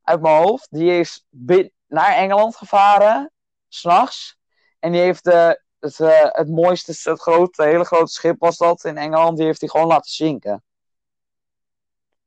uit 0.03 0.20
mijn 0.20 0.42
hoofd. 0.42 0.66
Die 0.70 0.99
is 0.99 1.26
naar 1.86 2.14
Engeland 2.16 2.57
gevaren, 2.57 3.32
s'nachts. 3.68 4.38
En 4.78 4.92
die 4.92 5.01
heeft 5.01 5.26
eh, 5.26 5.51
het, 5.85 6.01
eh, 6.01 6.24
het 6.32 6.49
mooiste, 6.49 7.11
het 7.11 7.20
grote, 7.20 7.62
hele 7.62 7.85
grote 7.85 8.12
schip 8.12 8.37
was 8.39 8.57
dat 8.57 8.85
in 8.85 8.97
Engeland. 8.97 9.37
Die 9.37 9.47
heeft 9.47 9.61
hij 9.61 9.68
gewoon 9.68 9.87
laten 9.87 10.11
zinken. 10.11 10.62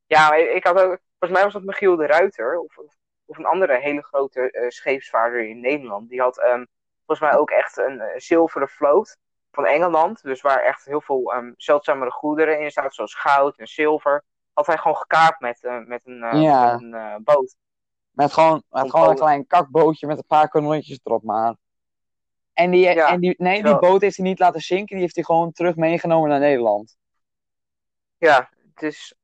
Ja, 0.05 0.29
maar 0.29 0.39
ik 0.39 0.63
had 0.63 0.75
ook, 0.81 0.99
volgens 1.19 1.31
mij 1.39 1.43
was 1.43 1.53
dat 1.53 1.63
Michiel 1.63 1.95
de 1.95 2.05
Ruiter, 2.05 2.59
of, 2.59 2.77
of- 2.77 2.95
een 3.37 3.45
andere 3.45 3.79
hele 3.79 4.03
grote 4.03 4.51
eh, 4.51 4.69
scheepsvaarder 4.69 5.47
in 5.49 5.59
Nederland. 5.59 6.09
Die 6.09 6.21
had 6.21 6.39
ehm, 6.39 6.63
volgens 7.05 7.29
mij 7.29 7.39
ook 7.39 7.49
echt 7.49 7.77
een 7.77 8.01
zilveren 8.15 8.69
vloot 8.69 9.17
van 9.51 9.65
Engeland. 9.65 10.21
Dus 10.23 10.41
waar 10.41 10.61
echt 10.63 10.85
heel 10.85 11.01
veel 11.01 11.33
ehm, 11.33 11.51
zeldzamere 11.55 12.11
goederen 12.11 12.59
in 12.59 12.71
zaten, 12.71 12.91
zoals 12.91 13.15
goud 13.15 13.57
en 13.57 13.67
zilver. 13.67 14.23
Had 14.53 14.65
hij 14.67 14.77
gewoon 14.77 14.97
gekaapt 14.97 15.39
met, 15.39 15.63
eh, 15.63 15.77
met 15.85 16.01
een, 16.05 16.41
Ja. 16.41 16.71
met 16.71 16.81
een 16.81 17.23
boot. 17.23 17.55
Met 18.11 18.33
gewoon, 18.33 18.63
met 18.69 18.89
gewoon 18.89 19.09
een 19.09 19.15
klein 19.15 19.47
kakbootje 19.47 20.07
met 20.07 20.17
een 20.17 20.27
paar 20.27 20.49
kanonnetjes 20.49 20.99
erop 21.03 21.23
maar. 21.23 21.55
En 22.57 22.71
die, 22.71 22.93
Ja, 22.93 23.09
en 23.09 23.19
die, 23.19 23.35
nee, 23.37 23.63
die 23.63 23.79
boot 23.79 24.01
heeft 24.01 24.17
hij 24.17 24.25
niet 24.25 24.39
laten 24.39 24.61
zinken. 24.61 24.95
Die 24.95 25.03
heeft 25.03 25.15
hij 25.15 25.23
gewoon 25.23 25.51
terug 25.51 25.75
meegenomen 25.75 26.29
naar 26.29 26.39
Nederland. 26.39 26.97
Ja, 28.17 28.49
het 28.73 28.83
is, 28.83 29.15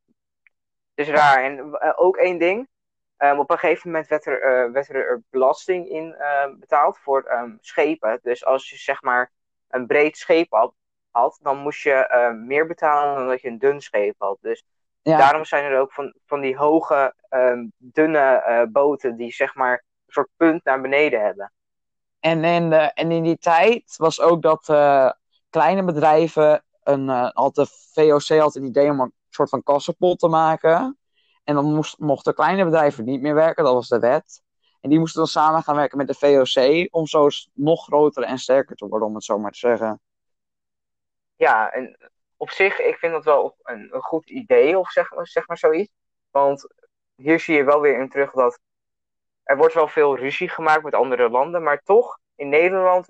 het 0.95 1.07
is 1.07 1.13
raar. 1.13 1.43
En 1.43 1.73
eh, 1.73 1.93
ook 1.95 2.17
één 2.17 2.39
ding. 2.39 2.67
Ehm, 3.17 3.39
op 3.39 3.49
een 3.49 3.57
gegeven 3.57 3.91
moment 3.91 4.09
werd 4.09 4.25
er, 4.25 4.41
eh, 4.41 4.71
werd 4.71 4.89
er 4.89 5.21
belasting 5.29 5.89
in 5.89 6.15
eh, 6.15 6.49
betaald 6.59 6.97
voor 6.97 7.23
ehm, 7.23 7.51
schepen. 7.59 8.19
Dus 8.21 8.45
als 8.45 8.69
je 8.69 8.77
zeg 8.77 9.01
maar 9.01 9.31
een 9.67 9.87
breed 9.87 10.17
scheep 10.17 10.51
had, 10.51 10.73
had 11.11 11.39
dan 11.41 11.57
moest 11.57 11.83
je 11.83 12.33
meer 12.47 12.67
betalen 12.67 13.15
dan 13.15 13.27
dat 13.27 13.41
je 13.41 13.47
een 13.47 13.59
dun 13.59 13.81
scheep 13.81 14.15
had. 14.17 14.37
Dus 14.41 14.63
Ja, 15.01 15.17
daarom 15.17 15.45
zijn 15.45 15.63
er 15.63 15.79
ook 15.79 15.93
van, 15.93 16.13
van 16.25 16.41
die 16.41 16.57
hoge, 16.57 17.13
ehm, 17.29 17.65
dunne 17.77 18.19
eh, 18.19 18.63
boten 18.69 19.15
die 19.15 19.31
zeg 19.31 19.55
maar 19.55 19.71
een 20.05 20.13
soort 20.13 20.29
punt 20.37 20.63
naar 20.63 20.81
beneden 20.81 21.21
hebben. 21.21 21.51
En 22.23 22.69
de, 22.69 22.75
en 22.75 23.11
in 23.11 23.23
die 23.23 23.37
tijd 23.37 23.95
was 23.97 24.21
ook 24.21 24.41
dat 24.41 24.69
eh, 24.69 25.11
kleine 25.49 25.83
bedrijven 25.83 26.63
een, 26.83 27.09
had 27.09 27.55
de 27.55 27.65
VOC 27.93 28.39
had 28.39 28.53
het 28.53 28.63
idee 28.63 28.89
om 28.89 28.99
een 28.99 29.13
soort 29.29 29.49
van 29.49 29.63
kassenpot 29.63 30.19
te 30.19 30.27
maken. 30.27 30.97
En 31.43 31.55
dan 31.55 31.85
mochten 31.97 32.33
kleine 32.33 32.63
bedrijven 32.63 33.05
niet 33.05 33.21
meer 33.21 33.33
werken, 33.33 33.63
dat 33.63 33.73
was 33.73 33.87
de 33.87 33.99
wet. 33.99 34.41
En 34.81 34.89
die 34.89 34.99
moesten 34.99 35.19
dan 35.19 35.29
samen 35.29 35.63
gaan 35.63 35.75
werken 35.75 35.97
met 35.97 36.07
de 36.07 36.13
VOC 36.13 36.87
om 36.93 37.07
zo 37.07 37.27
nog 37.53 37.83
groter 37.83 38.23
en 38.23 38.37
sterker 38.37 38.75
te 38.75 38.87
worden, 38.87 39.07
om 39.07 39.15
het 39.15 39.23
zo 39.23 39.39
maar 39.39 39.51
te 39.51 39.57
zeggen. 39.57 40.01
Ja, 41.35 41.71
en 41.71 42.11
op 42.37 42.49
zich, 42.49 42.79
ik 42.79 42.97
vind 42.97 43.13
dat 43.13 43.23
wel 43.23 43.55
een, 43.63 43.95
een 43.95 44.01
goed 44.01 44.29
idee, 44.29 44.79
of 44.79 44.91
zeg, 44.91 45.09
zeg 45.21 45.47
maar 45.47 45.57
zoiets. 45.57 45.91
Want 46.31 46.67
hier 47.15 47.39
zie 47.39 47.55
je 47.55 47.63
wel 47.63 47.81
weer 47.81 47.99
in 47.99 48.09
terug 48.09 48.31
dat 48.31 48.59
er 49.43 49.57
wordt 49.57 49.73
wel 49.73 49.87
veel 49.87 50.17
ruzie 50.17 50.49
gemaakt 50.49 50.83
met 50.83 50.93
andere 50.93 51.29
landen, 51.29 51.63
maar 51.63 51.81
toch, 51.83 52.17
in 52.35 52.49
Nederland, 52.49 53.07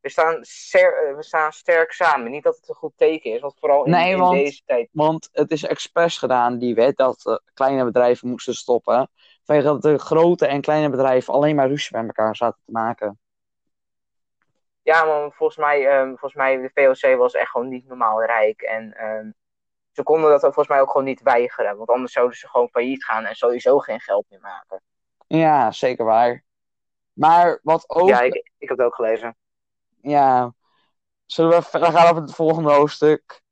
we, 0.00 0.08
staan, 0.10 0.34
eh, 0.34 1.14
we 1.16 1.22
staan 1.22 1.52
sterk 1.52 1.92
samen. 1.92 2.30
Niet 2.30 2.42
dat 2.42 2.56
het 2.56 2.68
een 2.68 2.74
goed 2.74 2.92
teken 2.96 3.32
is, 3.32 3.40
want 3.40 3.58
vooral 3.58 3.84
in, 3.84 3.90
Nee, 3.90 4.10
in 4.10 4.18
want- 4.18 4.32
deze 4.36 4.62
tijd. 4.64 4.88
Want 4.92 5.28
het 5.32 5.50
is 5.50 5.64
expres 5.64 6.18
gedaan, 6.18 6.58
die 6.58 6.74
wet, 6.74 6.96
dat 6.96 7.26
eh, 7.26 7.36
kleine 7.54 7.84
bedrijven 7.84 8.28
moesten 8.28 8.54
stoppen. 8.54 9.08
Vanwege 9.44 9.66
dat 9.66 9.82
de 9.82 9.98
grote 9.98 10.46
en 10.46 10.60
kleine 10.60 10.90
bedrijven 10.90 11.32
alleen 11.34 11.56
maar 11.56 11.68
ruzie 11.68 11.96
met 11.96 12.06
elkaar 12.06 12.36
zaten 12.36 12.60
te 12.64 12.72
maken. 12.72 13.18
Ja, 14.82 15.04
maar 15.04 15.30
volgens 15.32 15.58
mij, 15.58 15.86
ehm, 15.86 16.08
volgens 16.08 16.34
mij, 16.34 16.56
de 16.56 16.70
VOC 16.74 17.16
was 17.16 17.34
echt 17.34 17.50
gewoon 17.50 17.68
niet 17.68 17.86
normaal 17.88 18.24
rijk. 18.24 18.60
En 18.62 18.92
ehm, 18.94 19.30
ze 19.92 20.02
konden 20.02 20.30
dat 20.30 20.40
volgens 20.40 20.68
mij 20.68 20.80
ook 20.80 20.90
gewoon 20.90 21.06
niet 21.06 21.22
weigeren, 21.22 21.76
want 21.76 21.88
anders 21.88 22.12
zouden 22.12 22.36
ze 22.36 22.48
gewoon 22.48 22.68
failliet 22.68 23.04
gaan 23.04 23.24
en 23.24 23.34
sowieso 23.34 23.78
geen 23.78 24.00
geld 24.00 24.26
meer 24.28 24.40
maken. 24.40 24.82
Ja, 25.26 25.70
zeker 25.72 26.04
waar. 26.04 26.44
Maar 27.12 27.60
wat 27.62 27.90
ook 27.90 28.08
Ja, 28.08 28.20
ik, 28.20 28.34
ik 28.34 28.68
heb 28.68 28.78
het 28.78 28.86
ook 28.86 28.94
gelezen. 28.94 29.36
Ja. 30.00 30.54
Zullen 31.26 31.50
we 31.50 31.62
verder 31.62 31.92
gaan 31.92 32.16
op 32.16 32.22
het 32.22 32.34
volgende 32.34 32.72
hoofdstuk? 32.72 33.42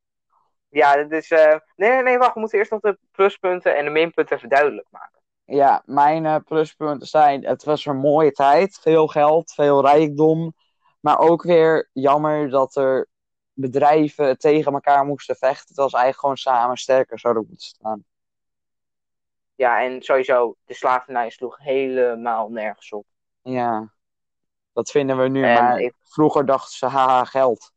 Ja, 0.69 0.95
dit 0.95 1.11
is. 1.11 1.31
eh, 1.31 1.55
Nee, 1.75 1.89
nee, 1.89 2.03
nee, 2.03 2.17
wacht. 2.17 2.33
We 2.33 2.39
moeten 2.39 2.57
eerst 2.59 2.71
nog 2.71 2.79
de 2.81 2.97
pluspunten 3.11 3.75
en 3.77 3.85
de 3.85 3.91
minpunten 3.91 4.35
even 4.35 4.49
duidelijk 4.49 4.87
maken. 4.89 5.19
Ja, 5.45 5.81
mijn 5.85 6.25
eh, 6.25 6.35
pluspunten 6.45 7.07
zijn: 7.07 7.45
het 7.45 7.63
was 7.63 7.85
een 7.85 7.97
mooie 7.97 8.31
tijd, 8.31 8.79
veel 8.81 9.07
geld, 9.07 9.51
veel 9.51 9.81
rijkdom. 9.81 10.53
Maar 10.99 11.19
ook 11.19 11.43
weer 11.43 11.89
jammer 11.93 12.49
dat 12.49 12.75
er 12.75 13.07
bedrijven 13.53 14.37
tegen 14.37 14.73
elkaar 14.73 15.05
moesten 15.05 15.35
vechten. 15.35 15.65
Terwijl 15.65 15.89
ze 15.89 15.95
eigenlijk 15.97 16.19
gewoon 16.19 16.55
samen 16.57 16.77
sterker 16.77 17.19
zouden 17.19 17.45
moeten 17.47 17.67
staan. 17.67 18.03
Ja, 19.55 19.81
en 19.83 20.01
sowieso, 20.01 20.55
de 20.65 20.73
slavernij 20.73 21.29
sloeg 21.29 21.57
helemaal 21.57 22.49
nergens 22.49 22.91
op. 22.91 23.05
Ja, 23.41 23.93
dat 24.73 24.91
vinden 24.91 25.17
we 25.17 25.27
nu. 25.27 25.43
En 25.43 25.53
maar 25.63 25.79
ik- 25.79 25.93
vroeger 26.03 26.45
dachten 26.45 26.77
ze: 26.77 26.85
haha, 26.85 27.25
geld. 27.25 27.73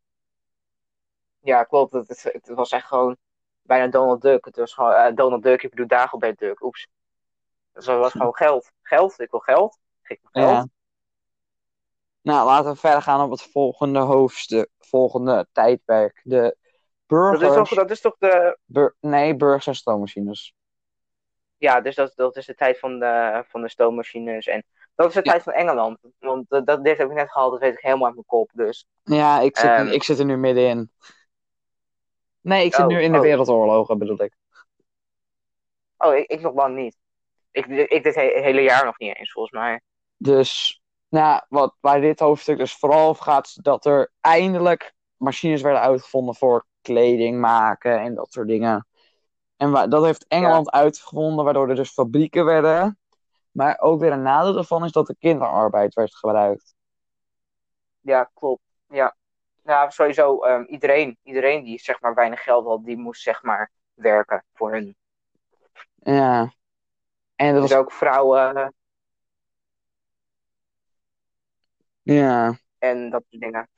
Ja, 1.39 1.65
klopt. 1.65 1.93
Het, 1.93 2.09
het, 2.09 2.23
het 2.23 2.49
was 2.49 2.71
echt 2.71 2.87
gewoon 2.87 3.17
bijna 3.63 3.87
Donald 3.87 4.23
Duck. 4.23 4.45
Het 4.45 4.57
was 4.57 4.75
gewoon 4.75 4.93
eh, 4.93 5.15
Donald 5.15 5.43
Duck, 5.43 5.63
ik 5.63 5.71
bedoel 5.71 5.87
Dagobert 5.87 6.39
Duck. 6.39 6.63
Oeps. 6.63 6.89
Dus 7.73 7.87
het 7.87 7.99
was 7.99 8.13
gewoon 8.13 8.35
geld. 8.37 8.71
Geld, 8.83 9.21
ik 9.21 9.31
wil 9.31 9.41
geld. 9.41 9.79
Geef 10.03 10.19
me 10.23 10.29
geld. 10.33 10.51
Ja. 10.51 10.67
Nou, 12.21 12.47
laten 12.47 12.71
we 12.73 12.77
verder 12.77 13.03
gaan 13.03 13.25
op 13.25 13.31
het 13.31 13.43
volgende 13.43 13.99
hoofdstuk, 13.99 14.69
volgende 14.79 15.47
tijdperk. 15.53 16.21
De 16.25 16.41
Dat, 16.41 16.55
burgers. 17.07 17.49
is 17.51 17.55
toch, 17.55 17.69
dat 17.69 17.91
is 17.91 18.01
toch 18.01 18.17
de. 18.19 18.59
bur- 18.65 18.97
nee, 19.01 19.37
burgers 19.37 19.67
en 19.67 19.75
stoommachines. 19.75 20.55
Ja, 21.59 21.81
dus 21.81 21.95
dat, 21.95 22.13
dat 22.17 22.37
is 22.37 22.47
de 22.47 22.55
tijd 22.55 22.79
van 22.79 22.99
de, 22.99 23.45
van 23.49 23.63
de 23.63 23.69
stoommachines. 23.69 24.47
En 24.47 24.65
dat 24.95 25.09
is 25.09 25.15
de 25.15 25.21
Ja. 25.23 25.31
tijd 25.31 25.43
van 25.43 25.53
Engeland. 25.53 25.99
Want 26.19 26.45
dat, 26.49 26.67
dat, 26.67 26.85
dit 26.85 26.99
heb 26.99 27.09
ik 27.09 27.15
net 27.15 27.31
gehaald, 27.33 27.51
dat 27.53 27.61
weet 27.61 27.73
ik 27.73 27.81
helemaal 27.81 28.05
uit 28.07 28.15
mijn 28.15 28.27
kop. 28.27 28.51
Dus 28.53 28.87
Ja, 29.03 29.41
ik 29.41 29.57
zit, 29.57 29.71
Ehm. 29.71 29.87
ik 29.87 30.03
zit 30.03 30.19
er 30.19 30.25
nu 30.25 30.37
middenin. 30.37 30.91
Nee, 32.41 32.65
ik 32.65 32.75
zit 32.75 32.85
Oh, 32.85 32.91
nu 32.91 33.01
in 33.03 33.13
de 33.13 33.19
oh. 33.19 33.25
wereldoorlogen, 33.25 33.99
bedoel 33.99 34.23
ik. 34.23 34.33
Oh, 35.97 36.15
ik, 36.17 36.27
ik 36.31 36.41
nog 36.41 36.55
lang 36.55 36.77
niet. 36.77 36.97
Ik, 37.51 37.67
ik 37.67 38.03
dit 38.03 38.15
he- 38.15 38.41
hele 38.43 38.61
jaar 38.63 38.85
nog 38.85 38.99
niet 38.99 39.17
eens, 39.17 39.33
volgens 39.33 39.55
mij. 39.55 39.81
Dus, 40.17 40.83
nou, 41.09 41.43
wat 41.49 41.75
bij 41.81 42.01
dit 42.01 42.21
hoofdstuk 42.21 42.59
dus 42.59 42.73
vooral 42.77 43.09
over 43.09 43.23
gaat, 43.23 43.47
is 43.47 43.55
dat 43.55 43.85
er 43.87 44.13
eindelijk 44.21 44.93
machines 45.17 45.63
werden 45.63 45.81
uitgevonden 45.83 46.35
voor 46.35 46.67
kleding 46.83 47.41
maken 47.41 48.01
en 48.01 48.15
dat 48.15 48.33
soort 48.33 48.49
dingen. 48.49 48.87
En 49.59 49.91
dat 49.91 50.05
heeft 50.05 50.27
Engeland 50.29 50.71
uitgevonden, 50.71 51.45
waardoor 51.45 51.69
er 51.69 51.75
dus 51.75 51.91
fabrieken 51.93 52.45
werden. 52.45 52.99
Maar 53.51 53.79
ook 53.81 54.01
weer 54.01 54.13
een 54.13 54.23
nadeel 54.23 54.53
daarvan 54.53 54.85
is 54.85 54.93
dat 54.93 55.09
er 55.09 55.17
kinderarbeid 55.19 55.95
werd 55.95 56.15
gebruikt. 56.15 56.75
Ja, 58.01 58.31
klopt. 58.35 58.63
Ja, 58.89 59.17
ja 59.65 59.91
sowieso 59.91 60.41
ehm, 60.41 60.63
iedereen, 60.63 61.19
iedereen 61.23 61.65
die 61.65 61.79
zeg 61.81 62.01
maar 62.01 62.15
weinig 62.15 62.43
geld 62.43 62.67
had, 62.67 62.85
die 62.85 62.97
moest 62.97 63.23
zeg 63.23 63.43
maar 63.43 63.71
werken 63.95 64.45
voor 64.55 64.73
hun. 64.73 64.97
Ja. 65.95 66.53
En 67.37 67.53
dat 67.53 67.63
Dus 67.63 67.71
was, 67.71 67.81
ook 67.81 67.93
vrouwen 67.93 68.75
ja. 72.03 72.59
en 72.79 73.11
dat 73.11 73.25
soort 73.29 73.43
dingen. 73.43 73.69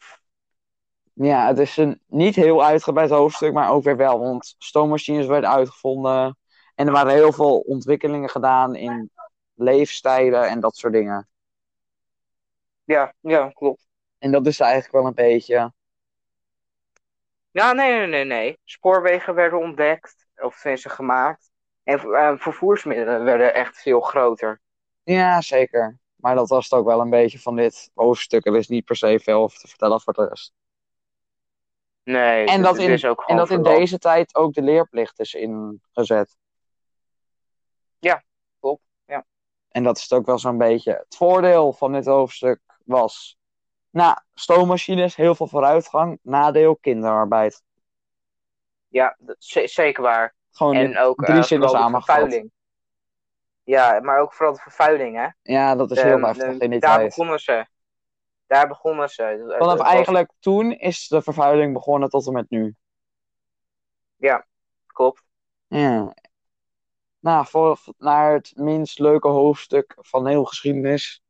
Ja, 1.22 1.46
het 1.46 1.58
is 1.58 1.76
een 1.76 2.00
niet 2.06 2.34
heel 2.34 2.64
uitgebreid 2.64 3.10
hoofdstuk, 3.10 3.52
maar 3.52 3.70
ook 3.70 3.82
weer 3.82 3.96
wel. 3.96 4.18
Want 4.20 4.54
stoommachines 4.58 5.26
werden 5.26 5.50
uitgevonden. 5.50 6.38
En 6.74 6.86
er 6.86 6.92
waren 6.92 7.12
heel 7.12 7.32
veel 7.32 7.58
ontwikkelingen 7.58 8.28
gedaan 8.28 8.74
in 8.74 9.10
leefstijlen 9.54 10.48
en 10.48 10.60
dat 10.60 10.76
soort 10.76 10.92
dingen. 10.92 11.28
Ja, 12.84 13.14
ja, 13.20 13.50
klopt. 13.50 13.88
En 14.18 14.32
dat 14.32 14.46
is 14.46 14.60
eigenlijk 14.60 14.92
wel 14.92 15.06
een 15.06 15.14
beetje. 15.14 15.72
Ja, 17.50 17.72
nee, 17.72 17.92
nee, 17.92 18.06
nee, 18.06 18.24
nee. 18.24 18.58
Spoorwegen 18.64 19.34
werden 19.34 19.58
ontdekt, 19.58 20.26
of 20.36 20.60
tenminste 20.60 20.88
gemaakt. 20.88 21.50
En 21.82 21.98
eh, 21.98 22.32
vervoersmiddelen 22.36 23.24
werden 23.24 23.54
echt 23.54 23.76
veel 23.76 24.00
groter. 24.00 24.60
Ja, 25.02 25.40
zeker. 25.40 25.98
Maar 26.16 26.34
dat 26.34 26.48
was 26.48 26.64
het 26.64 26.78
ook 26.78 26.86
wel 26.86 27.00
een 27.00 27.10
beetje 27.10 27.38
van 27.38 27.56
dit 27.56 27.90
hoofdstuk. 27.94 28.46
Er 28.46 28.56
is 28.56 28.68
niet 28.68 28.84
per 28.84 28.96
se 28.96 29.20
veel 29.22 29.42
over 29.42 29.58
te 29.58 29.68
vertellen 29.68 30.00
voor 30.00 30.12
de 30.12 30.26
rest. 30.28 30.52
Nee, 32.10 32.46
En 32.46 32.52
het- 32.54 32.62
dat 32.62 32.78
in- 32.78 32.90
is 32.90 33.04
ook 33.04 33.24
En 33.26 33.36
dat 33.36 33.50
in 33.50 33.62
deze 33.62 33.98
tijd 33.98 34.34
ook 34.34 34.52
de 34.52 34.62
leerplicht 34.62 35.18
is 35.20 35.34
ingezet. 35.34 36.36
Ja, 37.98 38.22
klopt, 38.60 38.82
ja. 39.04 39.24
En 39.68 39.82
dat 39.82 39.96
is 39.96 40.02
het 40.02 40.12
ook 40.12 40.26
wel 40.26 40.38
zo'n 40.38 40.58
beetje. 40.58 40.92
Het 40.92 41.16
voordeel 41.16 41.72
van 41.72 41.92
dit 41.92 42.06
hoofdstuk 42.06 42.60
was. 42.84 43.38
Nou, 43.90 44.16
stoommachines, 44.34 45.16
heel 45.16 45.34
veel 45.34 45.46
vooruitgang. 45.46 46.18
Nadeel, 46.22 46.76
kinderarbeid. 46.76 47.62
Ja, 48.88 49.16
zeker 49.64 50.02
waar. 50.02 50.34
Gewoon 50.50 50.74
En 50.74 50.98
ook 50.98 51.24
drie 51.24 51.38
eh, 51.38 51.42
zinnen 51.42 51.68
samengevat. 51.68 52.04
vervuiling. 52.04 52.50
Ja, 53.62 54.00
maar 54.00 54.18
ook 54.20 54.32
vooral 54.32 54.54
de 54.54 54.60
vervuiling, 54.60 55.16
hè. 55.16 55.28
Ja, 55.42 55.76
dat 55.76 55.90
is 55.90 56.02
heel 56.02 56.18
heftig 56.20 56.58
in 56.58 56.70
die 56.70 56.80
daar 56.80 56.94
tijd. 56.96 57.08
begonnen 57.08 57.38
ze. 57.40 57.66
Daar 58.50 58.68
begonnen 58.68 59.08
ze. 59.08 59.54
Vanaf 59.58 59.78
was- 59.78 59.88
eigenlijk 59.88 60.30
toen 60.40 60.72
is 60.72 61.08
de 61.08 61.22
vervuiling 61.22 61.72
begonnen 61.72 62.08
tot 62.08 62.26
en 62.26 62.32
met 62.32 62.50
nu. 62.50 62.74
Klopt. 64.86 65.22
Ja. 65.66 66.14
nou, 67.18 67.46
voor, 67.46 67.78
naar 67.98 68.32
het 68.32 68.52
minst 68.54 68.98
leuke 68.98 69.28
hoofdstuk 69.28 69.94
van 69.98 70.26
heel 70.26 70.44
geschiedenis. 70.44 71.22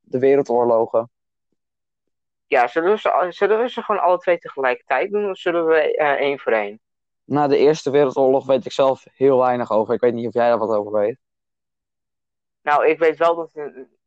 De 0.00 0.18
wereldoorlogen. 0.18 1.10
Ja, 2.46 2.66
zullen 2.66 2.90
we, 2.90 2.98
ze, 2.98 3.26
zullen 3.28 3.60
we 3.60 3.68
ze 3.68 3.82
gewoon 3.82 4.00
alle 4.00 4.18
twee 4.18 4.38
tegelijkertijd 4.38 5.10
doen 5.10 5.30
of 5.30 5.38
zullen 5.38 5.66
we 5.66 5.96
eh, 5.96 6.10
één 6.10 6.38
voor 6.38 6.52
één? 6.52 6.80
Na 7.24 7.46
de 7.46 7.56
Eerste 7.56 7.90
Wereldoorlog 7.90 8.46
weet 8.46 8.64
ik 8.64 8.72
zelf 8.72 9.04
heel 9.12 9.38
weinig 9.38 9.70
over. 9.70 9.94
Ik 9.94 10.00
weet 10.00 10.14
niet 10.14 10.26
of 10.26 10.34
jij 10.34 10.48
daar 10.48 10.58
wat 10.58 10.76
over 10.76 10.92
weet. 10.92 11.18
Nou, 12.62 12.88
ik 12.88 12.98
weet 12.98 13.16
wel 13.18 13.34
dat 13.34 13.50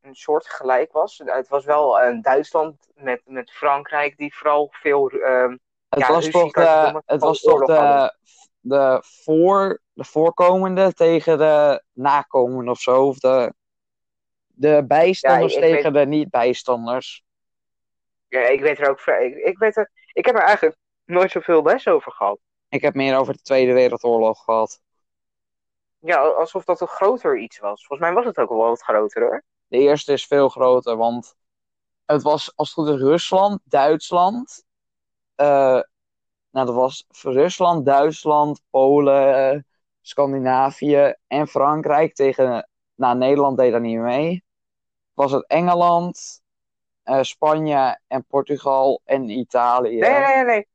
een, 0.03 0.09
een 0.09 0.15
soort 0.15 0.49
gelijk 0.49 0.91
was. 0.91 1.21
Het 1.25 1.47
was 1.47 1.65
wel 1.65 2.01
uh, 2.03 2.21
Duitsland 2.21 2.87
met, 2.95 3.21
met 3.25 3.51
Frankrijk 3.51 4.17
die 4.17 4.35
vooral 4.35 4.67
veel. 4.71 5.09
ehm, 5.09 5.57
Het 5.89 5.99
Ja, 5.99 6.07
was 6.07 6.29
toch, 6.29 6.51
de, 6.51 7.01
het 7.05 7.21
was 7.21 7.41
toch 7.41 7.65
de, 7.65 8.15
de, 8.59 9.01
voor, 9.23 9.81
de 9.93 10.03
voorkomende 10.03 10.93
tegen 10.93 11.37
de 11.37 11.83
nakomende 11.93 12.71
of 12.71 12.79
zo. 12.79 13.07
Of 13.07 13.17
de, 13.19 13.53
de 14.47 14.83
bijstanders 14.87 15.53
Ja, 15.53 15.59
ik- 15.59 15.65
ik 15.65 15.73
tegen 15.75 15.93
de 15.93 16.05
niet-bijstanders. 16.05 17.23
ja, 18.27 18.39
ik 18.39 18.61
weet 18.61 18.79
er 18.79 18.89
ook. 18.89 18.99
Ik, 18.99 19.35
ik, 19.35 19.57
weet 19.57 19.77
er, 19.77 19.91
ik 20.13 20.25
heb 20.25 20.35
er 20.35 20.41
eigenlijk 20.41 20.77
nooit 21.05 21.31
zoveel 21.31 21.63
les 21.63 21.87
over 21.87 22.11
gehad. 22.11 22.39
Ik 22.69 22.81
heb 22.81 22.93
meer 22.93 23.17
over 23.17 23.33
de 23.33 23.41
Tweede 23.41 23.73
Wereldoorlog 23.73 24.43
gehad. 24.43 24.81
Ja, 25.99 26.17
alsof 26.17 26.63
dat 26.63 26.81
een 26.81 26.87
groter 26.87 27.37
iets 27.37 27.59
was. 27.59 27.85
Volgens 27.85 28.09
mij 28.09 28.17
was 28.17 28.25
het 28.25 28.37
ook 28.37 28.49
wel 28.49 28.57
wat 28.57 28.81
groter 28.81 29.21
hoor. 29.21 29.43
De 29.74 29.80
eerste 29.80 30.13
is 30.13 30.26
veel 30.26 30.49
groter, 30.49 30.97
want 30.97 31.36
het 32.05 32.21
was 32.21 32.55
als 32.55 32.76
het 32.76 32.86
goed 32.86 32.95
is 32.95 33.01
Rusland, 33.01 33.59
Duitsland. 33.63 34.65
eh, 35.36 35.82
nou, 36.51 36.65
dat 36.65 36.76
was 36.76 37.05
Rusland, 37.21 37.86
Duitsland, 37.86 38.61
Polen, 38.69 39.65
Scandinavië 40.01 41.13
en 41.28 41.47
Frankrijk 41.47 42.15
tegen. 42.15 42.69
Nou, 42.95 43.17
Nederland 43.17 43.57
deed 43.57 43.71
daar 43.71 43.82
niet 43.82 43.99
mee. 43.99 44.43
Was 45.13 45.32
het 45.32 45.47
Engeland, 45.47 46.41
eh, 47.03 47.21
Spanje 47.21 47.99
en 48.07 48.26
Portugal 48.26 49.01
en 49.05 49.30
Italië. 49.30 49.99
Nee, 49.99 50.19
nee, 50.19 50.43
nee, 50.43 50.67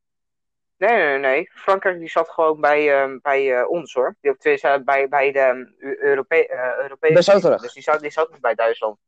nee. 0.79 0.91
Nee, 0.91 1.07
nee, 1.07 1.19
nee. 1.19 1.51
Frankrijk 1.53 1.99
die 1.99 2.09
zat 2.09 2.29
gewoon 2.29 2.61
bij, 2.61 3.01
ehm, 3.01 3.19
bij 3.23 3.59
eh, 3.59 3.71
ons 3.71 3.95
hoor. 3.95 4.17
Die 4.21 4.31
op 4.31 4.39
twee 4.39 4.57
zaten 4.57 4.85
bij, 4.85 5.09
bij 5.09 5.33
de 5.33 5.41
um, 5.41 5.75
Europe 5.79 6.49
eh, 6.49 6.77
Europese. 6.77 7.41
Terug. 7.41 7.61
Dus 7.61 7.73
die 7.73 7.83
zat, 7.83 8.01
die 8.01 8.11
zat 8.11 8.31
niet 8.31 8.41
bij 8.41 8.55
Duitsland. 8.55 8.99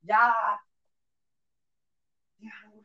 Ja. 0.00 0.60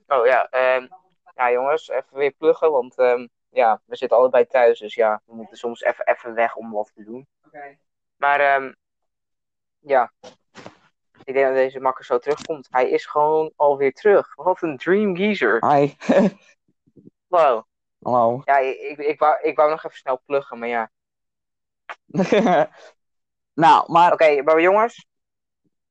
Oh 0.08 0.26
ja, 0.26 0.50
ehm, 0.50 0.88
ja 1.36 1.52
jongens, 1.52 1.88
even 1.88 2.18
weer 2.18 2.32
pluggen, 2.32 2.72
want 2.72 2.98
ehm, 2.98 3.28
ja, 3.50 3.82
we 3.86 3.96
zitten 3.96 4.18
allebei 4.18 4.48
thuis, 4.48 4.80
dus 4.80 4.96
ja, 4.96 5.22
we 5.26 5.36
moeten 5.36 5.58
soms 5.58 5.82
even, 5.82 6.06
even 6.08 6.34
weg 6.34 6.56
om 6.56 6.72
wat 6.72 6.92
te 6.96 7.04
doen. 7.04 7.28
Oké. 7.46 7.78
Maar 8.16 8.40
ehm, 8.40 8.74
ja, 9.80 10.12
ik 11.24 11.34
denk 11.34 11.46
dat 11.46 11.56
deze 11.56 11.80
makker 11.80 12.06
zo 12.06 12.18
terugkomt. 12.18 12.68
Hij 12.72 12.90
is 12.90 13.06
gewoon 13.06 13.54
alweer 13.56 13.94
terug. 13.94 14.36
Wat 14.36 14.62
een 14.62 14.78
dream 14.78 15.16
geezer. 15.16 15.68
Hi. 15.68 15.94
Wow. 17.28 17.66
Hallo. 18.02 18.42
Ja, 18.46 18.58
ik, 18.58 18.98
ik, 18.98 19.20
wou, 19.20 19.42
ik 19.42 19.56
wou 19.56 19.70
nog 19.70 19.84
even 19.86 19.98
snel 19.98 20.22
pluggen, 20.26 20.60
maar 20.60 20.68
ja. 20.68 20.92
nou, 23.54 23.92
maar 23.92 24.14
Oké, 24.14 24.42
maar 24.42 24.62
jongens, 24.62 25.08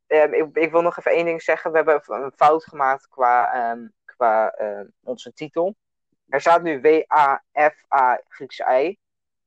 ehm, 0.06 0.32
ik, 0.32 0.56
ik 0.56 0.70
wil 0.70 0.82
nog 0.82 0.98
even 0.98 1.12
één 1.12 1.24
ding 1.24 1.42
zeggen. 1.42 1.70
We 1.70 1.76
hebben 1.76 2.02
een 2.06 2.32
fout 2.36 2.64
gemaakt 2.64 3.08
qua, 3.08 3.52
ehm, 3.52 3.86
qua 4.04 4.50
ehm, 4.50 4.86
onze 5.02 5.32
titel. 5.32 5.74
Er 6.28 6.40
staat 6.40 6.62
nu 6.62 6.80
W-A-F-A 6.80 8.20
Griekse 8.28 8.80
I, 8.82 8.98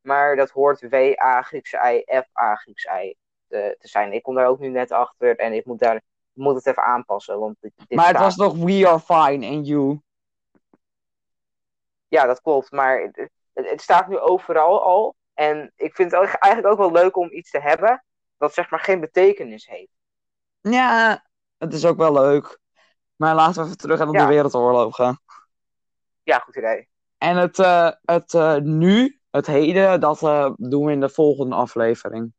maar 0.01 0.35
dat 0.35 0.49
hoort 0.49 0.89
W-A 0.89 1.41
Griekse 1.41 1.77
I, 2.07 2.19
F-A 2.21 2.55
Griekse 2.55 2.89
I 3.03 3.15
te, 3.47 3.75
te 3.79 3.87
zijn. 3.87 4.13
Ik 4.13 4.23
kom 4.23 4.35
daar 4.35 4.47
ook 4.47 4.59
nu 4.59 4.67
net 4.69 4.91
achter 4.91 5.35
en 5.35 5.53
ik 5.53 5.65
moet, 5.65 5.79
daar, 5.79 5.95
ik 5.95 6.03
moet 6.33 6.55
het 6.55 6.65
even 6.65 6.83
aanpassen. 6.83 7.39
Want 7.39 7.55
dit, 7.59 7.71
dit 7.75 7.97
maar 7.97 8.07
het 8.07 8.15
staat- 8.15 8.35
was 8.35 8.47
nog 8.47 8.65
We 8.65 8.87
Are 8.87 8.99
Fine 8.99 9.47
and 9.47 9.67
You. 9.67 10.01
Ja, 12.09 12.25
dat 12.25 12.41
klopt, 12.41 12.71
maar 12.71 13.01
het, 13.01 13.29
het, 13.53 13.81
staat 13.81 14.07
nu 14.07 14.17
overal 14.19 14.83
al. 14.83 15.15
En 15.33 15.71
ik 15.75 15.95
vind 15.95 16.11
het 16.11 16.37
eigenlijk 16.39 16.73
ook 16.73 16.77
wel 16.91 16.91
leuk 17.03 17.17
om 17.17 17.31
iets 17.31 17.51
te 17.51 17.59
hebben 17.59 18.03
dat 18.37 18.53
zeg 18.53 18.69
maar 18.69 18.79
geen 18.79 18.99
betekenis 18.99 19.67
heeft. 19.67 19.91
Ja, 20.61 21.25
het 21.57 21.73
is 21.73 21.85
ook 21.85 21.97
wel 21.97 22.13
leuk. 22.13 22.59
Maar 23.15 23.35
laten 23.35 23.59
we 23.61 23.65
even 23.65 23.77
terug 23.77 23.97
gaan 23.97 24.07
op 24.09 24.15
Ja. 24.15 24.21
de 24.21 24.33
wereldoorlogen. 24.33 25.21
Ja, 26.23 26.39
goed 26.39 26.55
idee. 26.55 26.87
En 27.17 27.37
het, 27.37 27.59
eh, 27.59 27.91
het 28.01 28.33
eh, 28.33 28.55
nu, 28.55 29.19
het 29.31 29.47
heden, 29.47 29.99
dat 29.99 30.21
eh, 30.23 30.51
doen 30.55 30.85
we 30.85 30.91
in 30.91 30.99
de 30.99 31.09
volgende 31.09 31.55
aflevering. 31.55 32.33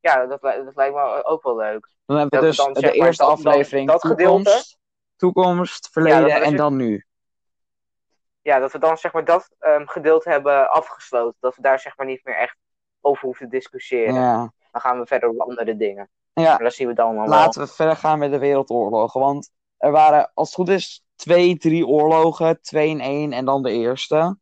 Ja, 0.00 0.26
dat, 0.26 0.40
dat 0.40 0.76
lijkt 0.76 0.94
me 0.94 1.24
ook 1.24 1.42
wel 1.42 1.56
leuk. 1.56 1.90
Dan 2.06 2.16
hebben 2.18 2.40
we 2.40 2.46
Dat 2.46 2.56
we 2.56 2.64
dus 2.64 2.72
dan, 2.72 2.72
de 2.72 2.80
maar, 2.98 3.06
eerste 3.06 3.24
dat- 3.24 3.36
dat- 3.36 3.46
aflevering 3.46 3.90
gedeelte- 3.90 4.16
toekomst, 4.16 4.78
toekomst, 5.16 5.88
verleden 5.92 6.26
Ja, 6.26 6.36
en 6.40 6.48
het- 6.48 6.56
dan 6.56 6.76
nu. 6.76 7.06
Ja, 8.44 8.58
dat 8.58 8.72
we 8.72 8.78
dan 8.78 8.96
zeg 8.98 9.12
maar 9.12 9.24
dat 9.24 9.50
ehm, 9.58 9.86
gedeelte 9.86 10.30
hebben 10.30 10.70
afgesloten. 10.70 11.36
Dat 11.40 11.56
we 11.56 11.62
daar 11.62 11.78
zeg 11.78 11.96
maar 11.96 12.06
niet 12.06 12.24
meer 12.24 12.36
echt 12.36 12.56
over 13.00 13.24
hoeven 13.24 13.48
te 13.48 13.56
discussiëren. 13.56 14.14
Ja. 14.14 14.52
Dan 14.72 14.80
gaan 14.80 14.98
we 15.00 15.06
verder 15.06 15.28
op 15.28 15.40
andere 15.40 15.76
dingen. 15.76 16.10
ja, 16.32 16.56
dat 16.56 16.72
zien 16.74 16.88
we 16.88 16.94
dan 16.94 17.06
allemaal. 17.06 17.28
laten 17.28 17.60
we 17.62 17.68
verder 17.68 17.96
gaan 17.96 18.18
met 18.18 18.30
de 18.30 18.38
wereldoorlogen. 18.38 19.20
Want 19.20 19.50
er 19.76 19.90
waren, 19.90 20.30
als 20.34 20.46
het 20.48 20.56
goed 20.56 20.68
is, 20.68 21.04
twee, 21.16 21.56
drie 21.58 21.86
oorlogen. 21.86 22.60
Twee 22.60 22.88
in 22.88 23.00
één 23.00 23.32
en 23.32 23.44
dan 23.44 23.62
de 23.62 23.70
eerste. 23.70 24.36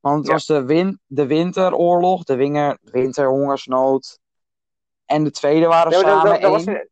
Want 0.00 0.16
het 0.18 0.26
Ja. 0.26 0.32
was 0.32 0.46
de, 0.46 0.64
win 0.64 1.00
de 1.06 1.26
winteroorlog, 1.26 2.24
de 2.24 2.36
winger, 2.36 2.78
winterhongersnood. 2.82 4.18
En 5.06 5.24
de 5.24 5.30
tweede 5.30 5.66
waren 5.66 5.90
Nee, 5.92 6.02
maar 6.02 6.10
dat, 6.10 6.20
samen 6.20 6.32
dat, 6.32 6.42
dat 6.42 6.50
was 6.50 6.64
één. 6.64 6.76
in, 6.80 6.88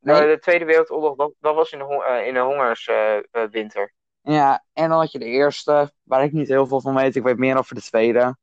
Nee? 0.00 0.26
de 0.34 0.38
Tweede 0.38 0.64
Wereldoorlog, 0.64 1.16
dat, 1.16 1.32
dat 1.40 1.54
was 1.54 1.72
in 1.72 1.78
de, 1.78 1.84
hon- 1.84 2.04
eh, 2.04 2.26
in 2.26 2.34
de 2.34 2.40
hongerswinter. 2.40 3.92
Ja, 4.22 4.64
en 4.72 4.88
dan 4.88 4.98
had 4.98 5.12
je 5.12 5.18
de 5.18 5.24
eerste, 5.24 5.92
waar 6.02 6.24
ik 6.24 6.32
niet 6.32 6.48
heel 6.48 6.66
veel 6.66 6.80
van 6.80 6.94
weet. 6.94 7.16
Ik 7.16 7.22
weet 7.22 7.38
meer 7.38 7.58
over 7.58 7.74
de 7.74 7.80
tweede. 7.82 8.36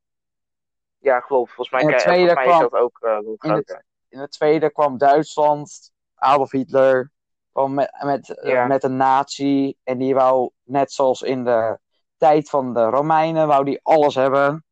ja, 0.98 1.20
klopt. 1.20 1.52
Volgens 1.52 1.70
mij, 1.70 1.80
En 1.80 1.86
de 1.86 1.92
krijg- 1.92 2.06
tweede 2.08 2.32
volgens 2.32 2.46
mij 2.46 2.54
is 2.54 2.68
kwam- 2.68 2.70
dat 2.70 2.80
ook 2.80 2.98
eh, 3.00 3.40
wel 3.40 3.56
in. 3.56 3.82
In 4.08 4.18
de 4.18 4.28
tweede 4.28 4.70
kwam 4.70 4.98
Duitsland, 4.98 5.92
Adolf 6.14 6.50
Hitler, 6.50 7.10
kwam 7.52 7.74
met, 7.74 8.02
met, 8.04 8.38
eh, 8.38 8.66
met 8.66 8.84
een 8.84 8.96
nazi. 8.96 9.74
En 9.84 9.98
die 9.98 10.14
wou, 10.14 10.50
net 10.62 10.92
zoals 10.92 11.22
in 11.22 11.44
de 11.44 11.78
tijd 12.16 12.48
van 12.50 12.74
de 12.74 12.84
Romeinen, 12.84 13.46
wou 13.46 13.64
die 13.64 13.80
alles 13.82 14.14
hebben. 14.14 14.64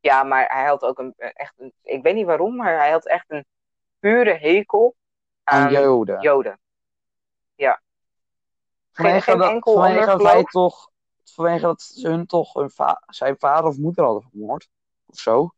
Ja, 0.00 0.22
maar 0.22 0.46
hij 0.52 0.64
had 0.66 0.82
ook 0.82 0.98
een, 0.98 1.14
eh, 1.16 1.30
echt 1.32 1.54
een, 1.56 1.72
ik 1.82 2.02
weet 2.02 2.14
niet 2.14 2.26
waarom, 2.26 2.56
maar 2.56 2.76
hij 2.76 2.90
had 2.90 3.06
echt 3.06 3.24
een 3.28 3.44
pure 3.98 4.34
hekel 4.34 4.94
Aan 5.44 5.62
aan 5.66 5.72
Joden. 5.72 6.20
Joden. 6.20 6.58
Ja. 7.54 7.80
Geen, 8.92 9.04
Vanwege 9.06 9.30
geen 9.30 9.38
dat, 9.38 9.50
enkel 9.50 9.72
vanwege 9.72 10.10
ander 10.10 10.32
dat 10.32 10.50
toch, 10.50 10.90
vanwege 11.24 11.60
dat 11.60 11.82
ze 11.82 12.08
hun 12.08 12.26
toch 12.26 12.52
hun 12.52 12.70
va- 12.70 13.02
zijn 13.06 13.38
vader 13.38 13.70
of 13.70 13.78
moeder 13.78 14.04
hadden 14.04 14.22
vermoord. 14.30 14.68
Of 15.06 15.18
zo. 15.18 15.52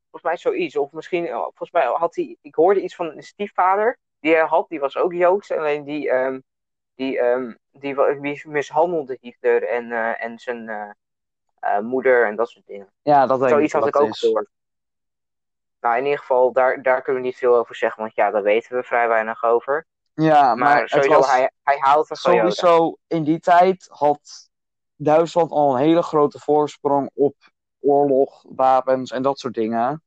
Volgens 0.00 0.22
mij 0.22 0.36
zoiets. 0.36 0.76
Of 0.76 0.92
misschien, 0.92 1.26
eh, 1.26 1.38
volgens 1.38 1.70
mij 1.70 1.86
had 1.86 2.14
hij, 2.14 2.36
ik 2.40 2.54
hoorde 2.54 2.82
iets 2.82 2.94
van 2.94 3.06
een 3.06 3.22
stiefvader 3.22 3.98
die 4.20 4.34
hij 4.34 4.46
had, 4.46 4.68
die 4.68 4.80
was 4.80 4.96
ook 4.96 5.12
Joods. 5.12 5.52
Alleen 5.52 5.84
die, 5.84 6.10
ehm, 6.10 6.40
die, 6.94 7.18
ehm, 7.18 7.54
die, 7.70 8.20
die 8.20 8.48
mishandelde 8.48 9.18
Hitler 9.20 9.68
en, 9.68 9.92
eh, 9.92 10.24
en 10.24 10.38
zijn 10.38 10.68
eh, 11.60 11.78
moeder 11.78 12.26
en 12.26 12.36
dat 12.36 12.48
soort 12.48 12.66
dingen. 12.66 12.92
Ja, 13.02 13.26
dat 13.26 13.48
Zoiets 13.48 13.72
had 13.72 13.86
ik 13.86 14.00
ook 14.00 14.16
gehoord. 14.16 14.48
Nou, 15.80 15.96
in 15.96 16.04
ieder 16.04 16.18
geval, 16.18 16.52
daar, 16.52 16.82
daar 16.82 17.02
kunnen 17.02 17.22
we 17.22 17.28
niet 17.28 17.36
veel 17.36 17.56
over 17.56 17.74
zeggen, 17.76 18.02
want 18.02 18.14
ja, 18.14 18.30
daar 18.30 18.42
weten 18.42 18.76
we 18.76 18.82
vrij 18.82 19.08
weinig 19.08 19.44
over. 19.44 19.86
Ja, 20.22 20.54
Maar, 20.54 20.56
maar, 20.56 20.88
sowieso, 20.88 21.14
was 21.14 21.30
hij, 21.30 21.50
hij 21.62 21.76
er 21.76 22.06
van 22.06 22.16
sowieso 22.16 22.96
in 23.06 23.24
die 23.24 23.40
tijd 23.40 23.86
had 23.90 24.48
Duitsland 24.96 25.50
al 25.50 25.72
een 25.72 25.82
hele 25.82 26.02
grote 26.02 26.38
voorsprong 26.38 27.10
op 27.14 27.34
oorlog, 27.80 28.44
wapens 28.48 29.10
en 29.10 29.22
dat 29.22 29.38
soort 29.38 29.54
dingen. 29.54 30.02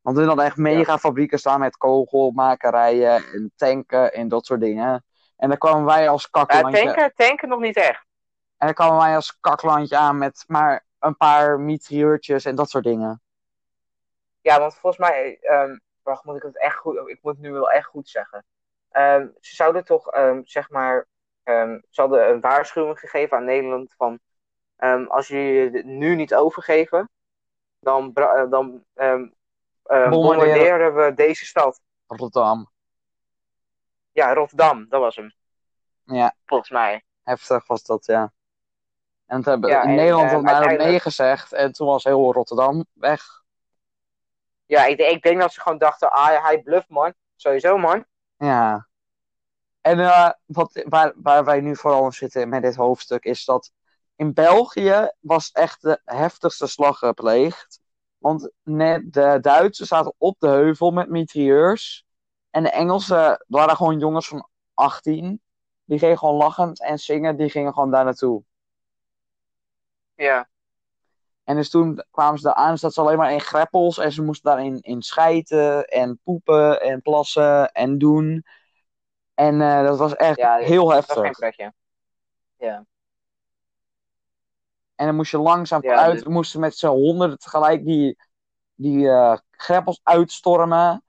Want 0.00 0.16
hun 0.16 0.26
hadden 0.26 0.44
echt 0.44 0.56
mega 0.56 0.98
fabrieken 0.98 1.38
staan 1.38 1.60
met 1.60 1.76
kogelmakerijen 1.76 3.14
en 3.14 3.52
tanken 3.56 4.12
en 4.12 4.28
dat 4.28 4.46
soort 4.46 4.60
dingen. 4.60 5.04
En 5.36 5.48
dan 5.48 5.58
kwamen 5.58 5.84
wij 5.84 6.08
als 6.08 6.22
Ja, 6.22 6.44
kaklandje, 6.44 6.82
tanken, 6.84 7.12
tanken 7.14 7.48
nog 7.48 7.60
niet 7.60 7.76
echt. 7.76 8.04
en 8.56 8.66
dan 8.66 8.74
kwamen 8.74 8.98
wij 8.98 9.14
als 9.14 9.38
kaklandje 9.40 9.96
aan 9.96 10.18
met 10.18 10.44
maar 10.46 10.84
een 10.98 11.16
paar 11.16 11.60
mitrailleurtjes 11.60 12.44
en 12.44 12.54
dat 12.54 12.70
soort 12.70 12.84
dingen. 12.84 13.22
Ja, 14.40 14.58
want 14.58 14.74
volgens 14.74 15.08
mij, 15.10 15.38
ehm, 15.40 15.78
wacht, 16.02 16.24
moet 16.24 16.36
ik 16.36 16.42
het 16.42 16.60
echt 16.60 16.76
goed, 16.76 16.96
ik 16.96 17.18
moet 17.22 17.32
het 17.32 17.42
nu 17.42 17.52
wel 17.52 17.70
echt 17.70 17.86
goed 17.86 18.08
zeggen. 18.08 18.44
Ehm, 18.94 19.26
ze 19.40 19.54
zouden 19.54 19.84
toch, 19.84 20.10
ehm, 20.10 20.40
zeg 20.44 20.70
maar, 20.70 21.06
ehm, 21.42 21.78
ze 21.90 22.00
hadden 22.00 22.28
een 22.28 22.40
waarschuwing 22.40 22.98
gegeven 22.98 23.36
aan 23.36 23.44
Nederland 23.44 23.94
van, 23.96 24.18
als 25.08 25.28
jullie 25.28 25.70
het 25.70 25.84
nu 25.84 26.14
niet 26.14 26.34
overgeven, 26.34 27.10
dan, 27.78 28.10
eh, 28.14 28.50
dan 28.50 28.84
Bombarderen. 30.10 30.94
we 30.94 31.14
deze 31.14 31.44
stad. 31.44 31.80
Rotterdam. 32.06 32.70
Ja, 34.12 34.34
Rotterdam, 34.34 34.88
dat 34.88 35.00
was 35.00 35.16
hem, 35.16 35.32
Ja, 36.04 36.34
volgens 36.46 36.70
mij. 36.70 37.02
heftig 37.22 37.66
was 37.66 37.82
dat, 37.84 38.06
ja. 38.06 38.32
En 39.26 39.36
het 39.36 39.44
hebben, 39.46 39.70
Ja, 39.70 39.82
in 39.82 39.88
en, 39.88 39.94
Nederland 39.94 40.30
had 40.30 40.42
men 40.42 40.52
uiteindelijk- 40.54 40.90
nee 40.90 41.00
gezegd. 41.00 41.52
En 41.52 41.72
toen 41.72 41.86
was 41.86 42.04
heel 42.04 42.32
Rotterdam 42.32 42.84
weg. 42.92 43.42
Ja, 44.66 44.84
ik, 44.84 44.98
ik 44.98 45.22
denk 45.22 45.40
dat 45.40 45.52
ze 45.52 45.60
gewoon 45.60 45.78
dachten, 45.78 46.12
ah, 46.12 46.44
hij 46.44 46.62
bluft, 46.62 46.88
man. 46.88 47.14
Sowieso, 47.36 47.78
man. 47.78 48.04
Ja. 48.44 48.88
En 49.80 49.98
eh, 49.98 50.30
wat, 50.44 50.84
waar, 50.88 51.12
waar 51.16 51.44
wij 51.44 51.60
nu 51.60 51.76
vooral 51.76 52.12
zitten 52.12 52.48
met 52.48 52.62
dit 52.62 52.76
hoofdstuk 52.76 53.24
is 53.24 53.44
dat 53.44 53.72
in 54.16 54.32
België 54.32 55.10
was 55.20 55.50
echt 55.50 55.82
de 55.82 56.00
heftigste 56.04 56.66
slag 56.66 56.98
gepleegd. 56.98 57.80
Want 58.18 58.50
net 58.62 59.12
de 59.12 59.38
Duitsers 59.40 59.88
zaten 59.88 60.14
op 60.18 60.36
de 60.38 60.48
heuvel 60.48 60.90
met 60.90 61.08
mitrailleurs. 61.08 62.04
En 62.50 62.62
de 62.62 62.70
Engelsen 62.70 63.44
waren 63.48 63.76
gewoon 63.76 63.98
jongens 63.98 64.28
van 64.28 64.48
18. 64.74 65.42
Die 65.84 65.98
gingen 65.98 66.18
gewoon 66.18 66.36
lachend 66.36 66.82
en 66.82 66.98
zingen, 66.98 67.36
die 67.36 67.50
gingen 67.50 67.72
gewoon 67.72 67.90
daar 67.90 68.04
naartoe. 68.04 68.42
Ja, 70.14 70.48
En 71.44 71.56
dus 71.56 71.70
toen 71.70 72.04
kwamen 72.10 72.38
ze 72.38 72.44
daar 72.44 72.54
aan, 72.54 72.78
zaten 72.78 72.90
ze 72.90 73.00
alleen 73.00 73.18
maar 73.18 73.32
in 73.32 73.40
greppels. 73.40 73.98
En 73.98 74.12
ze 74.12 74.22
moesten 74.22 74.50
daarin 74.50 74.80
in 74.80 75.02
schijten 75.02 75.84
en 75.84 76.20
poepen 76.24 76.80
en 76.80 77.02
plassen 77.02 77.72
en 77.72 77.98
doen. 77.98 78.44
En 79.34 79.60
eh, 79.60 79.84
dat 79.84 79.98
was 79.98 80.14
echt 80.16 80.36
Ja, 80.38 80.56
heel 80.56 80.88
dat 80.88 81.06
was 81.06 81.16
geen 81.16 81.24
heftig. 81.24 81.38
pretje. 81.38 81.72
Ja, 82.56 82.84
En 84.94 85.06
dan 85.06 85.14
moest 85.14 85.30
je 85.30 85.38
langzaam 85.38 85.82
Ja, 85.82 85.96
uit. 85.96 86.12
dus- 86.12 86.24
moesten 86.24 86.60
met 86.60 86.76
z'n 86.76 86.86
honderden 86.86 87.38
tegelijk 87.38 87.84
die, 87.84 88.18
die 88.74 89.08
eh, 89.08 89.36
greppels 89.50 90.00
uitstormen. 90.02 91.02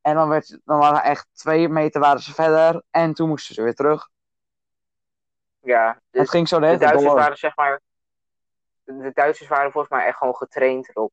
En 0.00 0.14
dan, 0.14 0.28
werd, 0.28 0.58
dan 0.64 0.78
waren 0.78 1.02
echt 1.02 1.26
twee 1.32 1.68
meter 1.68 2.00
waren 2.00 2.20
ze 2.22 2.34
verder. 2.34 2.82
En 2.90 3.14
toen 3.14 3.28
moesten 3.28 3.54
ze 3.54 3.62
weer 3.62 3.74
terug. 3.74 4.08
ja. 5.60 6.00
Dus 6.10 6.20
het 6.20 6.30
ging 6.30 6.48
zo 6.48 6.56
de 6.56 6.60
de 6.60 6.66
hele 6.66 6.78
tijd 6.78 6.90
Duitsers 6.90 7.14
waren, 7.22 7.36
zeg 7.36 7.56
maar... 7.56 7.80
De 8.98 9.10
Duitsers 9.14 9.48
waren 9.48 9.72
volgens 9.72 9.92
mij 9.92 10.06
echt 10.06 10.16
gewoon 10.16 10.36
getraind 10.36 10.88
erop. 10.88 11.12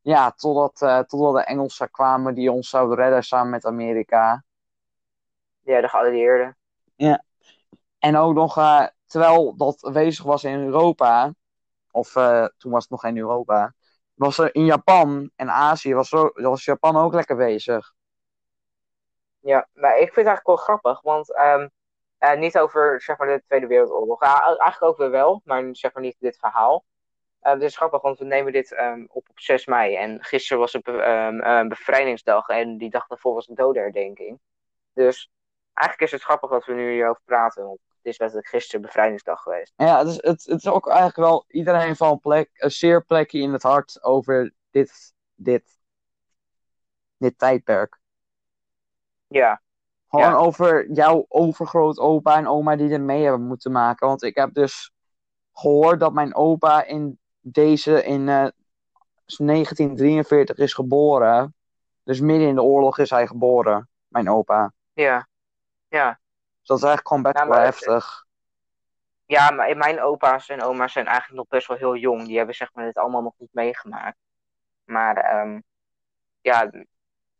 Ja, 0.00 0.30
totdat, 0.30 0.82
eh, 0.82 0.98
totdat 0.98 1.34
de 1.34 1.44
Engelsen 1.44 1.90
kwamen 1.90 2.34
die 2.34 2.52
ons 2.52 2.68
zouden 2.68 2.96
redden 2.96 3.22
samen 3.22 3.50
met 3.50 3.64
Amerika. 3.64 4.44
Ja, 5.60 5.80
de 5.80 5.88
geallieerden. 5.88 6.56
En 8.06 8.16
ook 8.16 8.34
nog, 8.34 8.58
eh, 8.58 8.86
terwijl 9.06 9.56
dat 9.56 9.90
bezig 9.92 10.24
was 10.24 10.44
in 10.44 10.64
Europa, 10.64 11.32
of 11.90 12.16
eh, 12.16 12.44
toen 12.56 12.72
was 12.72 12.82
het 12.82 12.90
nog 12.90 13.00
geen 13.00 13.16
Europa, 13.16 13.72
was 14.14 14.38
er 14.38 14.54
in 14.54 14.64
Japan 14.64 15.30
en 15.36 15.50
Azië, 15.50 15.94
was, 15.94 16.12
er, 16.12 16.60
Japan 16.64 16.96
ook 16.96 17.14
lekker 17.14 17.36
bezig. 17.36 17.92
Ja, 19.40 19.68
maar 19.72 19.92
ik 19.92 20.12
vind 20.12 20.16
het 20.16 20.26
eigenlijk 20.26 20.46
wel 20.46 20.56
grappig, 20.56 21.00
want 21.02 21.34
ehm, 21.34 21.68
eh, 22.18 22.38
niet 22.38 22.58
over 22.58 23.00
zeg 23.02 23.18
maar, 23.18 23.26
de 23.26 23.42
Tweede 23.46 23.66
Wereldoorlog. 23.66 24.20
Ja, 24.20 24.42
eigenlijk 24.42 24.82
ook 24.82 24.98
weer 24.98 25.10
wel, 25.10 25.40
maar 25.44 25.68
zeg 25.72 25.92
maar 25.92 26.02
niet 26.02 26.16
dit 26.18 26.38
verhaal. 26.38 26.84
Eh, 27.40 27.52
het 27.52 27.62
is 27.62 27.76
grappig, 27.76 28.02
want 28.02 28.18
we 28.18 28.24
nemen 28.24 28.52
dit 28.52 28.72
ehm, 28.72 29.04
op 29.08 29.28
op 29.28 29.40
6 29.40 29.66
mei. 29.66 29.96
En 29.96 30.24
gisteren 30.24 30.58
was 30.58 30.72
het 30.72 30.88
ehm, 30.88 31.40
ehm, 31.40 31.68
bevrijdingsdag 31.68 32.48
en 32.48 32.78
die 32.78 32.90
dag 32.90 33.06
daarvoor 33.06 33.34
was 33.34 33.46
de 33.46 33.54
dodenherdenking. 33.54 34.40
Dus 34.92 35.30
eigenlijk 35.72 36.12
is 36.12 36.18
het 36.18 36.26
grappig 36.28 36.50
dat 36.50 36.64
we 36.64 36.72
nu 36.72 36.92
hierover 36.92 37.22
praten, 37.24 37.64
want 37.64 37.78
het 37.88 38.14
is 38.14 38.18
letterlijk 38.18 38.48
gisteren 38.48 38.80
bevrijdingsdag 38.80 39.42
geweest. 39.42 39.72
Ja, 39.76 39.98
het 39.98 40.08
is, 40.08 40.14
het, 40.14 40.44
het 40.44 40.58
is 40.58 40.66
ook 40.66 40.86
eigenlijk 40.86 41.16
wel 41.16 41.44
iedereen 41.48 41.96
van 41.96 42.10
een 42.10 42.20
plek, 42.20 42.50
een 42.54 42.70
zeer 42.70 43.04
plekje 43.04 43.38
in 43.38 43.52
het 43.52 43.62
hart 43.62 44.02
over 44.02 44.52
dit, 44.70 45.14
dit, 45.34 45.78
dit 47.16 47.38
tijdperk. 47.38 47.98
Ja, 49.26 49.62
Gewoon 50.08 50.30
Ja. 50.30 50.36
over 50.36 50.90
jouw 50.92 51.24
overgrootopa 51.28 52.36
en 52.36 52.46
oma 52.46 52.76
die 52.76 52.90
er 52.90 53.00
mee 53.00 53.22
hebben 53.22 53.46
moeten 53.46 53.72
maken. 53.72 54.06
Want 54.08 54.22
ik 54.22 54.36
heb 54.36 54.54
dus 54.54 54.90
gehoord 55.52 56.00
dat 56.00 56.12
mijn 56.12 56.34
opa 56.34 56.84
in 56.84 57.18
deze 57.52 58.04
in 58.04 58.28
eh, 58.28 58.46
1943 59.36 60.56
is 60.56 60.74
geboren. 60.74 61.54
Dus 62.02 62.20
midden 62.20 62.48
in 62.48 62.54
de 62.54 62.62
oorlog 62.62 62.98
is 62.98 63.10
hij 63.10 63.26
geboren, 63.26 63.88
mijn 64.08 64.30
opa. 64.30 64.72
ja, 64.92 65.28
ja. 65.88 66.20
Dus 66.58 66.68
dat 66.68 66.76
is 66.78 66.84
eigenlijk 66.84 67.08
gewoon 67.08 67.22
best 67.22 67.36
Ja, 67.36 67.48
wel 67.48 67.58
heftig. 67.58 68.24
Ja, 69.26 69.50
maar 69.50 69.76
mijn 69.76 70.00
opa's 70.00 70.48
en 70.48 70.62
oma's 70.62 70.92
zijn 70.92 71.06
eigenlijk 71.06 71.36
nog 71.38 71.48
best 71.48 71.66
wel 71.66 71.76
heel 71.76 71.96
jong. 71.96 72.26
Die 72.26 72.36
hebben 72.36 72.54
zeg 72.54 72.72
maar 72.74 72.84
dit 72.84 72.96
allemaal 72.96 73.22
nog 73.22 73.34
niet 73.38 73.52
meegemaakt. 73.54 74.16
Maar 74.84 75.16
ehm, 75.16 75.60
ja, 76.40 76.70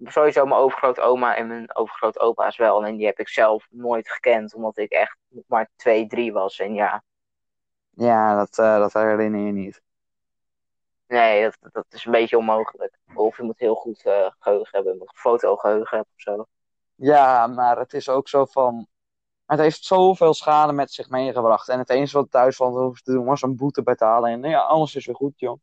sowieso 0.04 0.46
mijn 0.46 0.60
overgrootoma 0.60 1.36
en 1.36 1.46
mijn 1.46 1.76
overgrootopa's 1.76 2.56
wel. 2.56 2.86
En 2.86 2.96
die 2.96 3.06
heb 3.06 3.18
ik 3.18 3.28
zelf 3.28 3.66
nooit 3.70 4.08
gekend, 4.10 4.54
omdat 4.54 4.76
ik 4.76 4.90
echt 4.90 5.16
nog 5.28 5.44
maar 5.46 5.68
twee, 5.76 6.06
drie 6.06 6.32
was. 6.32 6.58
En 6.58 6.74
ja, 6.74 7.02
Ja, 7.90 8.36
dat, 8.36 8.58
eh, 8.58 8.78
dat 8.78 8.92
herinner 8.92 9.40
je 9.40 9.52
niet. 9.52 9.82
Nee, 11.06 11.42
dat, 11.42 11.72
dat 11.72 11.86
is 11.88 12.04
een 12.04 12.12
beetje 12.12 12.38
onmogelijk. 12.38 12.98
Of 13.14 13.36
je 13.36 13.42
moet 13.42 13.58
heel 13.58 13.74
goed 13.74 14.04
eh, 14.04 14.30
geheugen 14.38 14.68
hebben, 14.70 14.92
je 14.92 14.98
moet 14.98 15.12
fotogeheugen 15.14 15.96
hebben 15.96 16.14
of 16.14 16.22
zo. 16.22 16.46
Ja, 16.94 17.46
maar 17.46 17.78
het 17.78 17.92
is 17.92 18.08
ook 18.08 18.28
zo 18.28 18.44
van. 18.44 18.86
Het 19.46 19.58
heeft 19.58 19.84
zoveel 19.84 20.34
schade 20.34 20.72
met 20.72 20.92
zich 20.92 21.08
meegebracht. 21.08 21.68
En 21.68 21.78
het 21.78 21.90
enige 21.90 22.16
wat 22.16 22.30
Duitsland 22.30 22.76
hoeft 22.76 23.04
te 23.04 23.12
doen 23.12 23.24
was 23.24 23.42
een 23.42 23.56
boete 23.56 23.82
betalen. 23.82 24.30
En 24.30 24.50
ja, 24.50 24.60
alles 24.60 24.94
is 24.94 25.06
weer 25.06 25.14
goed, 25.14 25.40
joh. 25.40 25.58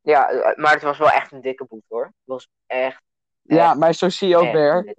Ja, 0.00 0.30
eh, 0.30 0.56
maar 0.56 0.72
het 0.72 0.82
was 0.82 0.98
wel 0.98 1.10
echt 1.10 1.32
een 1.32 1.40
dikke 1.40 1.64
boete 1.64 1.86
hoor. 1.88 2.04
Het 2.04 2.14
was 2.24 2.48
echt. 2.66 3.02
Ja, 3.42 3.70
echt, 3.70 3.78
maar 3.78 3.92
zo 3.92 4.08
zie 4.08 4.28
je 4.28 4.36
ook 4.36 4.52
weer. 4.52 4.94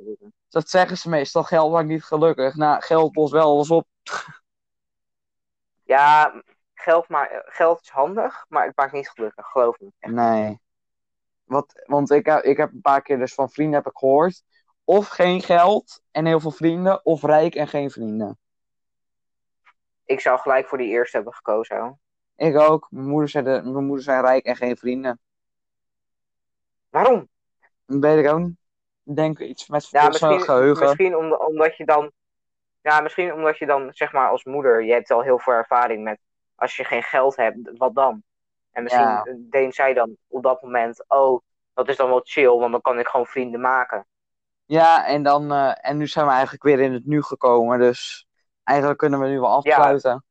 Dat 0.50 0.70
zeggen 0.70 0.98
ze 0.98 1.10
meestal, 1.10 1.44
geld 1.44 1.72
maakt 1.72 1.88
niet 1.88 2.04
gelukkig. 2.04 2.56
Nou, 2.56 2.82
geld 2.82 3.16
lost 3.16 3.32
wel 3.32 3.50
alles 3.50 3.72
op. 3.72 3.88
Ja, 5.84 6.44
geld, 6.84 7.08
maar, 7.08 7.44
geld 7.46 7.82
is 7.82 7.90
handig, 7.90 8.46
maar 8.50 8.66
het 8.66 8.76
maakt 8.76 8.92
niet 8.92 9.10
gelukkig, 9.10 9.46
geloof 9.48 9.80
me. 9.80 9.92
Echt. 10.00 10.14
Nee. 10.14 10.60
Wat, 11.44 11.84
want 11.86 12.12
ik, 12.12 12.26
heb- 12.26 12.44
ik 12.44 12.58
heb 12.58 12.72
een 12.72 12.82
paar 12.82 13.02
keer 13.02 13.18
dus 13.18 13.34
van 13.34 13.50
vrienden 13.50 13.76
heb 13.76 13.92
ik 13.92 13.98
gehoord. 13.98 14.44
Of 14.84 15.08
geen 15.08 15.42
geld 15.42 16.02
en 16.12 16.26
heel 16.26 16.40
veel 16.40 16.52
vrienden, 16.52 17.06
of 17.06 17.24
rijk 17.24 17.56
en 17.56 17.68
geen 17.68 17.90
vrienden. 17.92 18.38
Ik 20.06 20.20
zou 20.20 20.40
gelijk 20.40 20.68
voor 20.68 20.78
die 20.78 20.90
eerste 20.90 21.16
hebben 21.16 21.34
gekozen. 21.34 21.78
hoor. 21.80 21.98
Ik 22.36 22.58
ook. 22.60 22.88
Mijn 22.92 23.08
moeder 23.08 23.30
zei, 23.30 23.44
de, 23.44 23.62
mijn 23.64 23.86
moeder 23.86 24.04
zei 24.04 24.22
rijk 24.22 24.46
en 24.46 24.56
geen 24.56 24.78
vrienden. 24.78 25.20
Waarom? 26.90 27.30
Weet 27.86 28.26
ik 28.26 28.32
ook 28.32 28.40
niet. 28.40 28.58
Denk 29.04 29.40
iets 29.40 29.68
met 29.68 29.90
Ja, 29.90 30.08
misschien, 30.08 30.42
geheugen. 30.42 30.84
misschien 30.84 31.16
om, 31.18 31.34
omdat 31.34 31.78
je 31.78 31.86
dan. 31.86 32.12
Ja, 32.82 33.02
misschien 33.02 33.34
omdat 33.34 33.58
je 33.58 33.66
dan, 33.66 33.94
zeg 33.94 34.12
maar, 34.12 34.30
als 34.30 34.44
moeder, 34.44 34.84
je 34.84 34.92
hebt 34.94 35.12
al 35.12 35.22
heel 35.22 35.40
veel 35.40 35.54
ervaring 35.54 36.04
met. 36.04 36.20
Als 36.56 36.76
je 36.76 36.84
geen 36.84 37.04
geld 37.04 37.36
hebt, 37.36 37.78
wat 37.78 37.96
dan? 37.96 38.24
En 38.72 38.84
misschien 38.84 39.06
Ja. 39.06 39.28
denkt 39.50 39.76
zij 39.76 39.94
dan 39.94 40.18
op 40.28 40.44
dat 40.44 40.62
moment: 40.62 41.04
oh, 41.08 41.42
dat 41.74 41.90
is 41.90 41.96
dan 41.96 42.10
wel 42.10 42.22
chill, 42.24 42.58
want 42.58 42.72
dan 42.72 42.82
kan 42.82 43.00
ik 43.00 43.08
gewoon 43.08 43.26
vrienden 43.26 43.62
maken. 43.62 44.06
Ja, 44.66 45.06
en, 45.06 45.24
dan, 45.24 45.52
eh, 45.52 45.74
en 45.82 45.98
nu 45.98 46.08
zijn 46.08 46.26
we 46.26 46.32
eigenlijk 46.32 46.64
weer 46.64 46.80
in 46.80 46.94
het 46.94 47.06
nu 47.06 47.22
gekomen. 47.22 47.80
Dus 47.80 48.28
eigenlijk 48.64 49.00
kunnen 49.00 49.20
we 49.20 49.28
nu 49.28 49.40
wel 49.40 49.50
afsluiten. 49.50 50.26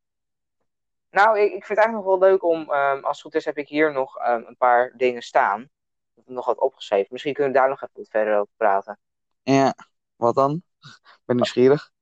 Nou, 1.11 1.39
ik, 1.39 1.45
ik 1.45 1.65
vind 1.65 1.69
het 1.69 1.79
eigenlijk 1.79 2.07
nog 2.07 2.19
wel 2.19 2.29
leuk 2.29 2.45
om, 2.45 2.71
ehm, 2.73 3.05
als 3.05 3.17
het 3.17 3.21
goed 3.21 3.35
is, 3.35 3.45
heb 3.45 3.59
ik 3.59 3.69
hier 3.69 3.93
nog 3.93 4.19
ehm, 4.19 4.43
een 4.47 4.57
paar 4.57 4.93
dingen 4.97 5.23
staan. 5.23 5.61
Ik 5.61 5.69
heb 6.15 6.27
nog 6.27 6.47
wat 6.47 6.61
opgeschreven. 6.61 7.09
Misschien 7.11 7.35
kunnen 7.35 7.53
we 7.53 7.59
daar 7.59 7.69
nog 7.69 7.83
even 7.83 7.95
wat 7.95 8.09
verder 8.09 8.39
over 8.39 8.53
praten. 8.57 8.99
Ja, 9.43 9.75
wat 10.17 10.35
dan? 10.35 10.63
Ik 10.81 11.21
ben 11.25 11.37
nieuwsgierig. 11.37 11.93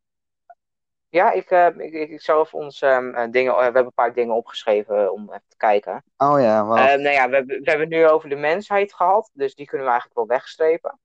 Ja, 1.11 1.31
ik, 1.33 1.51
eh, 1.51 1.67
ik, 1.67 1.93
ik, 1.93 2.11
even 2.11 2.53
ons 2.53 2.83
eh, 2.83 3.25
dingen. 3.31 3.57
we 3.57 3.63
hebben 3.63 3.85
een 3.85 3.93
paar 3.95 4.13
dingen 4.15 4.35
opgeschreven 4.35 5.05
eh, 5.05 5.13
om 5.13 5.23
even 5.23 5.45
te 5.49 5.57
kijken. 5.57 6.05
Oh 6.17 6.41
ja? 6.41 6.59
Ehm, 6.61 7.01
nou 7.03 7.15
ja, 7.15 7.29
we, 7.29 7.35
hebben- 7.37 7.63
we 7.63 7.71
hebben 7.71 7.89
het 7.89 7.97
nu 7.97 8.07
over 8.09 8.29
de 8.29 8.37
mensheid 8.37 8.95
gehad, 8.95 9.31
dus 9.33 9.55
die 9.55 9.67
kunnen 9.67 9.87
we 9.87 9.93
eigenlijk 9.93 10.21
wel 10.21 10.29
wegstrepen. 10.39 10.99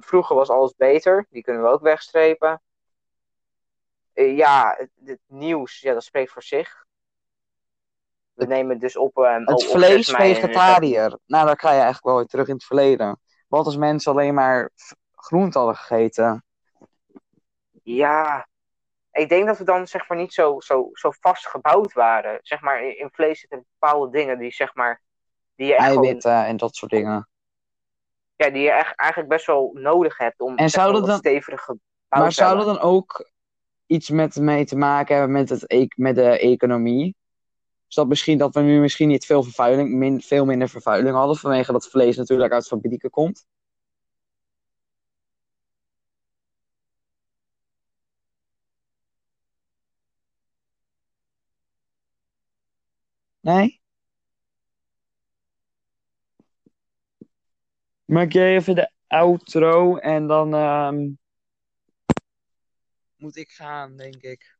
Vroeger 0.00 0.36
was 0.36 0.48
alles 0.50 0.74
beter, 0.74 1.26
die 1.30 1.42
kunnen 1.42 1.62
we 1.62 1.68
ook 1.68 1.80
wegstrepen. 1.80 2.62
Eh, 4.12 4.36
ja, 4.36 4.74
het, 4.78 4.90
het 5.04 5.20
nieuws, 5.26 5.80
ja, 5.80 5.92
dat 5.92 6.04
spreekt 6.04 6.32
voor 6.32 6.42
zich. 6.42 6.84
We 8.32 8.46
nemen 8.46 8.78
dus 8.78 8.96
op. 8.96 9.16
ehm, 9.16 9.40
het 9.40 9.48
op- 9.48 9.54
op 9.54 9.76
vlees 9.76 10.06
6 10.06 10.16
mei 10.16 10.30
en- 10.32 10.40
vegetariër. 10.40 11.18
Nou, 11.26 11.46
dan 11.46 11.58
ga 11.58 11.68
je 11.68 11.74
eigenlijk 11.74 12.04
wel 12.04 12.16
weer 12.16 12.26
terug 12.26 12.48
in 12.48 12.54
het 12.54 12.64
verleden. 12.64 13.20
Wat 13.48 13.66
als 13.66 13.76
mensen 13.76 14.12
alleen 14.12 14.34
maar 14.34 14.70
groente 15.14 15.58
hadden 15.58 15.76
gegeten? 15.76 16.44
Ja, 17.82 18.48
ik 19.12 19.28
denk 19.28 19.46
dat 19.46 19.58
we 19.58 19.64
dan 19.64 19.86
zeg 19.86 20.08
maar 20.08 20.18
niet 20.18 20.32
zo, 20.32 20.60
zo, 20.60 20.88
zo 20.92 21.10
vast 21.20 21.46
gebouwd 21.48 21.92
waren. 21.92 22.38
Zeg 22.42 22.60
maar, 22.60 22.82
in 22.84 23.08
vlees 23.12 23.40
zitten 23.40 23.66
bepaalde 23.78 24.10
dingen 24.10 24.38
die 24.38 24.50
zeg 24.52 24.74
maar. 24.74 25.02
Die 25.56 25.66
je 25.66 25.74
echt 25.74 25.84
gewoon- 25.86 26.04
Eiwitten 26.04 26.44
en 26.44 26.56
dat 26.56 26.74
soort 26.74 26.90
dingen. 26.90 27.28
ja, 28.36 28.50
die 28.50 28.62
je 28.62 28.70
echt, 28.70 28.96
eigenlijk 28.96 29.30
best 29.30 29.46
wel 29.46 29.70
nodig 29.74 30.18
hebt 30.18 30.40
om 30.40 30.56
En 30.56 30.70
zou 30.70 30.92
dat 30.92 31.06
dan- 31.06 31.20
gebouwd 31.22 31.78
Maar 32.08 32.32
zou 32.32 32.56
dat 32.56 32.66
dan 32.66 32.80
ook 32.80 33.30
iets 33.86 34.10
met, 34.10 34.36
mee 34.36 34.64
te 34.64 34.76
maken 34.76 35.14
hebben 35.16 35.32
met, 35.32 35.48
het, 35.48 35.72
e- 35.72 35.86
met 35.96 36.14
de 36.14 36.38
economie? 36.38 37.16
Is 37.88 37.94
dat 37.94 38.08
misschien 38.08 38.38
dat 38.38 38.54
we 38.54 38.60
nu 38.60 38.80
misschien 38.80 39.08
niet 39.08 39.26
veel 39.26 39.42
vervuiling, 39.42 39.92
min, 39.94 40.20
veel 40.20 40.44
minder 40.44 40.68
vervuiling 40.68 41.16
hadden 41.16 41.36
vanwege 41.36 41.72
dat 41.72 41.88
vlees 41.88 42.16
natuurlijk 42.16 42.52
uit 42.52 42.66
fabrieken 42.66 43.10
komt? 43.10 43.46
Nee? 53.42 53.80
Maak 58.04 58.32
jij 58.32 58.54
even 58.54 58.74
de 58.74 58.90
outro 59.06 59.96
en 59.96 60.26
dan 60.26 60.54
ehm, 60.54 61.08
moet 63.16 63.36
ik 63.36 63.50
gaan, 63.50 63.96
denk 63.96 64.22
ik. 64.22 64.58